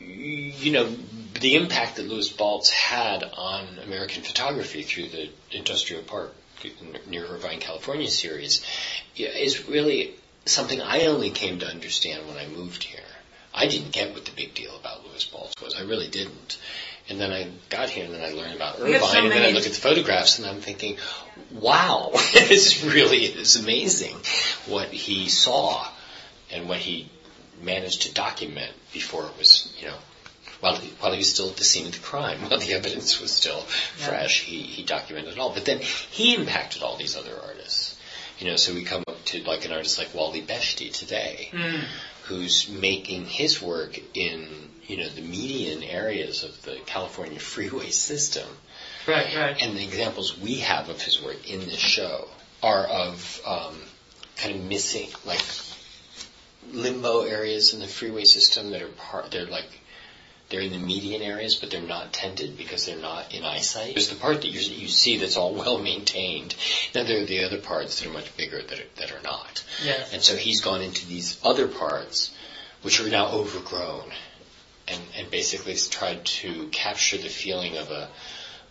you 0.00 0.72
know, 0.72 0.88
the 1.40 1.54
impact 1.56 1.96
that 1.96 2.06
Lewis 2.08 2.32
Baltz 2.32 2.70
had 2.70 3.22
on 3.24 3.78
American 3.84 4.22
photography 4.22 4.82
through 4.82 5.08
the 5.08 5.28
Industrial 5.50 6.02
Park 6.02 6.32
near 7.08 7.26
Irvine, 7.26 7.60
California 7.60 8.08
series 8.08 8.64
is 9.16 9.68
really 9.68 10.14
something 10.46 10.80
I 10.80 11.06
only 11.06 11.30
came 11.30 11.58
to 11.58 11.66
understand 11.66 12.26
when 12.26 12.36
I 12.38 12.46
moved 12.46 12.82
here. 12.84 13.00
I 13.52 13.66
didn't 13.66 13.92
get 13.92 14.12
what 14.14 14.24
the 14.24 14.32
big 14.32 14.54
deal 14.54 14.74
about 14.76 15.06
Lewis 15.06 15.28
Baltz 15.32 15.62
was. 15.62 15.74
I 15.74 15.82
really 15.82 16.08
didn't. 16.08 16.58
And 17.08 17.20
then 17.20 17.32
I 17.32 17.48
got 17.68 17.90
here 17.90 18.04
and 18.06 18.14
then 18.14 18.22
I 18.22 18.32
learned 18.32 18.54
about 18.54 18.80
Irvine 18.80 19.00
so 19.00 19.22
and 19.22 19.30
then 19.30 19.42
I 19.42 19.50
look 19.50 19.66
at 19.66 19.72
the 19.72 19.80
photographs 19.80 20.38
and 20.38 20.46
I'm 20.46 20.60
thinking, 20.60 20.96
wow, 21.52 22.12
this 22.32 22.82
really 22.84 23.24
is 23.26 23.56
amazing 23.56 24.16
what 24.66 24.88
he 24.88 25.28
saw 25.28 25.86
and 26.50 26.66
what 26.68 26.78
he 26.78 27.10
managed 27.62 28.02
to 28.02 28.14
document 28.14 28.72
before 28.92 29.26
it 29.26 29.36
was, 29.38 29.72
you 29.78 29.86
know, 29.88 29.96
while 30.60 30.76
he, 30.76 30.88
while 31.00 31.12
he 31.12 31.18
was 31.18 31.30
still 31.32 31.50
at 31.50 31.56
the 31.56 31.64
scene 31.64 31.86
of 31.86 31.92
the 31.92 31.98
crime, 31.98 32.38
while 32.48 32.58
the 32.58 32.72
evidence 32.72 33.20
was 33.20 33.30
still 33.32 33.66
Yeah. 34.00 34.06
fresh, 34.08 34.40
he, 34.40 34.62
he 34.62 34.82
documented 34.82 35.32
it 35.34 35.38
all. 35.38 35.52
But 35.52 35.66
then 35.66 35.80
he 35.80 36.34
impacted 36.34 36.82
all 36.82 36.96
these 36.96 37.16
other 37.16 37.38
artists. 37.46 37.98
You 38.38 38.50
know, 38.50 38.56
so 38.56 38.72
we 38.74 38.82
come 38.82 39.02
up 39.06 39.22
to 39.26 39.42
like 39.44 39.64
an 39.66 39.72
artist 39.72 39.98
like 39.98 40.08
Walead 40.14 40.46
Beshty 40.46 40.90
today, 40.92 41.50
Mm. 41.52 41.84
Who's 42.24 42.68
making 42.68 43.26
his 43.26 43.60
work 43.60 43.98
in, 44.14 44.46
you 44.86 44.96
know, 44.96 45.08
the 45.08 45.20
median 45.20 45.82
areas 45.82 46.42
of 46.42 46.60
the 46.62 46.76
California 46.86 47.38
freeway 47.54 47.90
system. 47.90 48.48
Right, 49.06 49.34
right. 49.36 49.60
And 49.60 49.76
the 49.76 49.84
examples 49.84 50.38
we 50.38 50.56
have 50.60 50.88
of 50.88 51.00
his 51.00 51.22
work 51.22 51.50
in 51.50 51.60
this 51.60 51.78
show 51.78 52.28
are 52.62 52.86
of 52.86 53.40
um, 53.46 53.76
kind 54.36 54.56
of 54.56 54.62
missing, 54.62 55.08
like 55.26 55.44
limbo 56.72 57.22
areas 57.22 57.74
in 57.74 57.80
the 57.80 57.86
freeway 57.86 58.24
system 58.24 58.70
that 58.70 58.80
are 58.80 58.88
part. 58.88 59.30
They're 59.30 59.46
like 59.46 59.68
they're 60.48 60.60
in 60.60 60.72
the 60.72 60.78
median 60.78 61.22
areas, 61.22 61.54
but 61.54 61.70
they're 61.70 61.80
not 61.80 62.12
tended 62.12 62.56
because 62.56 62.86
they're 62.86 62.96
not 62.96 63.34
in 63.34 63.44
eyesight. 63.44 63.94
There's 63.94 64.08
the 64.08 64.16
part 64.16 64.42
that 64.42 64.48
you 64.48 64.60
you 64.60 64.88
see 64.88 65.18
that's 65.18 65.36
all 65.36 65.54
well 65.54 65.78
maintained. 65.78 66.54
Then 66.92 67.06
there 67.06 67.22
are 67.22 67.26
the 67.26 67.44
other 67.44 67.58
parts 67.58 68.00
that 68.00 68.08
are 68.08 68.12
much 68.12 68.36
bigger 68.36 68.60
that 68.60 68.78
are, 68.78 68.84
that 68.96 69.12
are 69.12 69.22
not. 69.22 69.64
Yes. 69.84 70.12
And 70.12 70.22
so 70.22 70.36
he's 70.36 70.60
gone 70.60 70.82
into 70.82 71.06
these 71.06 71.40
other 71.42 71.66
parts, 71.66 72.34
which 72.82 73.00
are 73.00 73.08
now 73.08 73.28
overgrown, 73.28 74.10
and, 74.86 75.00
and 75.16 75.30
basically 75.30 75.72
has 75.72 75.88
tried 75.88 76.24
to 76.24 76.68
capture 76.68 77.16
the 77.16 77.28
feeling 77.28 77.78
of 77.78 77.90
a 77.90 78.08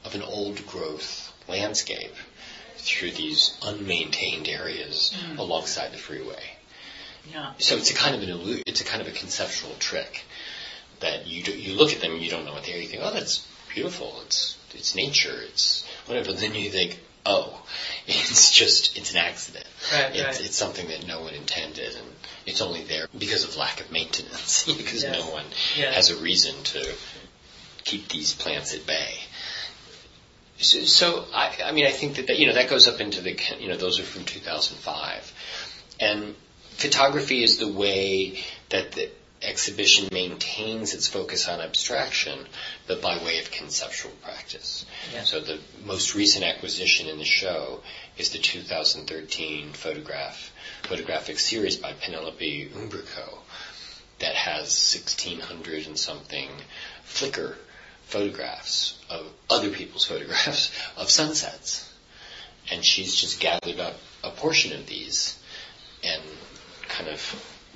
of 0.05 0.15
an 0.15 0.21
old 0.21 0.65
growth 0.67 1.33
landscape 1.47 2.13
through 2.77 3.11
these 3.11 3.57
unmaintained 3.63 4.47
areas 4.47 5.15
mm. 5.15 5.37
alongside 5.37 5.91
the 5.91 5.97
freeway. 5.97 6.43
Yeah. 7.31 7.53
So 7.57 7.77
it's 7.77 7.89
a 7.89 7.95
kind 7.95 8.15
of 8.15 8.21
an 8.21 8.29
illu- 8.29 8.63
it's 8.67 8.81
a 8.81 8.83
kind 8.83 9.01
of 9.01 9.07
a 9.07 9.11
conceptual 9.11 9.73
trick 9.79 10.23
that 11.03 11.27
you 11.27 11.43
do, 11.43 11.51
you 11.51 11.75
look 11.75 11.93
at 11.93 12.01
them 12.01 12.13
and 12.13 12.21
you 12.21 12.29
don't 12.29 12.45
know 12.45 12.53
what 12.53 12.63
they 12.65 12.73
are. 12.73 12.77
You 12.77 12.87
think, 12.87 13.01
oh, 13.05 13.13
that's 13.13 13.47
beautiful. 13.73 14.13
It's 14.25 14.57
it's 14.73 14.95
nature. 14.95 15.35
It's 15.49 15.87
whatever. 16.07 16.33
Then 16.33 16.55
you 16.55 16.69
think, 16.69 16.99
oh, 17.25 17.63
it's 18.07 18.51
just 18.51 18.97
it's 18.97 19.11
an 19.11 19.17
accident. 19.17 19.65
Right, 19.93 20.15
It's, 20.15 20.23
right. 20.39 20.45
it's 20.45 20.55
something 20.57 20.87
that 20.87 21.07
no 21.07 21.21
one 21.21 21.33
intended, 21.33 21.95
and 21.95 22.07
it's 22.45 22.61
only 22.61 22.83
there 22.83 23.07
because 23.17 23.43
of 23.43 23.55
lack 23.57 23.79
of 23.81 23.91
maintenance. 23.91 24.65
because 24.77 25.03
Yes. 25.03 25.17
no 25.19 25.29
one 25.31 25.45
Yes. 25.77 25.95
has 25.95 26.09
a 26.11 26.17
reason 26.17 26.55
to 26.63 26.93
keep 27.83 28.07
these 28.09 28.33
plants 28.33 28.73
at 28.73 28.85
bay. 28.87 29.13
So, 30.57 30.79
so 30.85 31.25
I, 31.33 31.51
I 31.65 31.71
mean, 31.71 31.85
I 31.85 31.91
think 31.91 32.15
that, 32.15 32.27
that 32.27 32.39
you 32.39 32.47
know 32.47 32.53
that 32.53 32.69
goes 32.69 32.87
up 32.87 33.01
into 33.01 33.21
the 33.21 33.37
you 33.59 33.67
know 33.67 33.75
those 33.75 33.99
are 33.99 34.03
from 34.03 34.23
2005, 34.23 35.33
and 35.99 36.35
photography 36.77 37.43
is 37.43 37.57
the 37.57 37.67
way 37.67 38.39
that 38.69 38.93
the 38.93 39.09
exhibition 39.43 40.09
maintains 40.11 40.93
its 40.93 41.07
focus 41.07 41.47
on 41.47 41.59
abstraction, 41.59 42.39
but 42.87 43.01
by 43.01 43.17
way 43.17 43.39
of 43.39 43.51
conceptual 43.51 44.11
practice. 44.23 44.85
Yeah. 45.13 45.23
So 45.23 45.39
the 45.41 45.59
most 45.85 46.15
recent 46.15 46.45
acquisition 46.45 47.07
in 47.07 47.17
the 47.17 47.25
show 47.25 47.81
is 48.17 48.29
the 48.29 48.39
2013 48.39 49.73
photograph 49.73 50.51
photographic 50.83 51.39
series 51.39 51.77
by 51.77 51.93
Penelope 51.93 52.69
Umbrico 52.75 53.39
that 54.19 54.35
has 54.35 54.95
1600 54.95 55.87
and 55.87 55.97
something 55.97 56.49
Flickr 57.05 57.55
photographs 58.05 58.97
of 59.09 59.25
other 59.49 59.69
people's 59.69 60.05
photographs 60.11 60.71
of 60.97 61.09
sunsets. 61.09 61.89
And 62.71 62.83
she's 62.85 63.15
just 63.15 63.39
gathered 63.39 63.79
up 63.79 63.95
a 64.23 64.29
portion 64.29 64.73
of 64.73 64.87
these 64.87 65.37
and 66.03 66.21
kind 66.87 67.09
of 67.09 67.19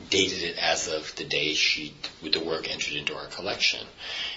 dated 0.09 0.43
it 0.43 0.57
as 0.57 0.87
of 0.87 1.15
the 1.15 1.23
day 1.23 1.53
she, 1.53 1.93
with 2.21 2.33
the 2.33 2.43
work 2.43 2.69
entered 2.69 2.93
into 2.93 3.15
our 3.15 3.27
collection 3.27 3.85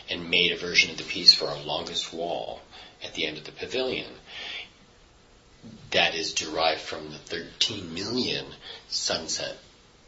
and 0.09 0.31
made 0.31 0.53
a 0.53 0.57
version 0.57 0.91
of 0.91 0.97
the 0.97 1.05
piece 1.05 1.35
for 1.35 1.47
our 1.47 1.61
longest 1.61 2.13
wall 2.13 2.61
at 3.05 3.15
the 3.15 3.27
end 3.27 3.39
of 3.39 3.45
the 3.45 3.53
pavilion 3.53 4.13
that 5.91 6.15
is 6.15 6.35
derived 6.35 6.81
from 6.81 7.11
the 7.11 7.19
13 7.19 7.93
million 7.93 8.47
sunset 8.89 9.57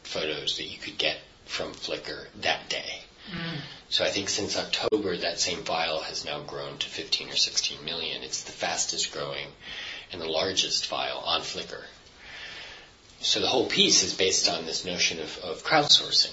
photos 0.05 0.57
that 0.57 0.65
you 0.65 0.79
could 0.79 0.99
get 0.99 1.19
from 1.45 1.73
Flickr 1.73 2.27
that 2.41 2.69
day. 2.69 3.03
Mm. 3.31 3.61
So 3.88 4.05
I 4.05 4.09
think 4.09 4.29
since 4.29 4.57
October, 4.57 5.17
that 5.17 5.38
same 5.38 5.65
file 5.65 6.01
has 6.01 6.25
now 6.25 6.41
grown 6.41 6.79
to 6.79 6.88
15 6.88 7.31
or 7.31 7.37
16 7.37 7.85
million. 7.85 8.23
It's 8.23 8.43
the 8.43 8.53
fastest 8.53 9.12
growing 9.12 9.49
and 10.12 10.21
the 10.21 10.29
largest 10.29 10.87
file 10.87 11.19
on 11.19 11.43
Flickr. 11.43 11.83
So 13.23 13.41
the 13.41 13.47
whole 13.47 13.67
piece 13.67 14.03
is 14.03 14.15
based 14.15 14.49
on 14.51 14.67
this 14.67 14.85
notion 14.85 15.21
of, 15.21 15.39
of 15.39 15.65
crowdsourcing. 15.65 16.33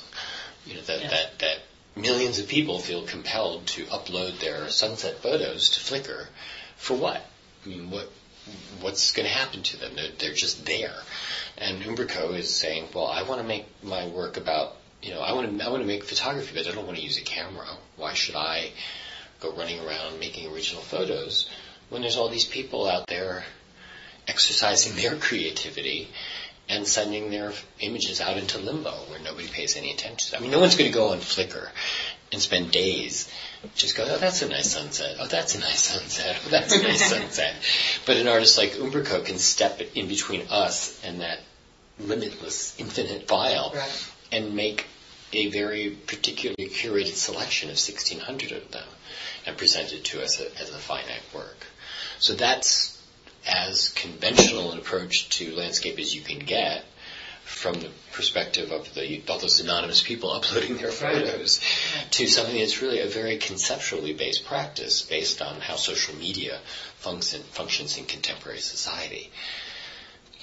You 0.66 0.76
know, 0.76 0.82
that, 0.82 1.02
Yeah. 1.02 1.10
that, 1.10 1.40
that 1.40 1.58
millions 1.96 2.40
of 2.40 2.48
people 2.48 2.80
feel 2.80 3.04
compelled 3.06 3.68
to 3.68 3.86
upload 3.86 4.40
their 4.40 4.70
sunset 4.70 5.20
photos 5.22 5.70
to 5.72 5.80
Flickr 5.80 6.28
for 6.78 6.96
what? 6.98 7.24
I 7.66 7.70
mean, 7.70 7.92
what, 7.92 8.10
what's 8.82 9.12
going 9.12 9.28
to 9.28 9.34
happen 9.34 9.62
to 9.64 9.78
them? 9.78 9.96
They're, 9.96 10.12
they're 10.18 10.34
just 10.34 10.66
there. 10.66 10.96
And 11.58 11.84
Umbrico 11.84 12.34
is 12.36 12.54
saying, 12.54 12.88
well, 12.94 13.08
I 13.08 13.24
want 13.24 13.42
to 13.42 13.48
make 13.48 13.66
my 13.84 14.08
work 14.08 14.38
about, 14.38 14.76
you 15.02 15.12
know, 15.12 15.22
I 15.22 15.34
want 15.34 15.58
to, 15.58 15.66
I 15.66 15.70
want 15.70 15.84
to 15.84 15.88
make 15.88 16.04
photography, 16.04 16.56
but 16.56 16.68
I 16.68 16.72
don't 16.72 16.86
want 16.86 16.98
to 16.98 17.04
use 17.04 17.18
a 17.18 17.24
camera. 17.24 17.68
Why 17.98 18.14
should 18.14 18.36
I 18.36 18.72
go 19.40 19.56
running 19.56 19.80
around 19.80 20.20
making 20.20 20.52
original 20.52 20.82
photos 20.82 21.50
when 21.90 22.02
there's 22.02 22.18
all 22.18 22.30
these 22.30 22.46
people 22.46 22.90
out 22.90 23.08
there 23.08 23.44
exercising 24.28 24.96
their 24.96 25.16
creativity 25.16 26.08
and 26.70 26.88
sending 26.88 27.32
their 27.32 27.52
images 27.80 28.22
out 28.22 28.38
into 28.38 28.60
limbo 28.60 28.92
where 29.10 29.20
nobody 29.20 29.48
pays 29.48 29.76
any 29.76 29.92
attention. 29.92 30.38
I 30.38 30.42
mean, 30.42 30.52
no 30.52 30.60
one's 30.60 30.76
going 30.76 30.90
to 30.92 30.94
go 30.96 31.10
on 31.10 31.18
Flickr 31.18 31.68
and 32.32 32.40
spend 32.42 32.72
days 32.72 33.32
just 33.76 33.98
go, 33.98 34.06
oh, 34.08 34.18
that's 34.18 34.42
a 34.42 34.48
nice 34.48 34.72
sunset. 34.72 35.18
Oh, 35.20 35.28
that's 35.28 35.56
a 35.56 35.60
nice 35.60 35.80
sunset. 35.84 36.40
Oh, 36.46 36.50
that's 36.50 36.74
a 36.74 36.82
nice 36.84 37.10
sunset. 37.10 37.56
But 38.06 38.18
an 38.18 38.28
artist 38.28 38.58
like 38.58 38.72
Umbrico 38.74 39.26
can 39.26 39.38
step 39.38 39.82
in 39.96 40.08
between 40.08 40.44
us 40.50 41.04
and 41.04 41.22
that 41.22 41.40
limitless, 42.00 42.80
infinite 42.80 43.28
file 43.28 43.74
Right. 43.76 44.12
and 44.32 44.56
make 44.56 44.86
a 45.34 45.50
very 45.50 45.90
particularly 46.08 46.70
curated 46.70 47.14
selection 47.16 47.70
of 47.70 47.76
1,600 47.76 48.52
of 48.52 48.72
them 48.72 48.88
and 49.46 49.58
present 49.58 49.92
it 49.94 50.06
to 50.06 50.22
us 50.24 50.40
as 50.40 50.70
a 50.70 50.78
finite 50.78 51.22
work. 51.34 51.58
So 52.20 52.34
that's 52.34 52.99
as 53.48 53.90
conventional 53.90 54.72
an 54.72 54.80
approach 54.80 55.30
to 55.30 55.56
landscape 55.56 55.98
as 56.00 56.14
you 56.14 56.22
can 56.22 56.40
get 56.40 56.84
from 57.44 57.74
the 57.80 57.90
perspective 58.14 58.72
of 58.72 58.94
the 58.94 59.22
all 59.28 59.40
those 59.40 59.60
anonymous 59.60 60.04
people 60.04 60.32
uploading 60.38 60.78
their 60.78 60.92
photos 60.92 61.60
to 62.12 62.28
something 62.28 62.58
that's 62.58 62.82
really 62.82 63.00
a 63.00 63.08
very 63.08 63.38
conceptually 63.38 64.14
based 64.14 64.46
practice 64.46 65.02
based 65.02 65.42
on 65.42 65.60
how 65.60 65.76
social 65.76 66.16
media 66.16 66.60
function, 66.98 67.42
functions 67.42 67.98
in 67.98 68.06
contemporary 68.06 68.60
society. 68.60 69.32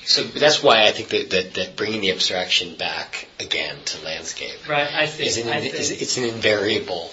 So 0.05 0.23
that's 0.23 0.63
why 0.63 0.87
I 0.87 0.93
think 0.93 1.09
that, 1.09 1.31
that, 1.31 1.55
that 1.55 1.77
bringing 1.77 2.01
the 2.01 2.13
abstraction 2.13 2.77
back 2.77 3.29
again 3.41 3.77
to 3.87 4.05
landscape 4.05 4.69
Right, 4.69 4.89
I 4.93 5.07
see. 5.07 5.27
is 5.27 5.39
an, 5.39 5.49
I 5.49 5.59
is, 5.61 5.89
see. 5.89 5.95
it's 5.97 6.17
an 6.17 6.25
invariable 6.25 7.11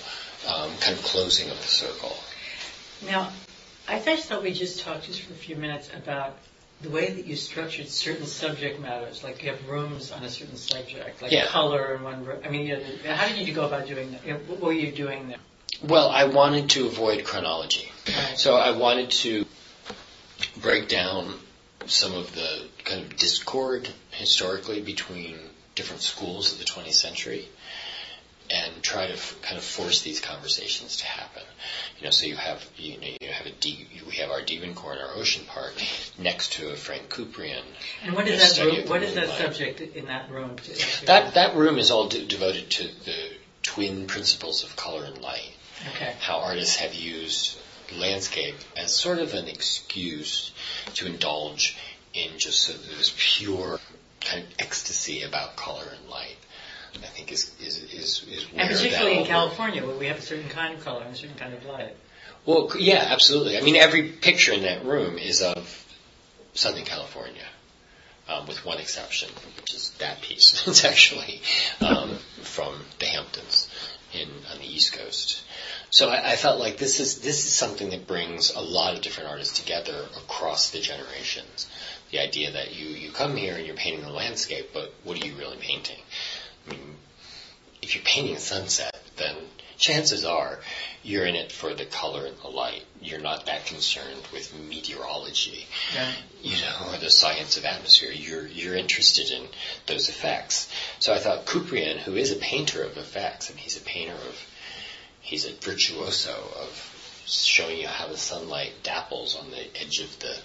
um, 0.47 0.69
kind 0.79 0.97
of 0.97 1.03
closing 1.03 1.49
of 1.49 1.57
the 1.57 1.67
circle. 1.67 2.15
Now, 3.05 3.31
I 3.87 3.99
just 3.99 4.27
thought 4.27 4.43
we 4.43 4.53
just 4.53 4.81
talked 4.81 5.03
just 5.05 5.21
for 5.21 5.33
a 5.33 5.35
few 5.35 5.55
minutes 5.55 5.89
about 5.95 6.37
the 6.81 6.89
way 6.89 7.11
that 7.11 7.25
you 7.25 7.35
structured 7.35 7.87
certain 7.87 8.25
subject 8.25 8.79
matters, 8.79 9.23
like 9.23 9.43
you 9.43 9.49
have 9.49 9.69
rooms 9.69 10.11
on 10.11 10.23
a 10.23 10.29
certain 10.29 10.57
subject, 10.57 11.21
like 11.21 11.31
Yeah. 11.31 11.45
color 11.45 11.95
in 11.95 12.03
one 12.03 12.25
room. 12.25 12.41
I 12.45 12.49
mean, 12.49 12.67
you 12.67 12.77
know, 12.77 13.13
how 13.15 13.27
did 13.27 13.47
you 13.47 13.53
go 13.53 13.65
about 13.65 13.87
doing 13.87 14.11
that? 14.11 14.25
You 14.25 14.33
know, 14.33 14.39
what 14.47 14.59
were 14.59 14.73
you 14.73 14.91
doing 14.91 15.29
there? 15.29 15.37
Well, 15.81 16.09
I 16.09 16.25
wanted 16.25 16.69
to 16.71 16.87
avoid 16.87 17.23
chronology. 17.23 17.91
Right. 18.07 18.37
So 18.37 18.55
I 18.55 18.71
wanted 18.71 19.11
to 19.11 19.45
break 20.57 20.87
down 20.89 21.33
some 21.85 22.13
of 22.13 22.33
the 22.35 22.67
kind 22.83 23.01
of 23.01 23.17
discord 23.17 23.89
historically 24.11 24.81
between 24.81 25.37
different 25.75 26.01
schools 26.01 26.53
of 26.53 26.59
the 26.59 26.65
20th 26.65 26.93
century 26.93 27.47
and 28.53 28.83
try 28.83 29.07
to 29.07 29.13
f- 29.13 29.35
kind 29.41 29.57
of 29.57 29.63
force 29.63 30.01
these 30.03 30.19
conversations 30.21 30.97
to 30.97 31.05
happen. 31.05 31.41
You 31.97 32.05
know, 32.05 32.11
so 32.11 32.27
you 32.27 32.35
have 32.35 32.63
you 32.77 32.99
know 32.99 33.07
you 33.19 33.29
have 33.31 33.47
a 33.47 33.51
D, 33.51 33.87
we 34.07 34.15
have 34.17 34.29
our 34.29 34.41
Diebenkorn, 34.41 35.01
our 35.01 35.15
Ocean 35.15 35.43
Park, 35.47 35.73
next 36.19 36.53
to 36.53 36.69
a 36.71 36.75
Frank 36.75 37.09
Cuprien. 37.09 37.63
And 38.03 38.15
what 38.15 38.27
is 38.27 38.55
that? 38.57 38.63
Room, 38.63 38.87
what 38.87 39.01
is 39.03 39.15
that 39.15 39.29
subject 39.29 39.81
in 39.81 40.05
that 40.05 40.29
room? 40.29 40.55
To, 40.57 41.05
That 41.07 41.33
that 41.33 41.55
room 41.55 41.77
is 41.77 41.89
all 41.91 42.07
de- 42.09 42.25
devoted 42.25 42.69
to 42.71 42.83
the 42.83 43.17
twin 43.63 44.07
principles 44.07 44.63
of 44.63 44.75
color 44.75 45.05
and 45.05 45.17
light 45.21 45.51
okay. 45.89 46.13
how 46.19 46.39
artists 46.39 46.75
have 46.75 46.93
used 46.93 47.57
landscape 47.97 48.55
as 48.75 48.93
sort 48.95 49.19
of 49.19 49.33
an 49.33 49.47
excuse 49.47 50.51
to 50.95 51.05
indulge 51.07 51.77
in 52.13 52.37
just 52.37 52.61
sort 52.61 52.77
of 52.77 52.85
this 52.97 53.13
pure 53.17 53.79
kind 54.21 54.43
of 54.43 54.49
ecstasy 54.59 55.23
about 55.23 55.55
color 55.55 55.85
and 55.97 56.09
light. 56.09 56.35
I 56.95 57.07
think 57.07 57.31
is 57.31 57.51
is 57.59 57.77
is, 57.83 58.25
is 58.29 58.51
where 58.51 58.61
And 58.61 58.69
particularly 58.69 59.19
in 59.19 59.25
California, 59.25 59.85
where 59.85 59.95
we 59.95 60.07
have 60.07 60.19
a 60.19 60.21
certain 60.21 60.49
kind 60.49 60.75
of 60.75 60.83
color 60.83 61.03
and 61.03 61.13
a 61.13 61.17
certain 61.17 61.35
kind 61.35 61.53
of 61.53 61.65
light. 61.65 61.95
Well, 62.45 62.71
yeah, 62.77 63.05
absolutely. 63.09 63.57
I 63.57 63.61
mean, 63.61 63.77
every 63.77 64.03
picture 64.03 64.51
in 64.51 64.63
that 64.63 64.83
room 64.85 65.17
is 65.17 65.41
of 65.41 65.85
Southern 66.53 66.83
California, 66.83 67.45
um, 68.27 68.47
with 68.47 68.65
one 68.65 68.79
exception, 68.79 69.29
which 69.57 69.73
is 69.73 69.91
that 69.99 70.21
piece. 70.21 70.67
It's 70.67 70.83
actually 70.83 71.41
um, 71.79 72.17
from 72.41 72.75
the 72.99 73.05
Hamptons 73.05 73.69
in 74.13 74.29
on 74.51 74.59
the 74.59 74.65
East 74.65 74.93
Coast. 74.93 75.43
So 75.89 76.09
I, 76.09 76.31
I 76.31 76.35
felt 76.35 76.59
like 76.59 76.77
this 76.77 76.99
is 76.99 77.19
this 77.19 77.45
is 77.45 77.53
something 77.53 77.89
that 77.91 78.07
brings 78.07 78.51
a 78.51 78.61
lot 78.61 78.93
of 78.95 79.01
different 79.01 79.29
artists 79.29 79.59
together 79.59 80.05
across 80.17 80.71
the 80.71 80.79
generations. 80.79 81.67
The 82.11 82.19
idea 82.19 82.51
that 82.51 82.75
you 82.75 82.87
you 82.87 83.11
come 83.11 83.35
here 83.35 83.55
and 83.55 83.65
you're 83.65 83.75
painting 83.75 84.03
the 84.03 84.11
landscape, 84.11 84.69
but 84.73 84.93
what 85.03 85.21
are 85.21 85.25
you 85.25 85.35
really 85.35 85.57
painting? 85.57 85.99
I 86.67 86.71
mean, 86.71 86.95
if 87.81 87.95
you're 87.95 88.02
painting 88.13 88.35
a 88.35 88.39
sunset, 88.39 88.95
then 89.17 89.35
chances 89.77 90.23
are 90.23 90.59
you're 91.03 91.25
in 91.25 91.35
it 91.35 91.51
for 91.51 91.73
the 91.73 91.85
color 91.85 92.25
and 92.25 92.37
the 92.37 92.47
light. 92.47 92.83
You're 93.01 93.19
not 93.19 93.47
that 93.47 93.65
concerned 93.65 94.21
with 94.31 94.53
meteorology, 94.69 95.65
Yeah. 95.95 96.11
you 96.41 96.55
know, 96.61 96.93
or 96.93 96.97
the 96.99 97.09
science 97.09 97.57
of 97.57 97.65
atmosphere. 97.65 98.11
You're 98.11 98.45
you're 98.47 98.75
interested 98.75 99.31
in 99.31 99.47
those 99.87 100.09
effects. 100.09 100.69
So 100.99 101.13
I 101.13 101.19
thought 101.19 101.45
Cuprien, 101.45 101.97
who 101.97 102.15
is 102.15 102.31
a 102.31 102.35
painter 102.35 102.83
of 102.83 102.97
effects, 102.97 103.49
and 103.49 103.59
he's 103.59 103.77
a 103.77 103.81
painter 103.81 104.13
of, 104.13 104.47
he's 105.21 105.45
a 105.45 105.53
virtuoso 105.53 106.31
of 106.61 106.92
showing 107.25 107.79
you 107.79 107.87
how 107.87 108.07
the 108.07 108.17
sunlight 108.17 108.73
dapples 108.83 109.39
on 109.39 109.51
the 109.51 109.81
edge 109.81 109.99
of 109.99 110.19
the, 110.19 110.35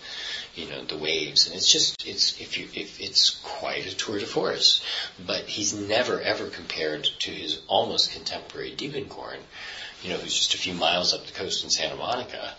you 0.54 0.68
know, 0.68 0.84
the 0.84 0.96
waves, 0.96 1.46
and 1.46 1.56
it's 1.56 1.70
just 1.70 2.06
it's 2.06 2.40
if 2.40 2.58
you 2.58 2.68
if 2.74 3.00
it's 3.00 3.30
quite 3.42 3.86
a 3.86 3.96
tour 3.96 4.18
de 4.18 4.26
force. 4.26 4.82
But 5.24 5.44
he's 5.44 5.74
never 5.74 6.20
ever 6.20 6.48
compared 6.48 7.04
to 7.20 7.30
his 7.30 7.60
almost 7.66 8.12
contemporary 8.12 8.74
Diebenkorn, 8.76 9.38
you 10.02 10.10
know, 10.10 10.16
who's 10.16 10.36
just 10.36 10.54
a 10.54 10.58
few 10.58 10.74
miles 10.74 11.14
up 11.14 11.26
the 11.26 11.32
coast 11.32 11.64
in 11.64 11.70
Santa 11.70 11.96
Monica, 11.96 12.54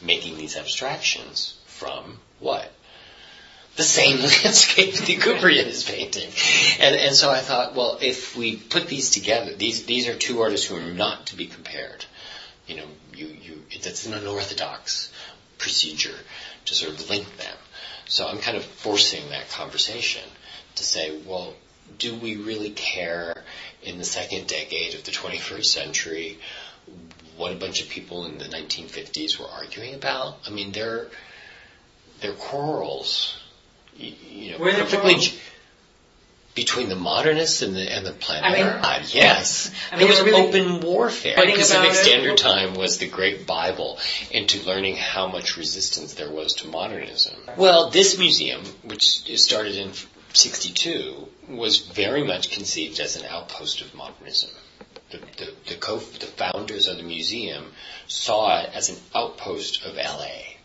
making 0.00 0.36
these 0.36 0.56
abstractions 0.56 1.58
from 1.66 2.18
what 2.38 2.72
the 3.76 3.82
same 3.82 4.18
landscape 4.44 4.94
that 4.94 5.06
Cuprien 5.06 5.66
is 5.66 5.84
painting. 5.84 6.30
And 6.80 6.94
and 6.96 7.14
so 7.14 7.30
I 7.30 7.40
thought, 7.40 7.74
well, 7.74 7.98
if 8.00 8.36
we 8.36 8.56
put 8.56 8.88
these 8.88 9.10
together, 9.10 9.54
these 9.54 9.86
these 9.86 10.08
are 10.08 10.14
two 10.14 10.40
artists 10.40 10.66
who 10.66 10.76
are 10.76 10.92
not 10.92 11.26
to 11.26 11.36
be 11.36 11.46
compared. 11.46 12.04
You 12.66 12.76
know, 12.76 12.86
you 13.16 13.26
you 13.26 13.62
that's 13.82 14.06
an 14.06 14.14
unorthodox 14.14 15.12
procedure 15.58 16.14
to 16.66 16.74
sort 16.74 16.92
of 16.92 17.08
link 17.08 17.26
them. 17.38 17.56
So 18.06 18.26
I'm 18.26 18.38
kind 18.38 18.56
of 18.56 18.64
forcing 18.64 19.30
that 19.30 19.48
conversation 19.50 20.22
to 20.76 20.84
say, 20.84 21.18
well, 21.26 21.54
do 21.98 22.14
we 22.14 22.36
really 22.36 22.70
care 22.70 23.42
in 23.82 23.98
the 23.98 24.04
second 24.04 24.46
decade 24.46 24.94
of 24.94 25.04
the 25.04 25.10
21st 25.10 25.64
century 25.64 26.38
what 27.36 27.52
a 27.52 27.56
bunch 27.56 27.82
of 27.82 27.88
people 27.88 28.24
in 28.26 28.38
the 28.38 28.44
1950s 28.44 29.38
were 29.38 29.46
arguing 29.46 29.94
about? 29.94 30.38
I 30.46 30.50
mean, 30.50 30.72
they're 30.72 31.08
they're 32.20 32.32
quarrels, 32.32 33.38
you, 33.96 34.14
you 34.30 34.50
know, 34.52 34.58
Were 34.58 34.72
there 34.72 34.84
perfectly 34.84 35.16
between 36.56 36.88
the 36.88 36.96
modernists 36.96 37.62
and 37.62 37.76
the 37.76 37.82
and 37.94 38.04
the 38.04 38.12
planet 38.12 38.44
I 38.44 38.98
mean- 39.00 39.08
yes, 39.12 39.70
I 39.92 39.96
mean, 39.96 40.00
there 40.00 40.08
was 40.08 40.20
really 40.22 40.48
open 40.48 40.80
warfare. 40.80 41.36
Pacific 41.36 41.70
about 41.70 41.86
it. 41.92 41.94
Standard 41.94 42.38
Time 42.38 42.74
was 42.74 42.98
the 42.98 43.06
great 43.08 43.46
Bible 43.46 43.98
into 44.32 44.60
learning 44.66 44.96
how 44.96 45.28
much 45.28 45.56
resistance 45.56 46.14
there 46.14 46.30
was 46.30 46.54
to 46.54 46.66
modernism. 46.68 47.36
Well, 47.56 47.90
this 47.90 48.18
museum, 48.18 48.62
which 48.82 49.38
started 49.38 49.76
in 49.76 49.92
'62, 50.32 51.28
was 51.48 51.78
very 51.78 52.24
much 52.24 52.50
conceived 52.50 52.98
as 52.98 53.16
an 53.16 53.26
outpost 53.26 53.80
of 53.82 53.94
modernism. 53.94 54.50
The, 55.10 55.18
the, 55.18 55.54
the, 55.68 55.74
co- 55.76 55.98
the 55.98 56.26
founders 56.26 56.88
of 56.88 56.96
the 56.96 57.04
museum 57.04 57.72
saw 58.08 58.62
it 58.62 58.70
as 58.74 58.88
an 58.88 58.96
outpost 59.14 59.84
of 59.84 59.94
LA 59.94 60.56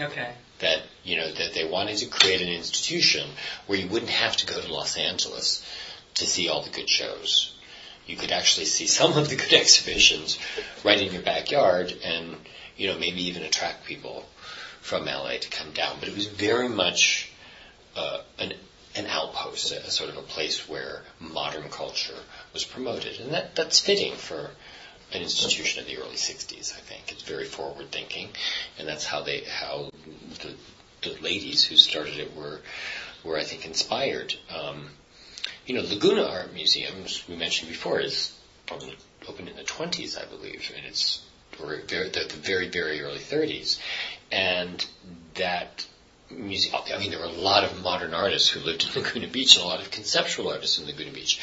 Okay. 0.00 0.32
That 0.64 0.82
you 1.04 1.16
know 1.16 1.30
that 1.30 1.54
they 1.54 1.64
wanted 1.64 1.98
to 1.98 2.06
create 2.06 2.40
an 2.40 2.48
institution 2.48 3.28
where 3.66 3.78
you 3.78 3.86
wouldn't 3.88 4.10
have 4.10 4.36
to 4.38 4.46
go 4.46 4.60
to 4.60 4.72
Los 4.72 4.96
Angeles 4.96 5.64
to 6.14 6.26
see 6.26 6.48
all 6.48 6.62
the 6.62 6.70
good 6.70 6.88
shows. 6.88 7.54
You 8.06 8.16
could 8.16 8.32
actually 8.32 8.66
see 8.66 8.86
some 8.98 9.16
of 9.16 9.28
the 9.28 9.36
good 9.36 9.52
exhibitions 9.52 10.38
right 10.84 11.00
in 11.00 11.12
your 11.12 11.22
backyard, 11.22 11.94
and 12.04 12.36
you 12.76 12.88
know 12.88 12.98
maybe 12.98 13.28
even 13.28 13.42
attract 13.42 13.84
people 13.84 14.26
from 14.80 15.06
LA 15.06 15.38
to 15.38 15.48
come 15.48 15.72
down. 15.72 15.96
But 16.00 16.08
it 16.08 16.14
was 16.14 16.26
very 16.26 16.68
much 16.68 17.30
uh, 17.96 18.18
an 18.38 18.54
an 18.96 19.06
outpost, 19.06 19.72
a, 19.72 19.90
sort 19.90 20.10
of 20.10 20.16
a 20.16 20.22
place 20.22 20.68
where 20.68 21.02
modern 21.18 21.68
culture 21.68 22.18
was 22.52 22.64
promoted, 22.64 23.20
and 23.20 23.32
that 23.32 23.54
that's 23.54 23.80
fitting 23.80 24.14
for 24.14 24.50
an 25.14 25.22
institution 25.22 25.80
of 25.80 25.86
the 25.86 25.98
early 25.98 26.16
'60s. 26.16 26.74
I 26.74 26.80
think 26.80 27.12
it's 27.12 27.22
very 27.22 27.44
forward 27.44 27.90
thinking, 27.90 28.28
and 28.78 28.88
that's 28.88 29.04
how 29.04 29.22
they 29.22 29.44
how 29.44 29.90
the, 30.42 30.54
the 31.02 31.22
ladies 31.22 31.64
who 31.64 31.76
started 31.76 32.18
it 32.18 32.36
were 32.36 32.60
were 33.24 33.38
I 33.38 33.44
think 33.44 33.66
inspired. 33.66 34.34
Um, 34.54 34.90
you 35.66 35.74
know, 35.74 35.82
Laguna 35.82 36.26
Art 36.26 36.52
Museum, 36.52 36.94
as 37.04 37.26
we 37.28 37.36
mentioned 37.36 37.70
before, 37.70 38.00
is 38.00 38.36
probably 38.66 38.96
opened 39.26 39.48
in 39.48 39.56
the 39.56 39.62
20s, 39.62 40.20
I 40.20 40.26
believe, 40.26 40.70
and 40.76 40.84
it's 40.84 41.22
or 41.60 41.80
very, 41.86 42.08
the, 42.10 42.26
the 42.28 42.36
very 42.36 42.68
very 42.68 43.00
early 43.02 43.18
30s, 43.18 43.78
and 44.30 44.84
that 45.34 45.86
museum. 46.30 46.80
I 46.92 46.98
mean, 46.98 47.10
there 47.10 47.20
were 47.20 47.26
a 47.26 47.28
lot 47.28 47.64
of 47.64 47.82
modern 47.82 48.14
artists 48.14 48.50
who 48.50 48.60
lived 48.60 48.84
in 48.84 49.02
Laguna 49.02 49.28
Beach, 49.28 49.56
and 49.56 49.64
a 49.64 49.68
lot 49.68 49.80
of 49.80 49.90
conceptual 49.90 50.50
artists 50.50 50.78
in 50.78 50.86
Laguna 50.86 51.12
Beach, 51.12 51.40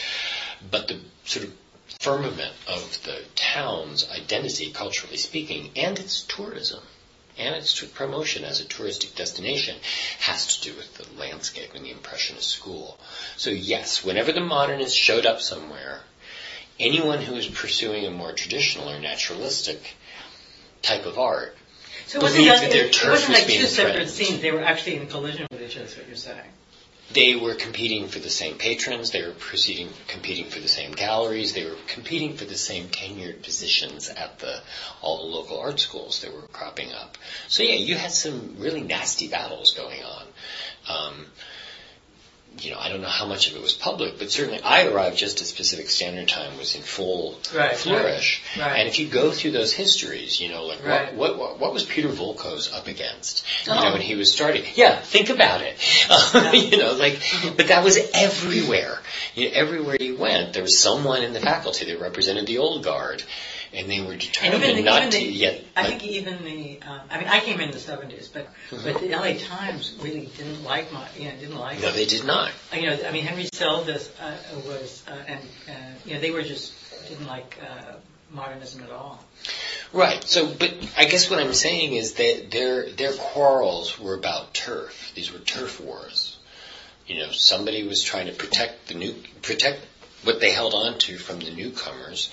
but 0.69 0.87
the 0.87 0.99
sort 1.25 1.45
of 1.45 1.53
firmament 1.99 2.53
of 2.67 2.99
the 3.03 3.21
town's 3.35 4.09
identity, 4.09 4.71
culturally 4.71 5.17
speaking, 5.17 5.71
and 5.75 5.99
its 5.99 6.23
tourism 6.23 6.81
and 7.37 7.55
its 7.55 7.81
promotion 7.83 8.43
as 8.43 8.59
a 8.61 8.65
touristic 8.65 9.15
destination 9.15 9.75
has 10.19 10.57
to 10.57 10.69
do 10.71 10.77
with 10.77 10.93
the 10.95 11.19
landscape 11.19 11.71
and 11.73 11.85
the 11.85 11.91
impressionist 11.91 12.49
school. 12.49 12.99
So 13.37 13.49
yes, 13.49 14.03
whenever 14.03 14.31
the 14.31 14.41
modernists 14.41 14.95
showed 14.97 15.25
up 15.25 15.41
somewhere, 15.41 16.01
anyone 16.79 17.21
who 17.21 17.33
was 17.35 17.47
pursuing 17.47 18.05
a 18.05 18.11
more 18.11 18.33
traditional 18.33 18.89
or 18.89 18.99
naturalistic 18.99 19.95
type 20.81 21.05
of 21.05 21.17
art 21.17 21.55
So 22.07 22.19
it 22.19 22.23
wasn't, 22.23 22.43
Believed 22.45 22.55
that, 22.55 22.61
that 22.63 22.71
their 22.71 22.85
it, 22.85 22.93
turf 22.93 23.11
wasn't 23.11 23.29
was 23.29 23.39
like 23.39 23.47
two 23.47 23.65
separate 23.65 23.91
threatened. 23.93 24.09
scenes. 24.11 24.41
They 24.41 24.51
were 24.51 24.61
actually 24.63 24.95
in 24.97 25.07
collision 25.07 25.47
with 25.51 25.61
each 25.61 25.77
other, 25.77 25.85
is 25.85 25.95
what 25.97 26.07
you're 26.07 26.15
saying. 26.15 26.51
They 27.13 27.35
were 27.35 27.55
competing 27.55 28.07
for 28.07 28.19
the 28.19 28.29
same 28.29 28.57
patrons, 28.57 29.11
they 29.11 29.21
were 29.25 29.33
proceeding, 29.33 29.89
competing 30.07 30.45
for 30.45 30.59
the 30.59 30.67
same 30.67 30.91
galleries, 30.91 31.53
they 31.53 31.65
were 31.65 31.75
competing 31.87 32.37
for 32.37 32.45
the 32.45 32.57
same 32.57 32.87
tenured 32.87 33.43
positions 33.43 34.09
at 34.09 34.39
the 34.39 34.61
all 35.01 35.17
the 35.17 35.35
local 35.35 35.59
art 35.59 35.79
schools 35.79 36.21
that 36.21 36.33
were 36.33 36.47
cropping 36.53 36.91
up. 36.93 37.17
So 37.47 37.63
yeah, 37.63 37.75
you 37.75 37.95
had 37.95 38.11
some 38.11 38.55
really 38.57 38.81
nasty 38.81 39.27
battles 39.27 39.73
going 39.73 40.01
on. 40.03 40.25
Um, 40.87 41.25
you 42.59 42.69
know, 42.71 42.77
I 42.77 42.89
don't 42.89 43.01
know 43.01 43.07
how 43.07 43.25
much 43.25 43.49
of 43.49 43.55
it 43.55 43.61
was 43.61 43.73
public, 43.73 44.19
but 44.19 44.29
certainly 44.29 44.61
I 44.61 44.85
arrived 44.87 45.17
just 45.17 45.41
as 45.41 45.51
Pacific 45.51 45.89
Standard 45.89 46.27
Time 46.27 46.57
was 46.57 46.75
in 46.75 46.81
full 46.81 47.37
Right, 47.55 47.75
flourish. 47.75 48.43
right, 48.57 48.65
right. 48.65 48.79
And 48.79 48.89
if 48.89 48.99
you 48.99 49.07
go 49.07 49.31
through 49.31 49.51
those 49.51 49.73
histories, 49.73 50.39
you 50.41 50.49
know, 50.49 50.65
like 50.65 50.83
what, 50.85 51.13
what 51.15 51.37
what 51.39 51.59
what 51.59 51.73
was 51.73 51.83
Peter 51.85 52.09
Voulkos 52.09 52.71
up 52.73 52.87
against? 52.87 53.45
You 53.65 53.71
Oh. 53.73 53.83
know, 53.85 53.91
when 53.93 54.01
he 54.01 54.15
was 54.15 54.31
starting. 54.31 54.63
Yeah, 54.75 54.97
think 54.99 55.29
about 55.29 55.61
it. 55.61 55.77
you 56.71 56.77
know, 56.77 56.93
like, 56.93 57.19
but 57.57 57.69
that 57.69 57.83
was 57.83 57.97
everywhere. 58.13 58.99
You 59.33 59.45
know, 59.49 59.55
everywhere 59.55 59.97
you 59.99 60.17
went, 60.17 60.53
there 60.53 60.63
was 60.63 60.77
someone 60.77 61.23
in 61.23 61.33
the 61.33 61.39
faculty 61.39 61.85
that 61.85 61.99
represented 62.01 62.47
the 62.47 62.57
old 62.57 62.83
guard. 62.83 63.23
And 63.73 63.89
they 63.89 64.01
were 64.01 64.17
determined 64.17 64.63
even 64.63 64.83
not 64.83 64.99
even 64.99 65.11
to 65.11 65.17
the, 65.17 65.23
yet. 65.25 65.63
I 65.75 65.83
like- 65.83 65.89
think 65.99 66.03
even 66.03 66.43
the, 66.43 66.79
um, 66.81 66.99
I 67.09 67.19
mean, 67.19 67.27
I 67.27 67.39
came 67.39 67.59
in 67.61 67.71
the 67.71 67.77
70s, 67.77 68.27
but 68.33 68.49
but 68.69 68.99
the 68.99 69.09
LA 69.09 69.33
Times 69.39 69.95
really 70.01 70.29
didn't 70.37 70.63
like 70.63 70.91
my, 70.91 71.07
you 71.17 71.25
know, 71.25 71.35
didn't 71.39 71.57
like 71.57 71.81
no, 71.81 71.91
they 71.91 72.05
did 72.05 72.25
not. 72.25 72.51
you 72.73 72.89
know, 72.89 72.97
I 73.07 73.11
mean, 73.11 73.23
Henry 73.23 73.47
Seldis 73.53 74.11
uh, 74.19 74.35
was, 74.67 75.03
uh, 75.07 75.15
and 75.27 75.39
uh, 75.69 75.73
you 76.05 76.15
know, 76.15 76.19
they 76.19 76.31
were 76.31 76.41
just 76.41 76.73
didn't 77.07 77.27
like 77.27 77.57
uh, 77.61 77.93
modernism 78.31 78.83
at 78.83 78.91
all. 78.91 79.23
Right. 79.93 80.23
So, 80.23 80.47
but 80.47 80.73
I 80.97 81.05
guess 81.05 81.29
what 81.29 81.39
I'm 81.39 81.53
saying 81.53 81.93
is 81.93 82.13
that 82.13 82.51
their 82.51 82.89
their 82.91 83.13
quarrels 83.13 83.99
were 83.99 84.13
about 84.13 84.53
turf. 84.53 85.11
These 85.15 85.31
were 85.33 85.39
turf 85.39 85.79
wars. 85.81 86.37
You 87.07 87.19
know, 87.19 87.31
somebody 87.31 87.85
was 87.85 88.03
trying 88.03 88.27
to 88.27 88.33
protect 88.33 88.87
the 88.87 88.93
new 88.93 89.15
protect 89.41 89.81
what 90.23 90.39
they 90.39 90.51
held 90.51 90.73
on 90.73 90.97
to 90.99 91.17
from 91.17 91.39
the 91.39 91.51
newcomers, 91.51 92.29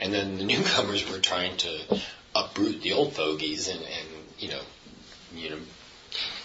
and 0.00 0.12
then 0.12 0.38
the 0.38 0.44
newcomers 0.52 1.08
were 1.08 1.18
trying 1.18 1.56
to 1.58 2.00
uproot 2.34 2.82
the 2.82 2.94
old 2.94 3.12
fogies 3.12 3.68
and 3.68 3.80
and 3.80 4.08
you 4.38 4.48
know, 4.48 4.60
you 5.34 5.50
know. 5.50 5.58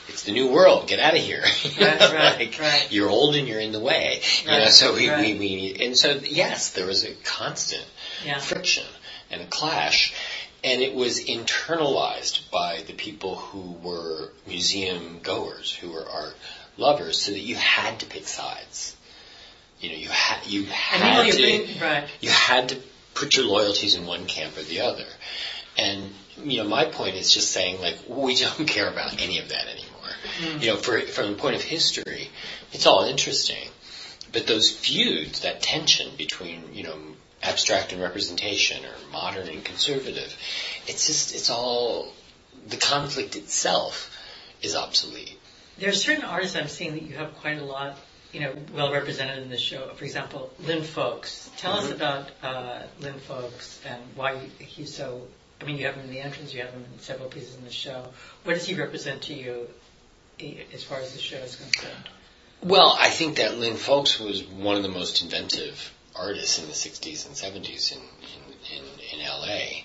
It's 0.08 0.22
the 0.22 0.32
new 0.32 0.51
world. 0.51 0.88
Get 0.88 0.99
out 0.99 1.16
of 1.16 1.20
here. 1.20 1.43
Right, 1.82 1.99
like, 2.39 2.60
right. 2.60 2.88
You're 2.91 3.10
old 3.10 3.36
and 3.36 3.47
you're 3.47 3.60
in 3.60 3.72
the 3.72 3.80
way. 3.80 4.22
You 4.43 4.51
know, 4.51 4.66
so 4.68 4.93
we, 4.93 5.10
right. 5.10 5.20
we, 5.20 5.39
we, 5.39 5.86
and 5.86 5.97
so 5.97 6.12
yes, 6.12 6.74
there 6.74 6.86
was 6.86 7.03
a 7.03 7.14
constant 7.24 7.84
Yeah. 8.24 8.38
friction 8.38 8.86
and 9.32 9.41
a 9.41 9.45
clash, 9.45 10.14
and 10.64 10.82
it 10.82 10.93
was 10.93 11.20
internalized 11.20 12.51
by 12.51 12.84
the 12.86 12.93
people 12.93 13.36
who 13.36 13.72
were 13.82 14.32
museum 14.47 15.20
goers, 15.24 15.74
who 15.74 15.91
were 15.91 16.08
art 16.08 16.36
lovers, 16.78 17.20
so 17.22 17.32
that 17.32 17.39
you 17.39 17.56
had 17.56 17.99
to 17.99 18.06
pick 18.06 18.28
sides. 18.28 18.95
You 19.80 19.89
know, 19.89 19.95
you 19.95 20.10
had 20.10 20.45
you 20.45 20.66
had 20.66 21.32
to 21.32 21.68
right. 21.82 22.08
you 22.22 22.30
had 22.30 22.70
to 22.70 22.78
put 23.16 23.36
your 23.36 23.45
loyalties 23.45 23.95
in 23.95 24.05
one 24.05 24.26
camp 24.26 24.57
or 24.57 24.63
the 24.63 24.82
other. 24.82 25.05
And 25.78 26.13
you 26.43 26.57
know, 26.57 26.70
my 26.70 26.86
point 26.86 27.16
is 27.16 27.34
just 27.34 27.51
saying 27.51 27.82
like 27.82 27.97
we 28.07 28.36
don't 28.36 28.68
care 28.68 28.89
about 28.89 29.22
any 29.22 29.39
of 29.39 29.49
that 29.49 29.66
anymore. 29.68 30.11
Mm-hmm. 30.39 30.61
You 30.61 30.68
know, 30.68 30.78
for, 30.78 30.99
from 31.01 31.32
the 31.32 31.38
point 31.38 31.55
of 31.55 31.61
history, 31.61 32.30
it's 32.72 32.86
all 32.86 33.05
interesting, 33.05 33.70
but 34.32 34.47
those 34.47 34.70
feuds, 34.70 35.41
that 35.41 35.61
tension 35.61 36.11
between 36.18 36.74
you 36.74 36.84
know 36.84 36.97
abstract 37.41 37.93
and 37.93 38.01
representation 38.01 38.84
or 38.84 39.11
modern 39.11 39.47
and 39.47 39.63
conservative, 39.63 40.36
it's 40.88 41.07
just 41.07 41.34
it's 41.34 41.49
all 41.49 42.11
the 42.68 42.78
conflict 42.78 43.36
itself 43.36 44.11
is 44.61 44.76
obsolete. 44.76 45.38
There 45.78 45.89
are 45.89 45.93
certain 45.93 46.24
artists 46.24 46.55
I'm 46.55 46.68
seeing 46.68 46.93
that 46.93 47.03
you 47.03 47.16
have 47.18 47.36
quite 47.36 47.59
a 47.59 47.66
lot, 47.66 47.97
you 48.36 48.42
know, 48.42 48.54
well 48.74 48.92
represented 48.92 49.42
in 49.42 49.50
the 49.50 49.58
show. 49.58 49.94
For 49.96 50.04
example, 50.04 50.52
Llyn 50.62 50.84
Foulkes. 50.84 51.50
Tell 51.58 51.78
us 51.80 51.86
Mhm. 51.88 51.92
about 51.94 52.32
uh, 52.44 52.84
Llyn 53.00 53.18
Foulkes 53.22 53.80
and 53.86 54.02
why 54.16 54.38
he's 54.60 54.94
so. 54.94 55.26
I 55.62 55.64
mean, 55.64 55.78
you 55.78 55.86
have 55.86 55.96
him 55.96 56.04
in 56.04 56.12
the 56.12 56.20
entrance, 56.20 56.54
you 56.54 56.60
have 56.62 56.72
him 56.72 56.86
in 56.94 57.00
several 57.00 57.30
pieces 57.30 57.56
in 57.56 57.64
the 57.64 57.72
show. 57.72 58.12
What 58.44 58.56
does 58.56 58.68
he 58.68 58.76
represent 58.76 59.22
to 59.24 59.34
you, 59.34 59.70
eh, 60.42 60.64
as 60.74 60.84
far 60.84 61.00
as 61.00 61.14
the 61.14 61.20
show 61.20 61.38
is 61.38 61.56
concerned? 61.56 62.10
Well, 62.62 62.98
I 63.00 63.10
think 63.10 63.38
that 63.38 63.52
Llyn 63.54 63.78
Foulkes 63.78 64.20
was 64.20 64.44
one 64.44 64.76
of 64.76 64.84
the 64.84 64.90
most 64.90 65.22
inventive 65.22 65.94
artists 66.14 66.60
in 66.60 66.68
the 66.68 66.74
60s 66.74 67.26
and 67.26 67.36
70s 67.36 67.94
in, 67.94 68.00
in, 68.00 68.78
in, 68.78 69.20
in 69.22 69.26
LA. 69.26 69.84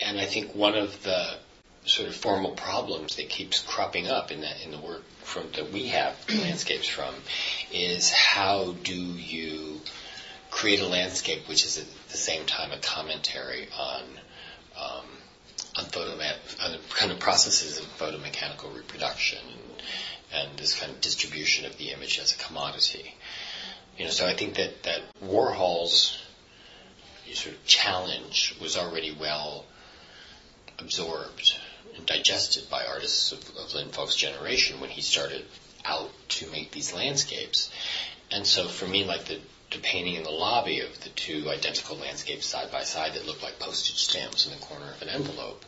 And 0.00 0.18
I 0.18 0.24
think 0.24 0.54
one 0.54 0.74
of 0.76 1.02
the 1.02 1.36
sort 1.84 2.08
of 2.08 2.14
formal 2.14 2.52
problems 2.52 3.16
that 3.16 3.28
keeps 3.28 3.60
cropping 3.60 4.06
up 4.06 4.30
in 4.30 4.42
that 4.42 4.64
in 4.64 4.70
the 4.70 4.78
work 4.78 5.02
from 5.22 5.44
that 5.56 5.72
we 5.72 5.88
have 5.88 6.14
landscapes 6.28 6.86
from 6.86 7.14
is 7.72 8.10
how 8.10 8.72
do 8.84 8.94
you 8.94 9.80
create 10.50 10.80
a 10.80 10.86
landscape 10.86 11.48
which 11.48 11.64
is 11.64 11.78
at 11.78 11.86
the 12.10 12.16
same 12.16 12.46
time 12.46 12.70
a 12.72 12.78
commentary 12.78 13.66
on 13.76 14.02
um, 14.78 15.06
on 15.76 15.84
photo 15.86 16.12
on 16.12 16.72
the 16.72 16.78
kind 16.90 17.10
of 17.10 17.18
processes 17.18 17.78
of 17.78 17.84
photomechanical 17.98 18.74
reproduction 18.74 19.38
and, 19.40 20.50
and 20.50 20.58
this 20.58 20.78
kind 20.78 20.92
of 20.92 21.00
distribution 21.00 21.64
of 21.66 21.76
the 21.78 21.90
image 21.90 22.18
as 22.18 22.32
a 22.34 22.36
commodity. 22.36 23.14
You 23.96 24.04
know, 24.04 24.10
so 24.10 24.26
I 24.26 24.34
think 24.34 24.54
that 24.54 24.82
that 24.84 25.00
Warhol's 25.22 26.18
sort 27.32 27.54
of 27.54 27.64
challenge 27.64 28.54
was 28.60 28.76
already 28.76 29.16
well 29.18 29.64
absorbed 30.78 31.56
digested 32.06 32.68
by 32.70 32.84
artists 32.84 33.32
of, 33.32 33.38
of 33.56 33.74
Llyn 33.74 33.90
Foulkes' 33.90 34.16
generation 34.16 34.80
when 34.80 34.90
he 34.90 35.00
started 35.00 35.44
out 35.84 36.10
to 36.28 36.50
make 36.50 36.70
these 36.70 36.94
landscapes. 36.94 37.70
And 38.30 38.46
so 38.46 38.68
for 38.68 38.86
me, 38.86 39.04
like 39.04 39.24
the, 39.24 39.38
the 39.70 39.78
painting 39.78 40.14
in 40.14 40.22
the 40.22 40.30
lobby 40.30 40.80
of 40.80 41.00
the 41.02 41.10
two 41.10 41.48
identical 41.50 41.96
landscapes 41.96 42.46
side 42.46 42.70
by 42.70 42.84
side 42.84 43.14
that 43.14 43.26
look 43.26 43.42
like 43.42 43.58
postage 43.58 43.96
stamps 43.96 44.46
in 44.46 44.52
the 44.52 44.64
corner 44.64 44.90
of 44.90 45.02
an 45.02 45.08
envelope, 45.08 45.64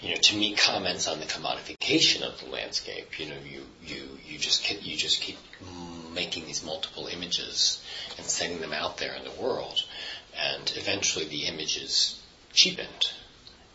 you 0.00 0.10
know, 0.10 0.16
to 0.16 0.36
me, 0.36 0.54
comments 0.54 1.08
on 1.08 1.20
the 1.20 1.26
commodification 1.26 2.22
of 2.22 2.38
the 2.40 2.50
landscape. 2.50 3.18
You 3.18 3.26
know, 3.26 3.36
you 3.50 3.62
you 3.82 4.18
you 4.26 4.38
just 4.38 4.62
keep, 4.62 4.86
you 4.86 4.96
just 4.96 5.22
keep 5.22 5.38
making 6.14 6.46
these 6.46 6.64
multiple 6.64 7.06
images 7.06 7.82
and 8.18 8.26
sending 8.26 8.60
them 8.60 8.72
out 8.72 8.98
there 8.98 9.14
in 9.14 9.24
the 9.24 9.40
world, 9.40 9.82
and 10.38 10.70
eventually 10.76 11.24
the 11.26 11.46
image 11.46 11.78
is 11.78 12.20
cheapened. 12.52 13.10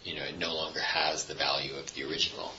You 0.03 0.15
know, 0.15 0.23
it 0.23 0.37
no 0.37 0.55
longer 0.55 0.79
has 0.79 1.25
the 1.25 1.35
value 1.35 1.75
of 1.75 1.93
the 1.93 2.03
original. 2.03 2.51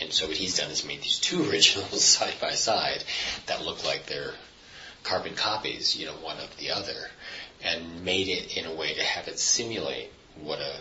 And 0.00 0.12
so 0.12 0.28
what 0.28 0.36
he's 0.36 0.56
done 0.58 0.70
is 0.70 0.84
made 0.84 1.02
these 1.02 1.18
two 1.18 1.50
originals 1.50 2.04
side 2.04 2.34
by 2.40 2.52
side 2.52 3.04
that 3.46 3.64
look 3.64 3.84
like 3.84 4.06
they're 4.06 4.34
carbon 5.02 5.34
copies, 5.34 5.96
you 5.96 6.06
know, 6.06 6.12
one 6.14 6.38
of 6.38 6.56
the 6.56 6.70
other, 6.70 7.10
and 7.62 8.04
made 8.04 8.28
it 8.28 8.56
in 8.56 8.66
a 8.66 8.74
way 8.74 8.94
to 8.94 9.02
have 9.02 9.28
it 9.28 9.38
simulate 9.38 10.10
what 10.40 10.58
a 10.60 10.76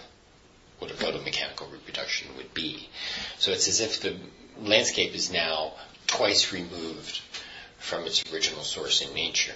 what 0.79 0.91
a 0.91 0.95
photomechanical 0.95 1.71
reproduction 1.71 2.35
would 2.35 2.53
be. 2.53 2.89
So 3.37 3.51
it's 3.51 3.67
as 3.67 3.79
if 3.79 4.01
the 4.01 4.17
landscape 4.59 5.13
is 5.15 5.31
now 5.31 5.73
twice 6.07 6.51
removed 6.51 7.21
from 7.77 8.05
its 8.05 8.23
original 8.33 8.63
source 8.63 9.01
in 9.01 9.13
nature 9.13 9.53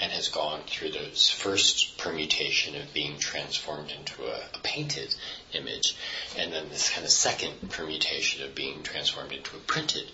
and 0.00 0.10
has 0.12 0.28
gone 0.28 0.60
through 0.66 0.90
this 0.90 1.28
first 1.28 1.98
permutation 1.98 2.74
of 2.74 2.92
being 2.94 3.18
transformed 3.18 3.90
into 3.90 4.24
a, 4.24 4.36
a 4.54 4.58
painted 4.62 5.14
image, 5.52 5.96
and 6.38 6.52
then 6.52 6.68
this 6.70 6.90
kind 6.90 7.04
of 7.04 7.10
second 7.10 7.70
permutation 7.70 8.44
of 8.44 8.54
being 8.54 8.82
transformed 8.82 9.32
into 9.32 9.56
a 9.56 9.60
printed 9.60 10.10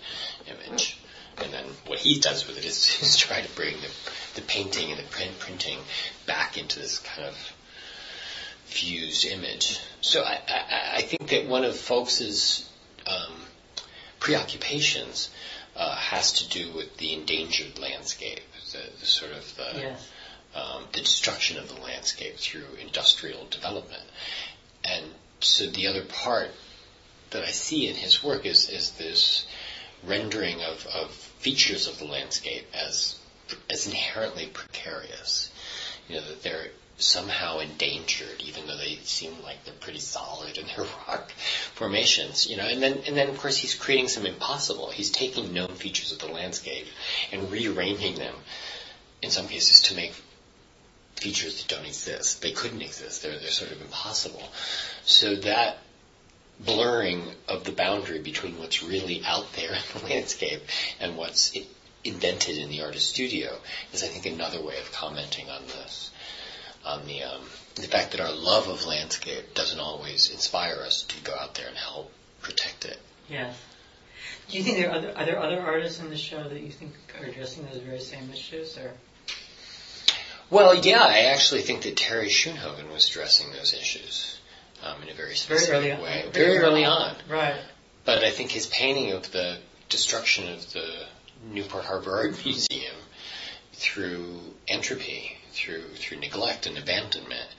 image. 0.47 0.97
And 1.37 1.53
then 1.53 1.65
what 1.85 1.99
he 1.99 2.19
does 2.19 2.47
with 2.47 2.57
it 2.57 2.65
is, 2.65 2.97
is 3.01 3.15
try 3.15 3.41
to 3.41 3.55
bring 3.55 3.75
the, 3.75 3.89
the 4.35 4.41
painting 4.41 4.91
and 4.91 4.99
the 4.99 5.07
print 5.09 5.39
printing 5.39 5.79
back 6.25 6.57
into 6.57 6.79
this 6.79 6.99
kind 6.99 7.27
of 7.27 7.35
fused 8.65 9.25
image. 9.25 9.79
So 10.01 10.21
I, 10.21 10.39
I, 10.47 10.91
I 10.95 11.01
think 11.01 11.29
that 11.29 11.47
one 11.47 11.63
of 11.63 11.75
Foulkes' 11.75 12.67
um, 13.05 13.33
preoccupations 14.19 15.29
uh, 15.75 15.95
has 15.95 16.33
to 16.33 16.49
do 16.49 16.73
with 16.73 16.97
the 16.97 17.13
endangered 17.13 17.79
landscape, 17.79 18.41
the, 18.71 18.79
the 18.99 19.05
sort 19.05 19.31
of 19.31 19.46
the, 19.57 19.79
Yes. 19.79 20.09
um, 20.55 20.83
the 20.93 21.01
destruction 21.01 21.57
of 21.57 21.67
the 21.67 21.81
landscape 21.81 22.37
through 22.37 22.65
industrial 22.79 23.45
development. 23.49 24.03
And 24.83 25.05
so 25.39 25.67
the 25.67 25.87
other 25.87 26.05
part 26.05 26.51
that 27.31 27.43
I 27.43 27.51
see 27.51 27.87
in 27.87 27.95
his 27.95 28.23
work 28.23 28.45
is, 28.45 28.69
is 28.69 28.91
this 28.91 29.45
rendering 30.05 30.61
of, 30.61 30.85
of 30.87 31.11
features 31.11 31.87
of 31.87 31.99
the 31.99 32.05
landscape 32.05 32.65
as 32.73 33.15
as 33.69 33.87
inherently 33.87 34.47
precarious. 34.47 35.51
You 36.09 36.15
know, 36.15 36.21
that 36.21 36.43
they're 36.43 36.67
somehow 36.97 37.59
endangered, 37.59 38.41
even 38.41 38.65
though 38.65 38.77
they 38.77 38.97
seem 39.03 39.31
like 39.43 39.63
they're 39.63 39.73
pretty 39.75 39.99
solid 39.99 40.57
in 40.57 40.65
their 40.67 40.85
rock 41.07 41.31
formations. 41.73 42.47
You 42.49 42.57
know, 42.57 42.67
and 42.67 42.81
then 42.81 42.99
and 43.07 43.15
then 43.15 43.29
of 43.29 43.37
course 43.37 43.57
he's 43.57 43.75
creating 43.75 44.07
some 44.09 44.25
impossible. 44.25 44.89
He's 44.89 45.11
taking 45.11 45.53
known 45.53 45.69
features 45.75 46.11
of 46.11 46.19
the 46.19 46.27
landscape 46.27 46.87
and 47.31 47.51
rearranging 47.51 48.15
them 48.15 48.35
in 49.21 49.29
some 49.29 49.47
cases 49.47 49.81
to 49.83 49.95
make 49.95 50.13
features 51.15 51.61
that 51.61 51.75
don't 51.75 51.85
exist. 51.85 52.41
They 52.41 52.51
couldn't 52.51 52.81
exist. 52.81 53.23
They're 53.23 53.37
they're 53.39 53.49
sort 53.49 53.71
of 53.71 53.81
impossible. 53.81 54.43
So 55.03 55.35
that 55.35 55.77
blurring 56.59 57.23
of 57.47 57.63
the 57.63 57.71
boundary 57.71 58.19
between 58.19 58.57
what's 58.57 58.83
really 58.83 59.21
out 59.25 59.51
there 59.53 59.71
in 59.73 59.99
the 59.99 60.07
landscape 60.07 60.61
and 60.99 61.17
what's 61.17 61.55
invented 62.03 62.57
in 62.57 62.69
the 62.69 62.81
artist 62.81 63.09
studio 63.09 63.57
is, 63.93 64.03
I 64.03 64.07
think, 64.07 64.25
another 64.25 64.61
way 64.63 64.79
of 64.79 64.91
commenting 64.91 65.49
on 65.49 65.63
this. 65.67 66.11
On 66.85 67.05
the 67.05 67.23
um, 67.23 67.41
the 67.75 67.87
fact 67.87 68.11
that 68.11 68.21
our 68.21 68.31
love 68.31 68.67
of 68.67 68.85
landscape 68.85 69.53
doesn't 69.53 69.79
always 69.79 70.31
inspire 70.31 70.77
us 70.85 71.03
to 71.03 71.21
go 71.23 71.33
out 71.33 71.55
there 71.55 71.67
and 71.67 71.77
help 71.77 72.11
protect 72.41 72.85
it. 72.85 72.97
Yes. 73.29 73.55
Do 74.49 74.57
you 74.57 74.63
think 74.63 74.77
there 74.77 74.89
are 74.89 74.95
other, 74.95 75.17
are 75.17 75.25
there 75.25 75.39
other 75.39 75.59
artists 75.59 75.99
in 75.99 76.09
the 76.09 76.17
show 76.17 76.41
that 76.41 76.61
you 76.61 76.71
think 76.71 76.93
are 77.19 77.25
addressing 77.25 77.65
those 77.65 77.81
very 77.81 77.99
same 77.99 78.31
issues, 78.31 78.77
or 78.77 78.93
Well, 80.49 80.75
yeah, 80.75 81.03
I 81.03 81.31
actually 81.33 81.61
think 81.61 81.81
that 81.83 81.97
Terry 81.97 82.29
Schoonhoven 82.29 82.91
was 82.91 83.09
addressing 83.09 83.51
those 83.51 83.73
issues 83.73 84.39
um, 84.83 85.01
in 85.03 85.09
a 85.09 85.13
very 85.13 85.27
very 85.27 85.35
specific 85.35 85.95
on? 85.95 86.01
way, 86.01 86.29
very 86.31 86.57
early 86.59 86.85
on. 86.85 87.15
Right. 87.29 87.59
But 88.05 88.23
I 88.23 88.31
think 88.31 88.51
his 88.51 88.65
painting 88.67 89.11
of 89.11 89.29
the 89.31 89.57
destruction 89.89 90.47
of 90.53 90.71
the 90.71 90.89
Newport 91.51 91.85
Harbor 91.85 92.15
Art 92.15 92.41
Museum 92.45 92.95
through 93.73 94.39
entropy, 94.67 95.37
through 95.51 95.83
through 95.95 96.19
neglect 96.19 96.65
and 96.65 96.77
abandonment, 96.77 97.49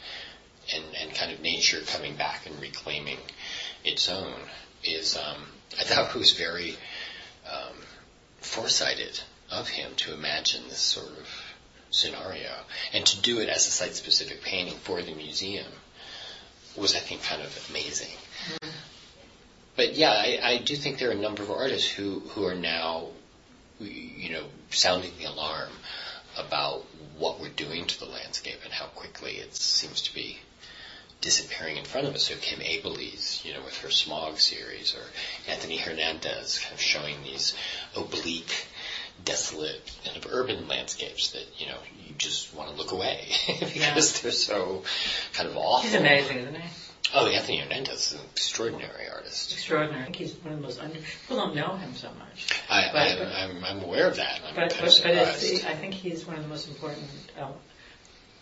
and, 0.75 0.85
and 1.01 1.15
kind 1.15 1.33
of 1.33 1.41
nature 1.41 1.81
coming 1.87 2.17
back 2.17 2.47
and 2.47 2.61
reclaiming 2.61 3.19
its 3.85 4.09
own 4.09 4.35
is, 4.85 5.17
um, 5.17 5.43
I 5.79 5.85
thought 5.85 6.15
was 6.15 6.33
very 6.33 6.77
um, 7.51 7.77
foresighted 8.41 9.21
of 9.51 9.69
him 9.69 9.93
to 9.97 10.15
imagine 10.15 10.63
this 10.69 10.79
sort 10.79 11.09
of 11.09 11.48
scenario 11.91 12.51
and 12.93 13.05
to 13.07 13.21
do 13.21 13.41
it 13.41 13.49
as 13.49 13.67
a 13.67 13.71
site-specific 13.71 14.43
painting 14.43 14.75
for 14.75 15.03
the 15.03 15.15
museum 15.15 15.67
was, 16.77 16.95
I 16.95 17.01
think, 17.01 17.23
kind 17.23 17.43
of 17.43 17.67
amazing. 17.71 18.15
Mm-hmm. 18.53 18.71
But 19.77 19.95
yeah, 19.95 20.11
I, 20.11 20.41
I 20.43 20.59
do 20.59 20.77
think 20.77 20.99
there 20.99 21.09
are 21.11 21.13
a 21.13 21.17
number 21.17 21.43
of 21.43 21.51
artists 21.51 21.89
who, 21.89 22.21
who 22.31 22.45
are 22.45 22.55
now, 22.55 23.09
you 23.81 24.31
know, 24.31 24.45
sounding 24.71 25.13
the 25.19 25.25
alarm 25.25 25.71
about 26.37 26.85
what 27.17 27.41
we're 27.41 27.49
doing 27.49 27.87
to 27.87 27.99
the 27.99 28.07
landscape 28.07 28.59
and 28.65 28.73
how 28.73 28.87
quickly 28.87 29.33
it 29.33 29.55
seems 29.55 30.03
to 30.03 30.15
be 30.15 30.39
disappearing 31.21 31.77
in 31.77 31.85
front 31.85 32.07
of 32.07 32.15
us. 32.15 32.25
So 32.25 32.35
Kim 32.41 32.61
Abeles, 32.61 33.45
you 33.45 33.53
know, 33.53 33.63
with 33.65 33.77
her 33.79 33.91
smog 33.91 34.39
series, 34.39 34.95
or 34.95 35.51
Anthony 35.51 35.77
Hernandez 35.77 36.59
kind 36.61 36.75
of 36.75 36.81
showing 36.81 37.17
these 37.25 37.55
oblique, 37.97 38.67
desolate 39.25 39.81
kind 40.05 40.17
of 40.17 40.31
urban 40.31 40.69
landscapes 40.69 41.33
that, 41.33 41.45
you 41.59 41.67
know, 41.67 41.79
you 42.07 42.15
just 42.19 42.55
want 42.55 42.71
to 42.71 42.77
look 42.77 42.93
away 42.93 43.27
because 43.47 43.77
yeah. 43.77 44.23
they're 44.23 44.33
so 44.33 44.83
kind 45.33 45.49
of 45.49 45.57
awful. 45.57 45.83
He's 45.83 45.95
amazing, 45.95 46.39
isn't 46.39 46.55
he? 46.57 46.69
Oh, 47.15 47.27
Anthony 47.27 47.59
Hernandez 47.59 48.13
is 48.13 48.21
an 48.21 48.27
extraordinary 48.33 49.09
artist. 49.09 49.53
Extraordinary. 49.53 50.03
I 50.03 50.05
think 50.05 50.17
he's 50.17 50.35
one 50.37 50.53
of 50.53 50.61
the 50.61 50.67
most 50.67 50.81
under. 50.81 50.99
People 50.99 51.37
don't 51.37 51.55
know 51.55 51.77
him 51.77 51.95
so 51.95 52.09
much. 52.19 52.49
I, 52.69 52.91
but, 52.93 52.99
I, 52.99 53.45
am 53.45 53.65
I'm 53.65 53.83
aware 53.83 54.09
of 54.09 54.17
that. 54.17 54.41
I'm 54.47 54.55
but, 54.55 54.77
but, 54.79 55.01
but 55.03 55.17
I 55.17 55.25
think 55.33 55.95
he's 55.95 56.27
one 56.27 56.37
of 56.37 56.43
the 56.43 56.49
most 56.49 56.69
important 56.69 57.07
um, 57.41 57.53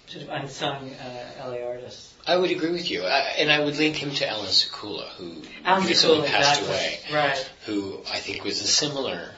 sort 0.06 0.24
of 0.24 0.30
unsung 0.30 0.90
uh, 0.90 1.46
LA 1.46 1.64
artists. 1.64 2.12
I 2.26 2.36
would 2.36 2.50
agree 2.50 2.72
with 2.72 2.90
you, 2.90 3.04
I, 3.04 3.34
and 3.38 3.50
I 3.50 3.64
would 3.64 3.76
link 3.76 3.96
him 3.96 4.10
to 4.10 4.28
Allan 4.28 4.46
Sekula, 4.46 5.08
who 5.10 5.42
Allan 5.64 5.86
recently 5.86 6.26
passed 6.26 6.62
exactly. 6.62 7.14
away. 7.14 7.28
Right. 7.28 7.50
Who 7.66 8.00
I 8.10 8.18
think 8.18 8.42
was 8.42 8.60
a 8.62 8.66
similar 8.66 9.30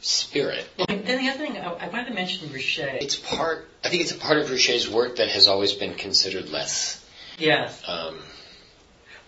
spirit. 0.00 0.68
Well, 0.78 0.86
then 0.88 1.04
the 1.04 1.30
other 1.30 1.38
thing 1.38 1.56
I, 1.56 1.88
wanted 1.88 2.08
to 2.08 2.14
mention 2.14 2.48
Ruscha. 2.48 3.02
It's 3.02 3.16
part. 3.16 3.68
I 3.84 3.88
think 3.88 4.02
it's 4.02 4.12
a 4.12 4.18
part 4.18 4.38
of 4.38 4.48
Ruscha's 4.48 4.88
work 4.88 5.16
that 5.16 5.28
has 5.28 5.48
always 5.48 5.72
been 5.72 5.94
considered 5.94 6.48
less. 6.48 7.04
Yes. 7.38 7.82
Um, 7.86 8.18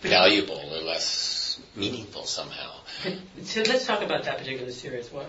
valuable 0.01 0.61
or 0.71 0.81
less 0.81 1.59
meaningful 1.75 2.25
somehow. 2.25 2.71
So 3.43 3.61
let's 3.61 3.85
talk 3.85 4.01
about 4.01 4.23
that 4.25 4.39
particular 4.39 4.71
series. 4.71 5.11
Why, 5.11 5.23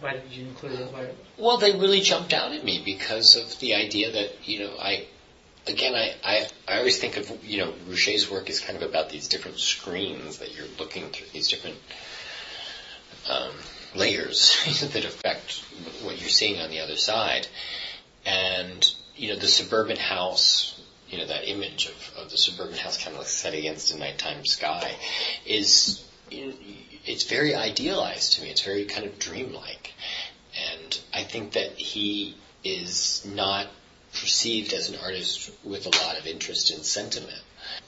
why 0.00 0.12
did 0.14 0.30
you 0.30 0.46
include 0.46 0.80
it? 0.80 0.92
Why? 0.92 1.08
Well, 1.38 1.58
they 1.58 1.72
really 1.72 2.00
jumped 2.00 2.32
out 2.32 2.52
at 2.52 2.64
me 2.64 2.82
because 2.84 3.36
of 3.36 3.58
the 3.60 3.74
idea 3.74 4.12
that 4.12 4.48
you 4.48 4.60
know 4.60 4.76
I. 4.78 5.06
Again, 5.64 5.94
I, 5.94 6.14
I, 6.24 6.48
I 6.66 6.78
always 6.78 6.98
think 6.98 7.16
of, 7.16 7.44
you 7.44 7.58
know, 7.58 7.72
Ruscha's 7.88 8.28
work 8.28 8.50
is 8.50 8.58
kind 8.58 8.76
of 8.76 8.82
about 8.82 9.10
these 9.10 9.28
different 9.28 9.60
screens 9.60 10.38
that 10.38 10.56
you're 10.56 10.66
looking 10.76 11.08
through, 11.10 11.28
these 11.32 11.46
different 11.46 11.76
um, 13.30 13.52
layers 13.94 14.82
that 14.92 15.04
affect 15.04 15.62
what 16.02 16.20
you're 16.20 16.28
seeing 16.28 16.60
on 16.60 16.70
the 16.70 16.80
other 16.80 16.96
side. 16.96 17.46
And, 18.24 18.88
you 19.16 19.32
know, 19.32 19.38
the 19.38 19.48
suburban 19.48 19.96
house 19.96 20.80
you 21.12 21.18
know, 21.18 21.26
that 21.26 21.46
image 21.46 21.86
of, 21.86 22.24
of 22.24 22.30
the 22.30 22.38
suburban 22.38 22.78
house 22.78 22.96
kind 22.96 23.14
of 23.14 23.18
like 23.18 23.28
set 23.28 23.52
against 23.52 23.94
a 23.94 23.98
nighttime 23.98 24.46
sky 24.46 24.96
is, 25.44 26.02
you 26.30 26.46
know, 26.46 26.54
it's 27.04 27.24
very 27.24 27.54
idealized 27.54 28.34
to 28.34 28.42
me. 28.42 28.48
It's 28.48 28.62
very 28.62 28.86
kind 28.86 29.06
of 29.06 29.18
dreamlike. 29.18 29.92
And 30.72 31.00
I 31.12 31.22
think 31.22 31.52
that 31.52 31.72
he 31.72 32.34
is 32.64 33.26
not 33.26 33.66
perceived 34.12 34.72
as 34.72 34.88
an 34.88 34.96
artist 35.04 35.50
with 35.64 35.84
a 35.84 35.90
lot 36.04 36.18
of 36.18 36.26
interest 36.26 36.70
in 36.70 36.82
sentiment. 36.82 37.42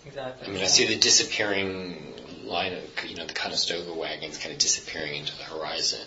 Exactly. 0.07 0.47
I 0.47 0.51
mean, 0.51 0.63
I 0.63 0.67
see 0.67 0.87
the 0.87 0.97
disappearing 0.97 2.15
line 2.45 2.75
of, 2.75 2.83
you 3.09 3.17
know, 3.17 3.27
the 3.27 3.35
Conestoga 3.35 3.93
wagons 3.93 4.39
kind 4.39 4.53
of 4.53 4.59
disappearing 4.59 5.17
into 5.17 5.37
the 5.37 5.45
horizon 5.45 6.07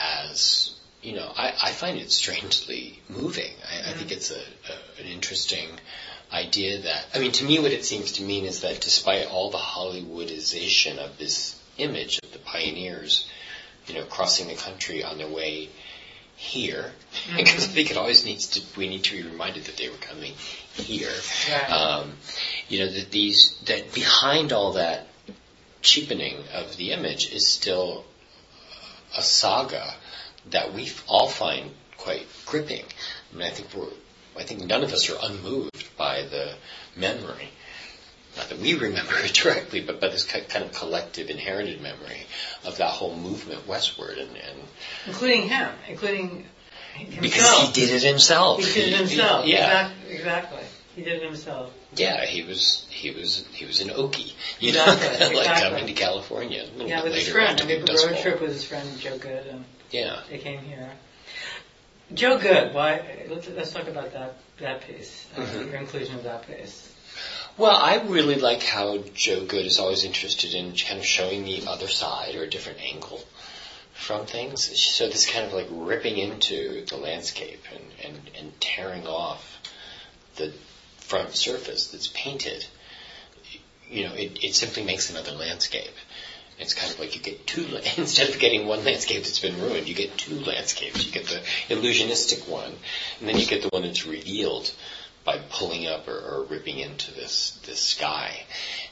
as, 0.00 0.74
you 1.02 1.14
know, 1.14 1.30
I, 1.36 1.54
I 1.62 1.72
find 1.72 1.98
it 1.98 2.10
strangely 2.10 3.00
moving. 3.08 3.52
I, 3.62 3.74
mm-hmm. 3.74 3.90
I 3.90 3.92
think 3.92 4.12
it's 4.12 4.30
a, 4.30 4.36
a, 4.38 5.00
an 5.00 5.06
interesting 5.06 5.68
idea 6.32 6.82
that, 6.82 7.06
I 7.14 7.18
mean, 7.18 7.32
to 7.32 7.44
me, 7.44 7.58
what 7.58 7.72
it 7.72 7.84
seems 7.84 8.12
to 8.12 8.22
mean 8.22 8.44
is 8.44 8.62
that 8.62 8.80
despite 8.80 9.28
all 9.28 9.50
the 9.50 9.58
Hollywoodization 9.58 10.98
of 10.98 11.18
this 11.18 11.60
image 11.78 12.18
of 12.22 12.32
the 12.32 12.38
pioneers, 12.38 13.28
you 13.86 13.94
know, 13.94 14.04
crossing 14.04 14.48
the 14.48 14.54
country 14.54 15.04
on 15.04 15.18
their 15.18 15.28
way 15.28 15.68
here, 16.36 16.92
mm-hmm. 17.12 17.36
because 17.36 17.64
I 17.64 17.68
think 17.68 17.90
it 17.90 17.96
always 17.96 18.24
needs 18.24 18.46
to, 18.48 18.78
we 18.78 18.88
need 18.88 19.04
to 19.04 19.12
be 19.12 19.28
reminded 19.28 19.64
that 19.64 19.76
they 19.76 19.88
were 19.88 19.96
coming 19.96 20.32
here. 20.74 21.12
Right. 21.50 21.70
Um, 21.70 22.12
you 22.68 22.80
know, 22.80 22.90
that 22.90 23.10
these, 23.10 23.56
that 23.66 23.94
behind 23.94 24.52
all 24.52 24.72
that 24.72 25.06
cheapening 25.84 26.36
of 26.52 26.76
the 26.76 26.90
image 26.90 27.30
is 27.32 27.46
still 27.46 28.04
a 29.16 29.22
saga 29.22 29.94
that 30.50 30.72
we 30.72 30.90
all 31.06 31.28
find 31.28 31.70
quite 31.98 32.26
gripping. 32.46 32.84
I 33.32 33.36
mean, 33.36 33.46
I 33.46 33.50
think 33.50 33.68
we're, 33.74 33.92
I 34.38 34.42
think 34.42 34.64
none 34.66 34.82
of 34.82 34.92
us 34.92 35.08
are 35.10 35.18
unmoved 35.22 35.96
by 35.96 36.22
the 36.22 36.54
memory. 36.96 37.50
Not 38.36 38.48
that 38.48 38.58
we 38.58 38.74
remember 38.74 39.14
it 39.18 39.32
directly, 39.34 39.80
but 39.80 40.00
by 40.00 40.08
this 40.08 40.24
kind 40.24 40.64
of 40.64 40.72
collective 40.72 41.30
inherited 41.30 41.80
memory 41.80 42.26
of 42.64 42.78
that 42.78 42.90
whole 42.90 43.14
movement 43.16 43.66
westward, 43.68 44.18
and, 44.18 44.30
and 44.30 44.58
including 45.06 45.48
him, 45.48 45.68
including 45.88 46.46
himself. 46.94 47.22
because 47.22 47.60
he 47.60 47.72
did 47.72 47.90
it 47.94 48.02
himself. 48.02 48.64
He 48.64 48.80
did 48.80 48.92
it 48.92 48.98
himself. 48.98 49.44
He, 49.44 49.52
yeah, 49.52 49.90
exactly, 49.90 50.14
exactly. 50.16 50.64
He 50.96 51.02
did 51.02 51.22
it 51.22 51.22
himself. 51.22 51.72
Yeah, 51.96 52.24
he 52.24 52.42
was 52.42 52.86
he 52.90 53.10
was 53.10 53.46
he 53.52 53.64
was 53.64 53.80
an 53.80 53.88
Okie, 53.88 54.32
you 54.60 54.70
exactly, 54.70 55.08
know, 55.20 55.38
like 55.38 55.48
exactly. 55.48 55.70
coming 55.70 55.86
to 55.86 55.92
California. 55.92 56.66
yeah, 56.78 57.02
with 57.02 57.14
his 57.14 57.28
friend. 57.28 57.60
I 57.60 57.64
the 57.64 58.06
road 58.06 58.18
trip 58.20 58.40
with 58.40 58.52
his 58.52 58.64
friend 58.64 58.98
Joe 58.98 59.18
Goode. 59.18 59.46
and 59.46 59.64
yeah, 59.90 60.20
they 60.28 60.38
came 60.38 60.60
here. 60.60 60.90
Joe 62.12 62.38
Goode, 62.38 62.74
why? 62.74 63.26
Let's, 63.28 63.48
let's 63.48 63.72
talk 63.72 63.88
about 63.88 64.12
that 64.12 64.36
that 64.58 64.86
piece, 64.86 65.26
uh, 65.36 65.40
mm-hmm. 65.40 65.70
your 65.70 65.80
inclusion 65.80 66.16
of 66.16 66.24
that 66.24 66.46
piece. 66.46 66.90
Well, 67.56 67.76
I 67.76 68.02
really 68.06 68.34
like 68.34 68.62
how 68.62 68.98
Joe 69.14 69.44
Goode 69.44 69.66
is 69.66 69.78
always 69.78 70.04
interested 70.04 70.54
in 70.54 70.74
kind 70.74 70.98
of 70.98 71.06
showing 71.06 71.44
the 71.44 71.66
other 71.68 71.86
side 71.86 72.34
or 72.34 72.42
a 72.42 72.50
different 72.50 72.80
angle 72.80 73.22
from 73.94 74.26
things. 74.26 74.76
So 74.78 75.06
this 75.06 75.30
kind 75.30 75.46
of 75.46 75.52
like 75.52 75.68
ripping 75.70 76.18
into 76.18 76.84
the 76.84 76.96
landscape 76.96 77.62
and, 77.72 77.84
and, 78.04 78.30
and 78.38 78.60
tearing 78.60 79.06
off 79.06 79.60
the 80.36 80.52
front 81.06 81.34
surface 81.34 81.88
that's 81.88 82.08
painted. 82.08 82.66
You 83.88 84.04
know, 84.08 84.14
it, 84.14 84.42
it 84.42 84.54
simply 84.54 84.84
makes 84.84 85.10
another 85.10 85.32
landscape. 85.32 85.92
It's 86.58 86.74
kind 86.74 86.92
of 86.92 86.98
like 87.00 87.14
you 87.16 87.22
get 87.22 87.46
two, 87.46 87.66
instead 87.96 88.28
of 88.28 88.38
getting 88.38 88.66
one 88.66 88.84
landscape 88.84 89.24
that's 89.24 89.40
been 89.40 89.60
ruined, 89.60 89.88
you 89.88 89.94
get 89.94 90.16
two 90.16 90.40
landscapes. 90.40 91.06
You 91.06 91.12
get 91.12 91.26
the 91.26 91.42
illusionistic 91.74 92.48
one, 92.48 92.72
and 93.20 93.28
then 93.28 93.38
you 93.38 93.46
get 93.46 93.62
the 93.62 93.68
one 93.68 93.82
that's 93.82 94.06
revealed 94.06 94.72
by 95.24 95.38
pulling 95.50 95.86
up 95.86 96.06
or, 96.06 96.18
or 96.18 96.46
ripping 96.50 96.78
into 96.78 97.12
this, 97.14 97.58
this 97.66 97.80
sky. 97.80 98.42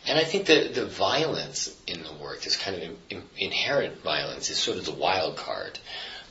And 0.07 0.19
I 0.19 0.25
think 0.25 0.47
that 0.47 0.75
the 0.75 0.87
violence 0.87 1.75
in 1.87 2.03
the 2.03 2.13
work, 2.15 2.43
this 2.43 2.57
kind 2.57 2.77
of 2.77 2.83
in, 2.83 2.97
in, 3.11 3.23
inherent 3.37 4.03
violence, 4.03 4.49
is 4.49 4.57
sort 4.57 4.79
of 4.79 4.87
the 4.87 4.93
wild 4.93 5.37
card 5.37 5.79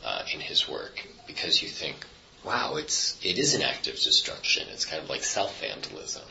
uh, 0.04 0.24
in 0.34 0.40
his 0.40 0.68
work 0.68 1.08
because 1.28 1.62
you 1.62 1.70
think, 1.70 1.96
wow, 2.44 2.76
it's 2.76 3.18
it 3.24 3.38
is 3.38 3.56
an 3.56 3.62
act 3.62 3.88
of 3.88 3.96
destruction. 3.96 4.68
It's 4.72 4.86
kind 4.86 5.02
of 5.02 5.10
like 5.10 5.24
self 5.24 5.60
vandalism, 5.62 6.28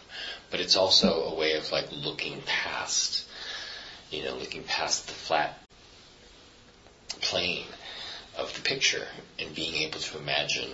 but 0.51 0.61
it's 0.61 0.77
also 0.77 1.25
a 1.25 1.35
way 1.35 1.55
of 1.55 1.71
like 1.73 1.89
looking 1.93 2.43
past 2.47 3.27
you 4.11 4.25
know, 4.25 4.35
looking 4.35 4.65
past 4.65 5.07
the 5.07 5.15
flat 5.15 5.59
plane 7.21 7.67
of 8.37 8.53
the 8.55 8.61
picture 8.61 9.07
and 9.39 9.55
being 9.55 9.83
able 9.83 10.01
to 10.01 10.19
imagine, 10.19 10.69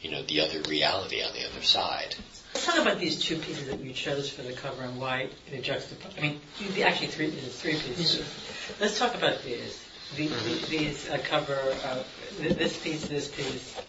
you 0.00 0.10
know, 0.10 0.22
the 0.22 0.40
other 0.40 0.60
reality 0.68 1.22
on 1.22 1.32
the 1.32 1.46
other 1.46 1.62
side. 1.62 2.14
Let's 2.54 2.66
talk 2.66 2.78
about 2.80 2.98
these 2.98 3.22
two 3.22 3.36
pieces 3.36 3.68
that 3.68 3.80
you 3.80 3.92
chose 3.92 4.28
for 4.28 4.42
the 4.42 4.52
cover 4.52 4.82
and 4.82 5.00
why 5.00 5.28
they 5.50 5.58
juxtapose. 5.58 6.18
I 6.18 6.20
mean, 6.20 6.40
actually 6.82 7.06
three, 7.08 7.30
three 7.30 7.72
pieces. 7.74 8.20
Mm-hmm. 8.20 8.82
Let's 8.82 8.98
talk 8.98 9.14
about 9.14 9.42
these. 9.42 9.82
The, 10.16 10.28
mm-hmm. 10.28 10.70
These 10.70 11.08
uh, 11.08 11.18
cover, 11.24 11.58
uh, 11.84 12.02
this 12.40 12.78
piece, 12.82 13.06
this 13.06 13.28
piece, 13.28 13.80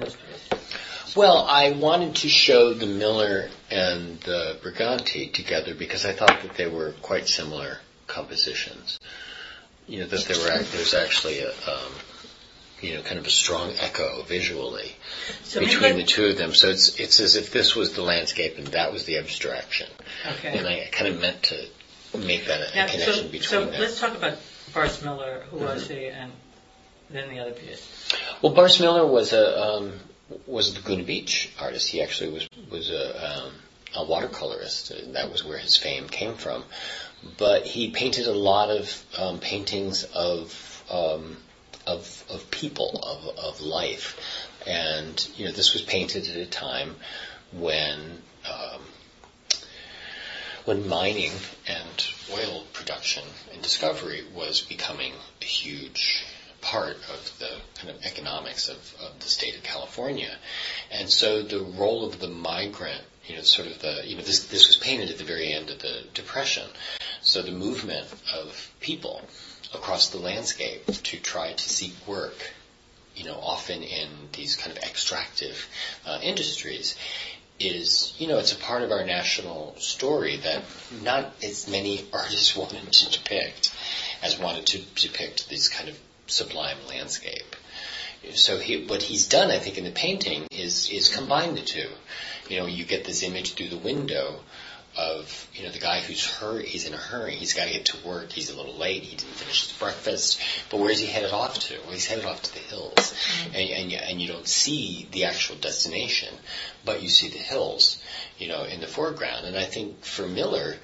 this 0.00 0.16
piece. 0.16 1.16
Well, 1.16 1.46
I 1.48 1.72
wanted 1.72 2.16
to 2.16 2.28
show 2.28 2.74
the 2.74 2.86
Miller 2.86 3.48
and 3.70 4.20
the 4.20 4.58
Brigante 4.62 5.32
together 5.32 5.74
because 5.74 6.04
I 6.04 6.12
thought 6.12 6.42
that 6.42 6.54
they 6.54 6.66
were 6.66 6.92
quite 7.02 7.28
similar 7.28 7.78
compositions. 8.06 8.98
You 9.86 10.00
know 10.00 10.06
that 10.06 10.24
there 10.26 10.36
were 10.36 10.62
there's 10.64 10.94
actually 10.94 11.40
a 11.40 11.50
um, 11.50 11.92
you 12.80 12.94
know 12.94 13.02
kind 13.02 13.18
of 13.18 13.26
a 13.26 13.30
strong 13.30 13.72
echo 13.80 14.22
visually 14.22 14.94
so 15.42 15.60
between 15.60 15.96
the 15.96 16.04
two 16.04 16.26
of 16.26 16.36
them. 16.36 16.52
So 16.52 16.68
it's 16.68 16.98
it's 17.00 17.20
as 17.20 17.36
if 17.36 17.52
this 17.52 17.74
was 17.74 17.94
the 17.94 18.02
landscape 18.02 18.58
and 18.58 18.66
that 18.68 18.92
was 18.92 19.04
the 19.04 19.16
abstraction. 19.16 19.88
Okay. 20.26 20.58
And 20.58 20.66
I 20.66 20.88
kind 20.92 21.12
of 21.12 21.20
meant 21.20 21.42
to 21.44 21.68
make 22.18 22.46
that 22.46 22.60
a, 22.60 22.76
yeah, 22.76 22.86
connection 22.86 23.14
so, 23.14 23.22
between 23.22 23.42
so 23.42 23.64
them. 23.64 23.80
let's 23.80 23.98
talk 23.98 24.16
about 24.16 24.38
Barse 24.74 25.02
Miller, 25.02 25.44
who 25.50 25.56
mm-hmm. 25.56 25.66
was 25.66 25.88
he, 25.88 26.06
and 26.06 26.32
then 27.10 27.30
the 27.30 27.40
other. 27.40 27.54
Well, 28.42 28.52
Barse 28.52 28.80
Miller 28.80 29.06
was 29.06 29.32
a 29.32 29.60
um, 29.60 29.92
was 30.46 30.74
the 30.74 30.80
Laguna 30.80 31.04
Beach 31.04 31.50
artist. 31.60 31.88
He 31.88 32.02
actually 32.02 32.30
was 32.30 32.48
was 32.70 32.90
a 32.90 33.46
um, 33.46 33.52
a 33.94 34.04
watercolorist. 34.04 35.12
That 35.14 35.30
was 35.32 35.44
where 35.44 35.58
his 35.58 35.76
fame 35.76 36.08
came 36.08 36.34
from. 36.34 36.64
But 37.36 37.66
he 37.66 37.90
painted 37.90 38.26
a 38.26 38.32
lot 38.32 38.70
of 38.70 39.04
um, 39.18 39.40
paintings 39.40 40.04
of, 40.04 40.84
um, 40.90 41.36
of 41.86 42.24
of 42.30 42.50
people 42.50 43.00
of 43.02 43.38
of 43.38 43.60
life, 43.60 44.16
and 44.66 45.28
you 45.36 45.46
know 45.46 45.52
this 45.52 45.72
was 45.72 45.82
painted 45.82 46.28
at 46.28 46.36
a 46.36 46.46
time 46.46 46.94
when 47.52 48.22
um, 48.48 48.82
when 50.64 50.88
mining 50.88 51.32
and 51.66 52.08
oil 52.32 52.64
production 52.72 53.24
and 53.52 53.62
discovery 53.62 54.22
was 54.34 54.60
becoming 54.60 55.14
a 55.40 55.44
huge 55.44 56.24
part 56.68 56.96
of 56.96 57.38
the 57.38 57.48
kind 57.76 57.88
of 57.88 58.04
economics 58.04 58.68
of, 58.68 58.76
of 59.02 59.18
the 59.20 59.26
state 59.26 59.56
of 59.56 59.62
California. 59.62 60.30
And 60.90 61.08
so 61.08 61.42
the 61.42 61.60
role 61.60 62.04
of 62.04 62.20
the 62.20 62.28
migrant, 62.28 63.00
you 63.26 63.36
know, 63.36 63.42
sort 63.42 63.68
of 63.68 63.78
the, 63.80 64.02
you 64.04 64.16
know, 64.16 64.22
this, 64.22 64.48
this 64.48 64.66
was 64.66 64.76
painted 64.76 65.08
at 65.08 65.16
the 65.16 65.24
very 65.24 65.50
end 65.50 65.70
of 65.70 65.78
the 65.78 66.02
Depression. 66.12 66.68
So 67.22 67.40
the 67.40 67.52
movement 67.52 68.06
of 68.34 68.70
people 68.80 69.22
across 69.72 70.10
the 70.10 70.18
landscape 70.18 70.84
to 70.86 71.18
try 71.18 71.54
to 71.54 71.68
seek 71.68 71.94
work, 72.06 72.36
you 73.16 73.24
know, 73.24 73.38
often 73.40 73.82
in 73.82 74.08
these 74.32 74.54
kind 74.56 74.76
of 74.76 74.82
extractive 74.84 75.66
uh, 76.04 76.18
industries 76.22 76.96
is, 77.58 78.12
you 78.18 78.28
know, 78.28 78.38
it's 78.38 78.52
a 78.52 78.58
part 78.58 78.82
of 78.82 78.92
our 78.92 79.06
national 79.06 79.74
story 79.78 80.36
that 80.36 80.62
not 81.02 81.32
as 81.42 81.66
many 81.66 82.04
artists 82.12 82.54
wanted 82.54 82.92
to 82.92 83.10
depict 83.10 83.74
as 84.22 84.38
wanted 84.38 84.66
to 84.66 84.78
depict 84.78 85.48
these 85.48 85.68
kind 85.68 85.88
of 85.88 85.98
sublime 86.28 86.78
landscape. 86.88 87.56
So 88.34 88.58
he, 88.58 88.84
what 88.84 89.02
he's 89.02 89.28
done, 89.28 89.50
I 89.50 89.58
think, 89.58 89.78
in 89.78 89.84
the 89.84 89.90
painting 89.90 90.46
is 90.50 90.90
is 90.90 91.08
combine 91.14 91.54
the 91.54 91.62
two. 91.62 91.88
You 92.48 92.58
know, 92.58 92.66
you 92.66 92.84
get 92.84 93.04
this 93.04 93.22
image 93.22 93.54
through 93.54 93.68
the 93.68 93.78
window 93.78 94.40
of 94.98 95.48
you 95.54 95.62
know 95.62 95.70
the 95.70 95.78
guy 95.78 96.00
who's 96.00 96.26
hurry, 96.26 96.66
he's 96.66 96.86
in 96.86 96.92
a 96.92 96.96
hurry, 96.96 97.36
he's 97.36 97.54
got 97.54 97.66
to 97.66 97.72
get 97.72 97.86
to 97.86 98.06
work, 98.06 98.32
he's 98.32 98.50
a 98.50 98.56
little 98.56 98.74
late, 98.74 99.02
he 99.04 99.16
didn't 99.16 99.34
finish 99.34 99.68
his 99.68 99.78
breakfast, 99.78 100.40
but 100.70 100.80
where's 100.80 100.98
he 100.98 101.06
headed 101.06 101.30
off 101.30 101.58
to? 101.58 101.78
Well, 101.84 101.92
he's 101.92 102.06
headed 102.06 102.24
off 102.24 102.42
to 102.42 102.52
the 102.52 102.58
hills, 102.58 102.94
mm-hmm. 102.94 103.54
and, 103.54 103.70
and 103.70 103.92
and 103.92 104.20
you 104.20 104.28
don't 104.28 104.48
see 104.48 105.06
the 105.12 105.24
actual 105.24 105.56
destination, 105.56 106.34
but 106.84 107.02
you 107.02 107.08
see 107.08 107.28
the 107.28 107.38
hills, 107.38 108.02
you 108.38 108.48
know, 108.48 108.64
in 108.64 108.80
the 108.80 108.88
foreground. 108.88 109.46
And 109.46 109.56
I 109.56 109.64
think 109.64 110.04
for 110.04 110.26
Miller, 110.26 110.74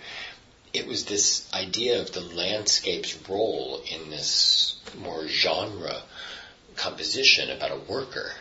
it 0.74 0.88
was 0.88 1.04
this 1.04 1.48
idea 1.54 2.00
of 2.00 2.12
the 2.12 2.20
landscape's 2.20 3.16
role 3.28 3.80
in 3.88 4.10
this 4.10 4.76
more 4.98 5.26
genre 5.28 6.02
composition 6.76 7.48
about 7.50 7.70
a 7.70 7.78
worker 7.90 8.32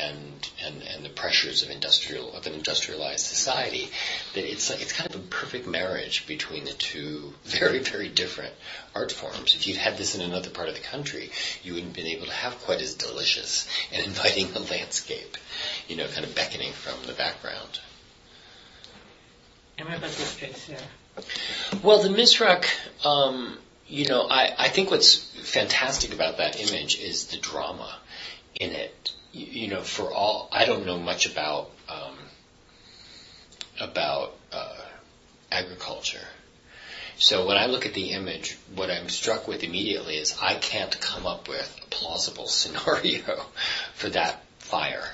and, 0.00 0.50
and, 0.64 0.82
and 0.82 1.04
the 1.04 1.10
pressures 1.10 1.62
of 1.62 1.70
industrial 1.70 2.32
of 2.34 2.46
an 2.46 2.54
industrialized 2.54 3.26
society 3.26 3.90
that 4.34 4.50
it's 4.50 4.70
like, 4.70 4.80
it's 4.80 4.92
kind 4.92 5.14
of 5.14 5.20
a 5.20 5.24
perfect 5.28 5.66
marriage 5.66 6.26
between 6.26 6.64
the 6.64 6.72
two 6.72 7.34
very 7.44 7.80
very 7.80 8.08
different 8.08 8.54
art 8.94 9.12
forms. 9.12 9.54
If 9.54 9.66
you'd 9.66 9.76
had 9.76 9.98
this 9.98 10.14
in 10.14 10.22
another 10.22 10.50
part 10.50 10.68
of 10.68 10.74
the 10.74 10.80
country, 10.80 11.30
you 11.62 11.74
wouldn't 11.74 11.96
have 11.96 12.04
been 12.04 12.14
able 12.14 12.26
to 12.26 12.32
have 12.32 12.58
quite 12.60 12.80
as 12.80 12.94
delicious 12.94 13.68
and 13.92 14.06
inviting 14.06 14.54
a 14.54 14.60
landscape, 14.60 15.36
you 15.86 15.96
know, 15.96 16.06
kind 16.08 16.24
of 16.24 16.34
beckoning 16.34 16.72
from 16.72 16.94
the 17.06 17.12
background. 17.12 17.80
What 19.78 19.88
about 19.88 20.00
this 20.10 20.16
space 20.16 20.64
here? 20.64 20.78
Well, 21.82 22.02
the 22.02 22.08
Misrach, 22.08 22.66
um, 23.04 23.58
you 23.86 24.06
know, 24.08 24.22
I, 24.28 24.54
I 24.58 24.68
think 24.68 24.90
what's 24.90 25.14
fantastic 25.14 26.14
about 26.14 26.38
that 26.38 26.60
image 26.60 26.98
is 26.98 27.26
the 27.26 27.38
drama 27.38 27.98
in 28.54 28.72
it. 28.72 29.12
You, 29.32 29.46
you 29.46 29.68
know, 29.68 29.82
for 29.82 30.12
all, 30.12 30.48
I 30.52 30.64
don't 30.64 30.86
know 30.86 30.98
much 30.98 31.30
about, 31.30 31.70
um, 31.88 32.14
about, 33.80 34.36
uh, 34.52 34.76
agriculture. 35.50 36.26
So 37.18 37.46
when 37.46 37.56
I 37.56 37.66
look 37.66 37.84
at 37.84 37.94
the 37.94 38.12
image, 38.12 38.56
what 38.74 38.90
I'm 38.90 39.08
struck 39.08 39.48
with 39.48 39.64
immediately 39.64 40.16
is 40.16 40.36
I 40.40 40.54
can't 40.54 41.00
come 41.00 41.26
up 41.26 41.48
with 41.48 41.80
a 41.82 41.86
plausible 41.90 42.46
scenario 42.48 43.44
for 43.94 44.08
that 44.10 44.44
fire. 44.58 45.10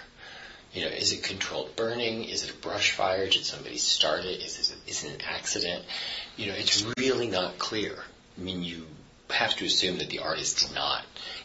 You 0.75 0.83
know, 0.85 0.89
is 0.89 1.13
it 1.13 1.23
controlled 1.23 1.77
burning? 1.77 2.25
Is 2.25 2.43
it 2.43 2.51
a 2.51 2.55
brush 2.55 2.91
fire? 2.91 3.29
Did 3.29 3.45
somebody 3.45 3.79
start 3.79 4.25
it? 4.25 4.43
Is, 4.43 4.73
it, 4.73 4.91
is 4.91 5.05
it 5.05 5.15
an 5.15 5.21
accident? 5.27 5.85
You 6.37 6.49
know, 6.49 6.55
it's 6.57 6.85
really 6.99 7.29
not 7.29 7.59
clear. 7.59 7.97
I 8.37 8.41
mean, 8.41 8.65
you 8.65 8.85
have 9.31 9.55
to 9.57 9.65
assume 9.65 9.99
that 9.99 10.11
the 10.11 10.19
artist 10.19 10.67
did 10.67 10.75
not 10.75 11.05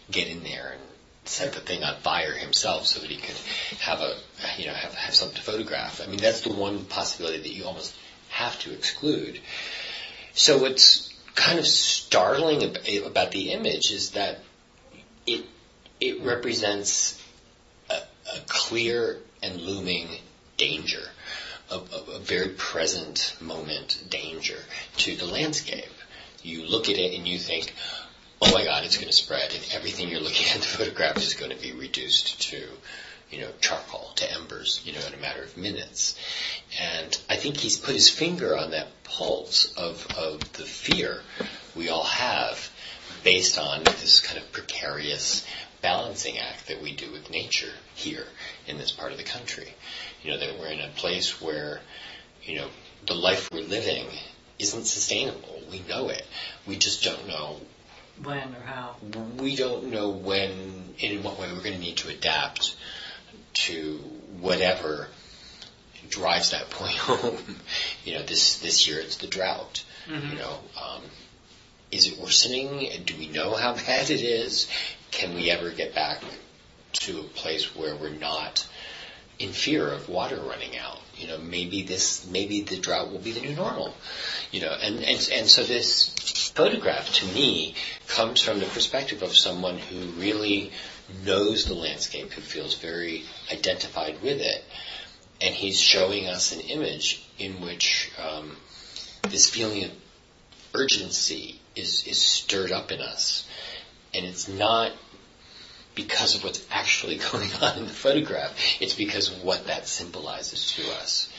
get 0.09 0.27
in 0.27 0.43
there 0.43 0.71
and 0.71 0.81
set 1.25 1.53
the 1.53 1.59
thing 1.59 1.83
on 1.83 1.95
fire 1.97 2.33
himself 2.33 2.87
so 2.87 2.99
that 3.01 3.09
he 3.09 3.17
could 3.17 3.35
have 3.81 3.99
a, 4.01 4.15
you 4.57 4.65
know, 4.65 4.73
have, 4.73 4.95
have 4.95 5.13
something 5.13 5.37
to 5.37 5.43
photograph. 5.43 6.01
I 6.01 6.07
mean, 6.07 6.17
that's 6.17 6.41
the 6.41 6.53
one 6.53 6.85
possibility 6.85 7.37
that 7.37 7.53
you 7.53 7.65
almost 7.65 7.95
have 8.29 8.59
to 8.61 8.73
exclude. 8.73 9.39
So 10.33 10.57
what's 10.57 11.13
kind 11.35 11.59
of 11.59 11.67
startling 11.67 12.75
about 13.05 13.31
the 13.31 13.51
image 13.51 13.91
is 13.91 14.11
that 14.11 14.39
it 15.27 15.45
it 16.01 16.21
represents 16.21 17.21
clear 18.69 19.17
and 19.41 19.59
looming 19.59 20.07
danger, 20.57 21.01
a, 21.71 21.75
a, 21.75 22.11
a 22.17 22.19
very 22.19 22.49
present 22.49 23.35
moment 23.41 23.97
danger 24.11 24.57
to 24.97 25.15
the 25.15 25.25
landscape. 25.25 25.91
You 26.43 26.67
look 26.67 26.87
at 26.87 26.97
it 26.97 27.17
and 27.17 27.27
you 27.27 27.39
think, 27.39 27.73
oh 28.39 28.53
my 28.53 28.63
God, 28.63 28.85
it's 28.85 28.97
going 28.97 29.07
to 29.07 29.13
spread, 29.13 29.55
and 29.55 29.63
everything 29.73 30.09
you're 30.09 30.19
looking 30.19 30.45
at 30.49 30.55
in 30.55 30.61
the 30.61 30.67
photograph 30.67 31.17
is 31.17 31.33
going 31.33 31.51
to 31.51 31.59
be 31.59 31.71
reduced 31.71 32.41
to, 32.51 32.63
you 33.31 33.41
know, 33.41 33.49
charcoal, 33.59 34.11
to 34.17 34.31
embers, 34.31 34.81
you 34.85 34.93
know, 34.93 35.01
in 35.07 35.15
a 35.15 35.21
matter 35.21 35.41
of 35.41 35.57
minutes. 35.57 36.19
And 36.79 37.19
I 37.27 37.37
think 37.37 37.57
he's 37.57 37.77
put 37.77 37.95
his 37.95 38.09
finger 38.09 38.55
on 38.55 38.71
that 38.71 39.03
pulse 39.03 39.73
of, 39.73 40.05
of 40.15 40.39
the 40.53 40.63
fear 40.63 41.21
we 41.75 41.89
all 41.89 42.03
have 42.03 42.69
based 43.23 43.57
on 43.57 43.83
this 43.83 44.21
kind 44.21 44.37
of 44.37 44.51
precarious 44.51 45.43
balancing 45.81 46.37
act 46.37 46.67
that 46.67 46.81
we 46.81 46.93
do 46.93 47.11
with 47.11 47.29
nature 47.29 47.71
here 47.95 48.25
in 48.67 48.77
this 48.77 48.91
part 48.91 49.11
of 49.11 49.17
the 49.17 49.23
country. 49.23 49.73
You 50.23 50.31
know, 50.31 50.37
that 50.39 50.59
we're 50.59 50.67
in 50.67 50.81
a 50.81 50.89
place 50.89 51.41
where, 51.41 51.79
you 52.43 52.57
know, 52.57 52.67
the 53.07 53.15
life 53.15 53.49
we're 53.51 53.61
living 53.61 54.07
isn't 54.57 54.85
sustainable. 54.85 55.61
We 55.71 55.81
know 55.87 56.09
it. 56.09 56.25
We 56.67 56.77
just 56.77 57.03
don't 57.03 57.27
know 57.27 57.61
when 58.23 58.55
or 58.55 58.61
how. 58.65 58.95
We 59.37 59.55
don't 59.55 59.91
know 59.91 60.09
when 60.09 60.51
and 61.01 61.13
in 61.13 61.23
what 61.23 61.39
way 61.39 61.51
we're 61.51 61.63
going 61.63 61.75
to 61.75 61.79
need 61.79 61.97
to 61.97 62.09
adapt 62.09 62.75
to 63.53 63.97
whatever 64.39 65.07
drives 66.09 66.51
that 66.51 66.69
point 66.69 66.95
home. 66.97 67.37
you 68.03 68.13
know, 68.15 68.23
this 68.23 68.59
this 68.59 68.87
year 68.87 68.99
it's 68.99 69.17
the 69.17 69.27
drought. 69.27 69.83
Mm-hmm. 70.07 70.31
You 70.31 70.39
know, 70.39 70.59
um, 70.81 71.01
is 71.91 72.07
it 72.07 72.19
worsening? 72.19 72.89
Do 73.05 73.15
we 73.17 73.27
know 73.27 73.55
how 73.55 73.73
bad 73.87 74.09
it 74.09 74.21
is? 74.21 74.69
Can 75.11 75.35
we 75.35 75.49
ever 75.49 75.71
get 75.71 75.95
back 75.95 76.21
to 76.93 77.19
a 77.19 77.23
place 77.23 77.75
where 77.75 77.95
we're 77.95 78.09
not 78.09 78.67
in 79.37 79.51
fear 79.51 79.87
of 79.87 80.09
water 80.09 80.37
running 80.37 80.77
out? 80.77 80.99
You 81.17 81.27
know, 81.27 81.37
maybe 81.37 81.83
this, 81.83 82.27
maybe 82.27 82.61
the 82.61 82.77
drought 82.77 83.11
will 83.11 83.19
be 83.19 83.31
the 83.31 83.41
new 83.41 83.55
normal. 83.55 83.93
You 84.51 84.61
know, 84.61 84.71
and, 84.81 84.97
and, 84.97 85.29
and 85.33 85.47
so 85.47 85.63
this 85.63 86.51
photograph 86.55 87.11
to 87.15 87.25
me 87.27 87.75
comes 88.07 88.41
from 88.41 88.59
the 88.59 88.65
perspective 88.65 89.21
of 89.21 89.35
someone 89.35 89.77
who 89.77 89.99
really 90.21 90.71
knows 91.25 91.65
the 91.65 91.73
landscape, 91.73 92.31
who 92.31 92.41
feels 92.41 92.75
very 92.75 93.23
identified 93.51 94.21
with 94.21 94.39
it. 94.39 94.63
And 95.41 95.55
he's 95.55 95.79
showing 95.79 96.27
us 96.27 96.53
an 96.53 96.61
image 96.61 97.25
in 97.37 97.61
which 97.61 98.11
um, 98.21 98.57
this 99.29 99.49
feeling 99.49 99.85
of 99.85 99.91
urgency 100.73 101.59
is, 101.75 102.05
is 102.05 102.21
stirred 102.21 102.71
up 102.71 102.91
in 102.91 103.01
us 103.01 103.47
and 104.13 104.25
it's 104.25 104.47
not 104.47 104.91
because 105.95 106.35
of 106.35 106.43
what's 106.43 106.65
actually 106.71 107.17
going 107.31 107.51
on 107.61 107.77
in 107.77 107.83
the 107.85 107.93
photograph. 107.93 108.53
It's 108.79 108.93
because 108.93 109.31
of 109.31 109.43
what 109.43 109.67
that 109.67 109.87
symbolizes 109.87 110.73
to 110.73 110.83
us. 110.93 111.31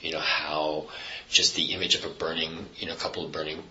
You 0.00 0.12
know, 0.12 0.20
how 0.20 0.88
just 1.28 1.56
the 1.56 1.72
image 1.72 1.94
of 1.96 2.04
a 2.04 2.08
burning, 2.08 2.66
you 2.76 2.86
know, 2.86 2.94
a 2.94 2.96
couple 2.96 3.24
of 3.24 3.32
burning, 3.32 3.62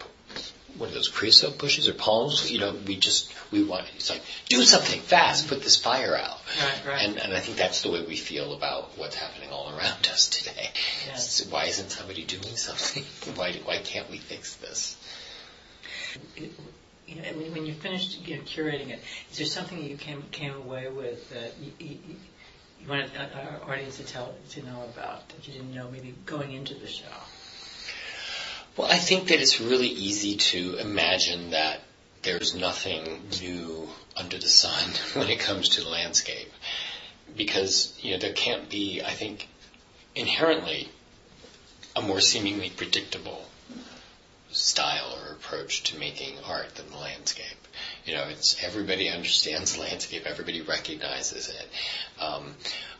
what 0.78 0.92
are 0.92 0.94
those, 0.94 1.08
creosote 1.08 1.58
bushes 1.58 1.88
or 1.88 1.94
palms? 1.94 2.52
You 2.52 2.60
know, 2.60 2.76
we 2.86 2.98
just, 2.98 3.34
we 3.52 3.64
want, 3.64 3.86
it's 3.96 4.10
like, 4.10 4.22
do 4.48 4.62
something 4.64 5.00
fast, 5.00 5.48
put 5.48 5.64
this 5.64 5.78
fire 5.78 6.16
out. 6.16 6.40
Right, 6.62 6.82
right. 6.86 7.02
And, 7.02 7.18
and 7.18 7.34
I 7.34 7.40
think 7.40 7.58
that's 7.58 7.82
the 7.82 7.92
way 7.92 8.06
we 8.06 8.18
feel 8.18 8.54
about 8.54 8.98
what's 8.98 9.16
happening 9.16 9.50
all 9.50 9.70
around 9.70 10.08
us 10.12 10.28
today. 10.30 10.70
Yes. 11.08 11.48
Why 11.50 11.66
isn't 11.66 11.90
somebody 11.90 12.26
doing 12.26 12.58
something? 12.58 13.04
why, 13.36 13.54
why 13.64 13.78
can't 13.78 14.10
we 14.12 14.18
fix 14.18 14.56
this? 14.58 14.98
You 17.08 17.16
know, 17.16 17.22
when 17.52 17.66
you 17.66 17.74
finished 17.74 18.28
you 18.28 18.36
know, 18.36 18.42
curating 18.44 18.90
it, 18.90 19.00
is 19.32 19.38
there 19.38 19.48
something 19.48 19.80
that 19.80 19.90
you 19.90 19.98
came 19.98 20.24
came 20.32 20.54
away 20.54 20.90
with 20.90 21.30
that 21.30 21.54
you, 21.60 21.72
you, 21.80 21.98
you 22.82 22.90
wanted 22.90 23.12
our 23.16 23.72
audience 23.72 23.98
to 23.98 24.04
tell 24.04 24.36
to 24.52 24.66
know 24.66 24.84
about 24.84 25.28
that 25.30 25.48
you 25.48 25.54
didn't 25.54 25.74
know 25.74 25.90
maybe 25.90 26.14
going 26.26 26.52
into 26.52 26.74
the 26.74 26.88
show? 26.88 27.06
Well, 28.76 28.92
I 28.92 28.98
think 28.98 29.30
that 29.30 29.42
it's 29.42 29.60
really 29.60 29.88
easy 29.88 30.36
to 30.36 30.78
imagine 30.78 31.52
that 31.52 31.80
there's 32.22 32.54
nothing 32.54 33.22
new 33.42 33.90
under 34.16 34.38
the 34.38 34.50
sun 34.50 34.90
when 35.14 35.30
it 35.30 35.40
comes 35.40 35.70
to 35.70 35.82
the 35.82 35.90
landscape, 35.90 36.52
because 37.36 37.98
you 38.02 38.12
know 38.12 38.18
there 38.20 38.34
can't 38.34 38.70
be. 38.70 39.02
I 39.02 39.12
think 39.12 39.48
inherently 40.16 40.90
a 41.96 42.02
more 42.02 42.20
seemingly 42.20 42.70
predictable 42.70 43.46
style 44.58 45.18
or 45.22 45.34
approach 45.34 45.84
to 45.84 46.00
making 46.00 46.36
art 46.46 46.76
than 46.76 46.90
the 46.90 46.98
landscape. 46.98 47.46
You 48.06 48.16
know, 48.16 48.26
it's 48.30 48.62
everybody 48.64 49.10
understands 49.10 49.78
landscape, 49.78 50.24
everybody 50.26 50.62
recognizes 50.62 51.50
it. 51.50 52.22
Um, 52.22 52.56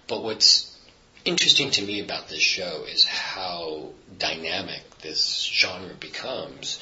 but 0.08 0.24
what's 0.24 0.78
interesting 1.26 1.72
to 1.72 1.82
me 1.82 2.00
about 2.00 2.30
this 2.30 2.40
show 2.40 2.86
is 2.88 3.04
how 3.04 3.90
dynamic 4.18 4.82
this 5.02 5.44
genre 5.44 5.94
becomes 5.96 6.80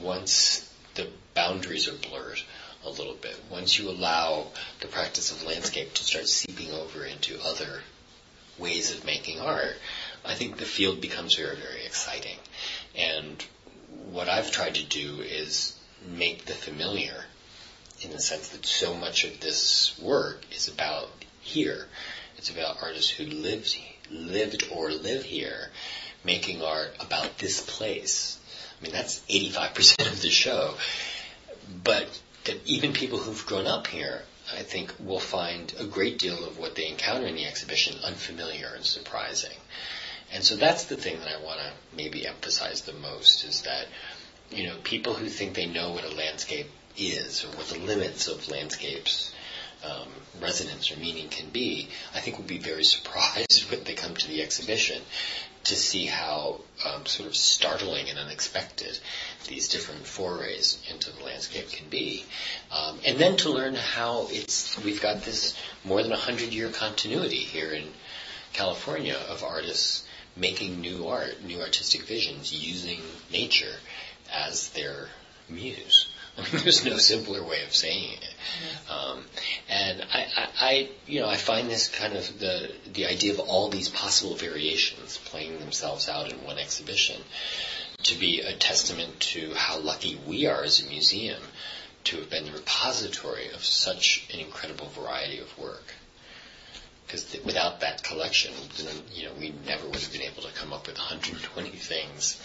once 0.00 0.70
the 0.94 1.08
boundaries 1.34 1.88
are 1.88 2.08
blurred 2.08 2.40
a 2.84 2.90
little 2.90 3.14
bit. 3.14 3.36
Once 3.50 3.78
you 3.78 3.88
allow 3.88 4.46
the 4.80 4.86
practice 4.86 5.30
of 5.32 5.46
landscape 5.46 5.92
to 5.94 6.04
start 6.04 6.28
seeping 6.28 6.70
over 6.70 7.04
into 7.04 7.40
other 7.42 7.80
ways 8.58 8.94
of 8.94 9.04
making 9.04 9.40
art, 9.40 9.76
I 10.24 10.34
think 10.34 10.56
the 10.56 10.64
field 10.64 11.00
becomes 11.00 11.34
very, 11.34 11.56
very 11.56 11.84
exciting. 11.84 12.36
And 12.94 13.44
what 14.10 14.28
I've 14.28 14.50
tried 14.50 14.76
to 14.76 14.84
do 14.84 15.20
is 15.20 15.78
make 16.06 16.44
the 16.44 16.52
familiar 16.52 17.24
in 18.02 18.10
the 18.10 18.20
sense 18.20 18.48
that 18.50 18.66
so 18.66 18.94
much 18.94 19.24
of 19.24 19.40
this 19.40 19.98
work 20.00 20.44
is 20.52 20.68
about 20.68 21.08
here. 21.40 21.86
It's 22.36 22.50
about 22.50 22.82
artists 22.82 23.10
who 23.10 23.24
lived, 23.24 23.76
lived 24.10 24.68
or 24.70 24.90
live 24.90 25.24
here 25.24 25.70
making 26.24 26.62
art 26.62 26.94
about 27.00 27.38
this 27.38 27.60
place. 27.60 28.38
I 28.78 28.84
mean, 28.84 28.92
that's 28.92 29.20
85% 29.28 30.10
of 30.10 30.22
the 30.22 30.30
show. 30.30 30.74
But 31.82 32.08
that 32.44 32.66
even 32.66 32.92
people 32.92 33.18
who've 33.18 33.46
grown 33.46 33.66
up 33.66 33.86
here, 33.86 34.22
I 34.52 34.62
think, 34.62 34.94
will 34.98 35.20
find 35.20 35.72
a 35.78 35.84
great 35.84 36.18
deal 36.18 36.44
of 36.44 36.58
what 36.58 36.74
they 36.74 36.88
encounter 36.88 37.26
in 37.26 37.36
the 37.36 37.46
exhibition 37.46 37.96
unfamiliar 38.04 38.72
and 38.74 38.84
surprising. 38.84 39.56
And 40.34 40.42
so 40.42 40.56
that's 40.56 40.84
the 40.84 40.96
thing 40.96 41.20
that 41.20 41.28
I 41.28 41.42
want 41.42 41.60
to 41.60 41.96
maybe 41.96 42.26
emphasize 42.26 42.82
the 42.82 42.92
most 42.92 43.44
is 43.44 43.62
that, 43.62 43.86
you 44.50 44.66
know, 44.66 44.74
people 44.82 45.14
who 45.14 45.28
think 45.28 45.54
they 45.54 45.66
know 45.66 45.92
what 45.92 46.04
a 46.04 46.14
landscape 46.14 46.68
is 46.98 47.44
or 47.44 47.48
what 47.56 47.68
the 47.68 47.78
limits 47.78 48.26
of 48.26 48.48
landscapes 48.48 49.32
um, 49.84 50.08
resonance 50.40 50.90
or 50.90 50.96
meaning 50.96 51.28
can 51.28 51.50
be, 51.50 51.88
I 52.14 52.20
think 52.20 52.38
will 52.38 52.46
be 52.46 52.58
very 52.58 52.84
surprised 52.96 53.70
when 53.70 53.84
they 53.84 53.94
come 53.94 54.16
to 54.16 54.28
the 54.28 54.42
exhibition 54.42 55.00
to 55.64 55.76
see 55.76 56.06
how 56.06 56.60
um, 56.84 57.06
sort 57.06 57.28
of 57.28 57.36
startling 57.36 58.10
and 58.10 58.18
unexpected 58.18 58.98
these 59.48 59.68
different 59.68 60.06
forays 60.06 60.78
into 60.90 61.10
the 61.12 61.24
landscape 61.24 61.70
can 61.70 61.88
be, 61.88 62.24
um, 62.70 62.98
and 63.06 63.18
then 63.18 63.36
to 63.36 63.50
learn 63.50 63.74
how 63.74 64.26
it's 64.30 64.78
we've 64.84 65.00
got 65.00 65.22
this 65.22 65.56
more 65.84 66.02
than 66.02 66.12
a 66.12 66.16
hundred 66.16 66.52
year 66.52 66.68
continuity 66.68 67.38
here 67.38 67.70
in 67.70 67.88
California 68.52 69.16
of 69.30 69.42
artists 69.42 70.04
making 70.36 70.80
new 70.80 71.06
art, 71.06 71.42
new 71.44 71.60
artistic 71.60 72.02
visions, 72.02 72.52
using 72.52 73.00
nature 73.30 73.76
as 74.32 74.70
their 74.70 75.08
muse. 75.48 76.08
I 76.36 76.42
mean, 76.52 76.62
there's 76.62 76.84
no 76.84 76.98
simpler 76.98 77.42
way 77.44 77.62
of 77.64 77.74
saying 77.74 78.14
it. 78.14 78.90
Um, 78.90 79.24
and 79.68 80.02
I, 80.12 80.26
I, 80.36 80.48
I, 80.60 80.88
you 81.06 81.20
know, 81.20 81.28
I 81.28 81.36
find 81.36 81.70
this 81.70 81.88
kind 81.88 82.14
of 82.14 82.38
the 82.40 82.72
the 82.92 83.06
idea 83.06 83.34
of 83.34 83.40
all 83.40 83.68
these 83.68 83.88
possible 83.88 84.34
variations 84.34 85.18
playing 85.18 85.58
themselves 85.58 86.08
out 86.08 86.32
in 86.32 86.44
one 86.44 86.58
exhibition 86.58 87.20
to 88.04 88.18
be 88.18 88.40
a 88.40 88.52
testament 88.52 89.20
to 89.20 89.54
how 89.54 89.78
lucky 89.78 90.20
we 90.26 90.46
are 90.46 90.64
as 90.64 90.82
a 90.82 90.88
museum 90.88 91.40
to 92.04 92.16
have 92.16 92.28
been 92.28 92.44
the 92.44 92.52
repository 92.52 93.50
of 93.50 93.64
such 93.64 94.28
an 94.32 94.40
incredible 94.40 94.88
variety 94.88 95.38
of 95.38 95.58
work 95.58 95.94
because 97.06 97.24
th- 97.24 97.44
without 97.44 97.80
that 97.80 98.02
collection, 98.02 98.52
then, 98.78 98.94
you 99.12 99.24
know, 99.26 99.32
we 99.38 99.54
never 99.66 99.86
would 99.86 100.00
have 100.00 100.12
been 100.12 100.22
able 100.22 100.42
to 100.42 100.52
come 100.54 100.72
up 100.72 100.86
with 100.86 100.96
120 100.98 101.70
things 101.70 102.40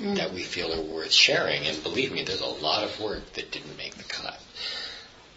Yeah. 0.00 0.14
that 0.14 0.32
we 0.32 0.42
feel 0.42 0.72
are 0.72 0.80
worth 0.82 1.12
sharing. 1.12 1.66
And 1.66 1.82
believe 1.82 2.12
me, 2.12 2.24
there's 2.24 2.40
a 2.40 2.46
lot 2.46 2.84
of 2.84 2.98
work 3.00 3.32
that 3.34 3.50
didn't 3.50 3.76
make 3.76 3.94
the 3.94 4.04
cut. 4.04 4.40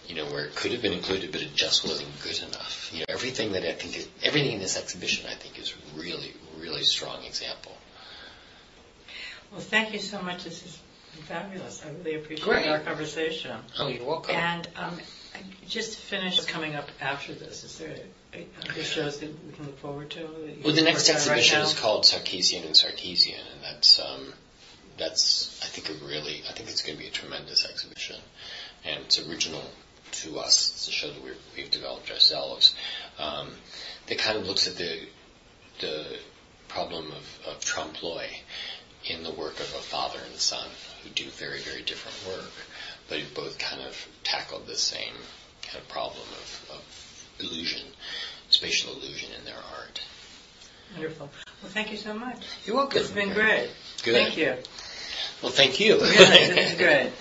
You 0.08 0.16
know, 0.16 0.26
where 0.26 0.46
it 0.46 0.56
could 0.56 0.72
have 0.72 0.82
been 0.82 0.94
included, 0.94 1.32
but 1.32 1.42
it 1.42 1.56
just 1.56 1.84
wasn't 1.86 2.10
good 2.22 2.38
enough. 2.40 2.90
You 2.94 3.00
know, 3.00 3.06
everything 3.10 3.54
that 3.54 3.64
I 3.64 3.74
think, 3.74 3.98
is, 3.98 4.08
everything 4.22 4.54
in 4.54 4.60
this 4.60 4.78
exhibition, 4.78 5.30
I 5.30 5.36
think, 5.36 5.58
is 5.60 5.74
really, 5.96 6.34
really 6.58 6.84
strong 6.84 7.24
example. 7.24 7.72
Well, 9.52 9.62
thank 9.62 9.94
you 9.94 10.00
so 10.00 10.22
much. 10.22 10.44
This 10.44 10.80
been 11.16 11.24
fabulous. 11.24 11.84
I 11.86 11.90
really 11.92 12.16
appreciate 12.16 12.46
Great. 12.46 12.68
our 12.68 12.80
conversation. 12.80 13.58
Oh, 13.80 13.88
you're 13.88 14.06
welcome. 14.06 14.36
And 14.36 14.68
um, 14.76 14.98
just 15.68 15.94
to 15.94 15.98
finish 16.00 16.40
coming 16.46 16.76
up 16.76 16.90
after 17.00 17.34
this, 17.34 17.64
is 17.64 17.78
there 17.78 17.96
other 18.70 18.84
shows 18.84 19.20
that 19.20 19.30
we 19.46 19.54
can 19.54 19.66
look 19.66 19.80
forward 19.80 20.10
to? 20.12 20.28
Well, 20.64 20.74
the 20.74 20.82
next 20.82 21.08
worked 21.08 21.22
on 21.22 21.28
right 21.30 21.38
exhibition 21.40 21.62
is 21.62 21.80
called 21.80 22.04
Sarkisian 22.04 22.66
and 22.66 22.76
Sarkisian, 22.76 23.40
and 23.54 23.64
that's 23.64 24.00
um, 24.00 24.34
that's 24.98 25.60
I 25.64 25.68
think 25.68 25.90
a 25.90 26.06
really 26.06 26.42
I 26.50 26.54
think 26.54 26.70
it's 26.70 26.82
going 26.82 26.98
to 26.98 27.02
be 27.02 27.10
a 27.10 27.12
tremendous 27.12 27.66
exhibition, 27.66 28.18
and 28.86 29.06
it's 29.06 29.20
original 29.28 29.64
to 30.12 30.40
us. 30.40 30.72
It's 30.72 30.88
a 30.88 30.92
show 30.92 31.08
that 31.12 31.24
we're, 31.24 31.36
we've 31.56 31.72
developed 31.72 32.12
ourselves. 32.12 32.76
Um, 33.18 33.52
that 34.08 34.18
kind 34.18 34.38
of 34.38 34.46
looks 34.46 34.68
at 34.68 34.76
the 34.76 35.00
the 35.82 36.06
problem 36.68 37.08
of, 37.08 37.40
of 37.48 37.66
trompe 37.66 38.02
l'oeil 38.02 38.30
in 39.06 39.24
the 39.24 39.32
work 39.32 39.60
of 39.60 39.74
a 39.76 39.84
father 39.84 40.20
and 40.26 40.40
son 40.40 40.68
who 41.04 41.10
do 41.10 41.26
very 41.32 41.60
very 41.60 41.84
different 41.84 42.18
work, 42.28 42.52
but 43.10 43.20
who 43.20 43.36
both 43.36 43.58
kind 43.60 43.82
of 43.82 44.08
tackled 44.24 44.68
the 44.68 44.76
same 44.76 45.14
kind 45.62 45.82
of 45.82 45.88
problem 45.88 46.28
of, 46.28 46.70
of 46.72 47.03
illusion, 47.40 47.82
spatial 48.50 48.94
illusion 48.94 49.30
in 49.38 49.46
their 49.46 49.56
art. 49.56 50.02
Wonderful. 50.96 51.30
Well, 51.62 51.72
thank 51.72 51.92
you 51.92 51.98
so 51.98 52.14
much. 52.14 52.46
You're 52.66 52.76
welcome. 52.76 53.00
It's 53.00 53.12
been 53.12 53.34
great. 53.34 53.70
Good. 54.04 54.16
Thank 54.16 54.38
you. 54.38 54.56
Well, 55.42 55.52
thank 55.52 55.80
you. 55.80 55.98
This 55.98 56.72
is 56.72 56.78
great. 56.78 57.12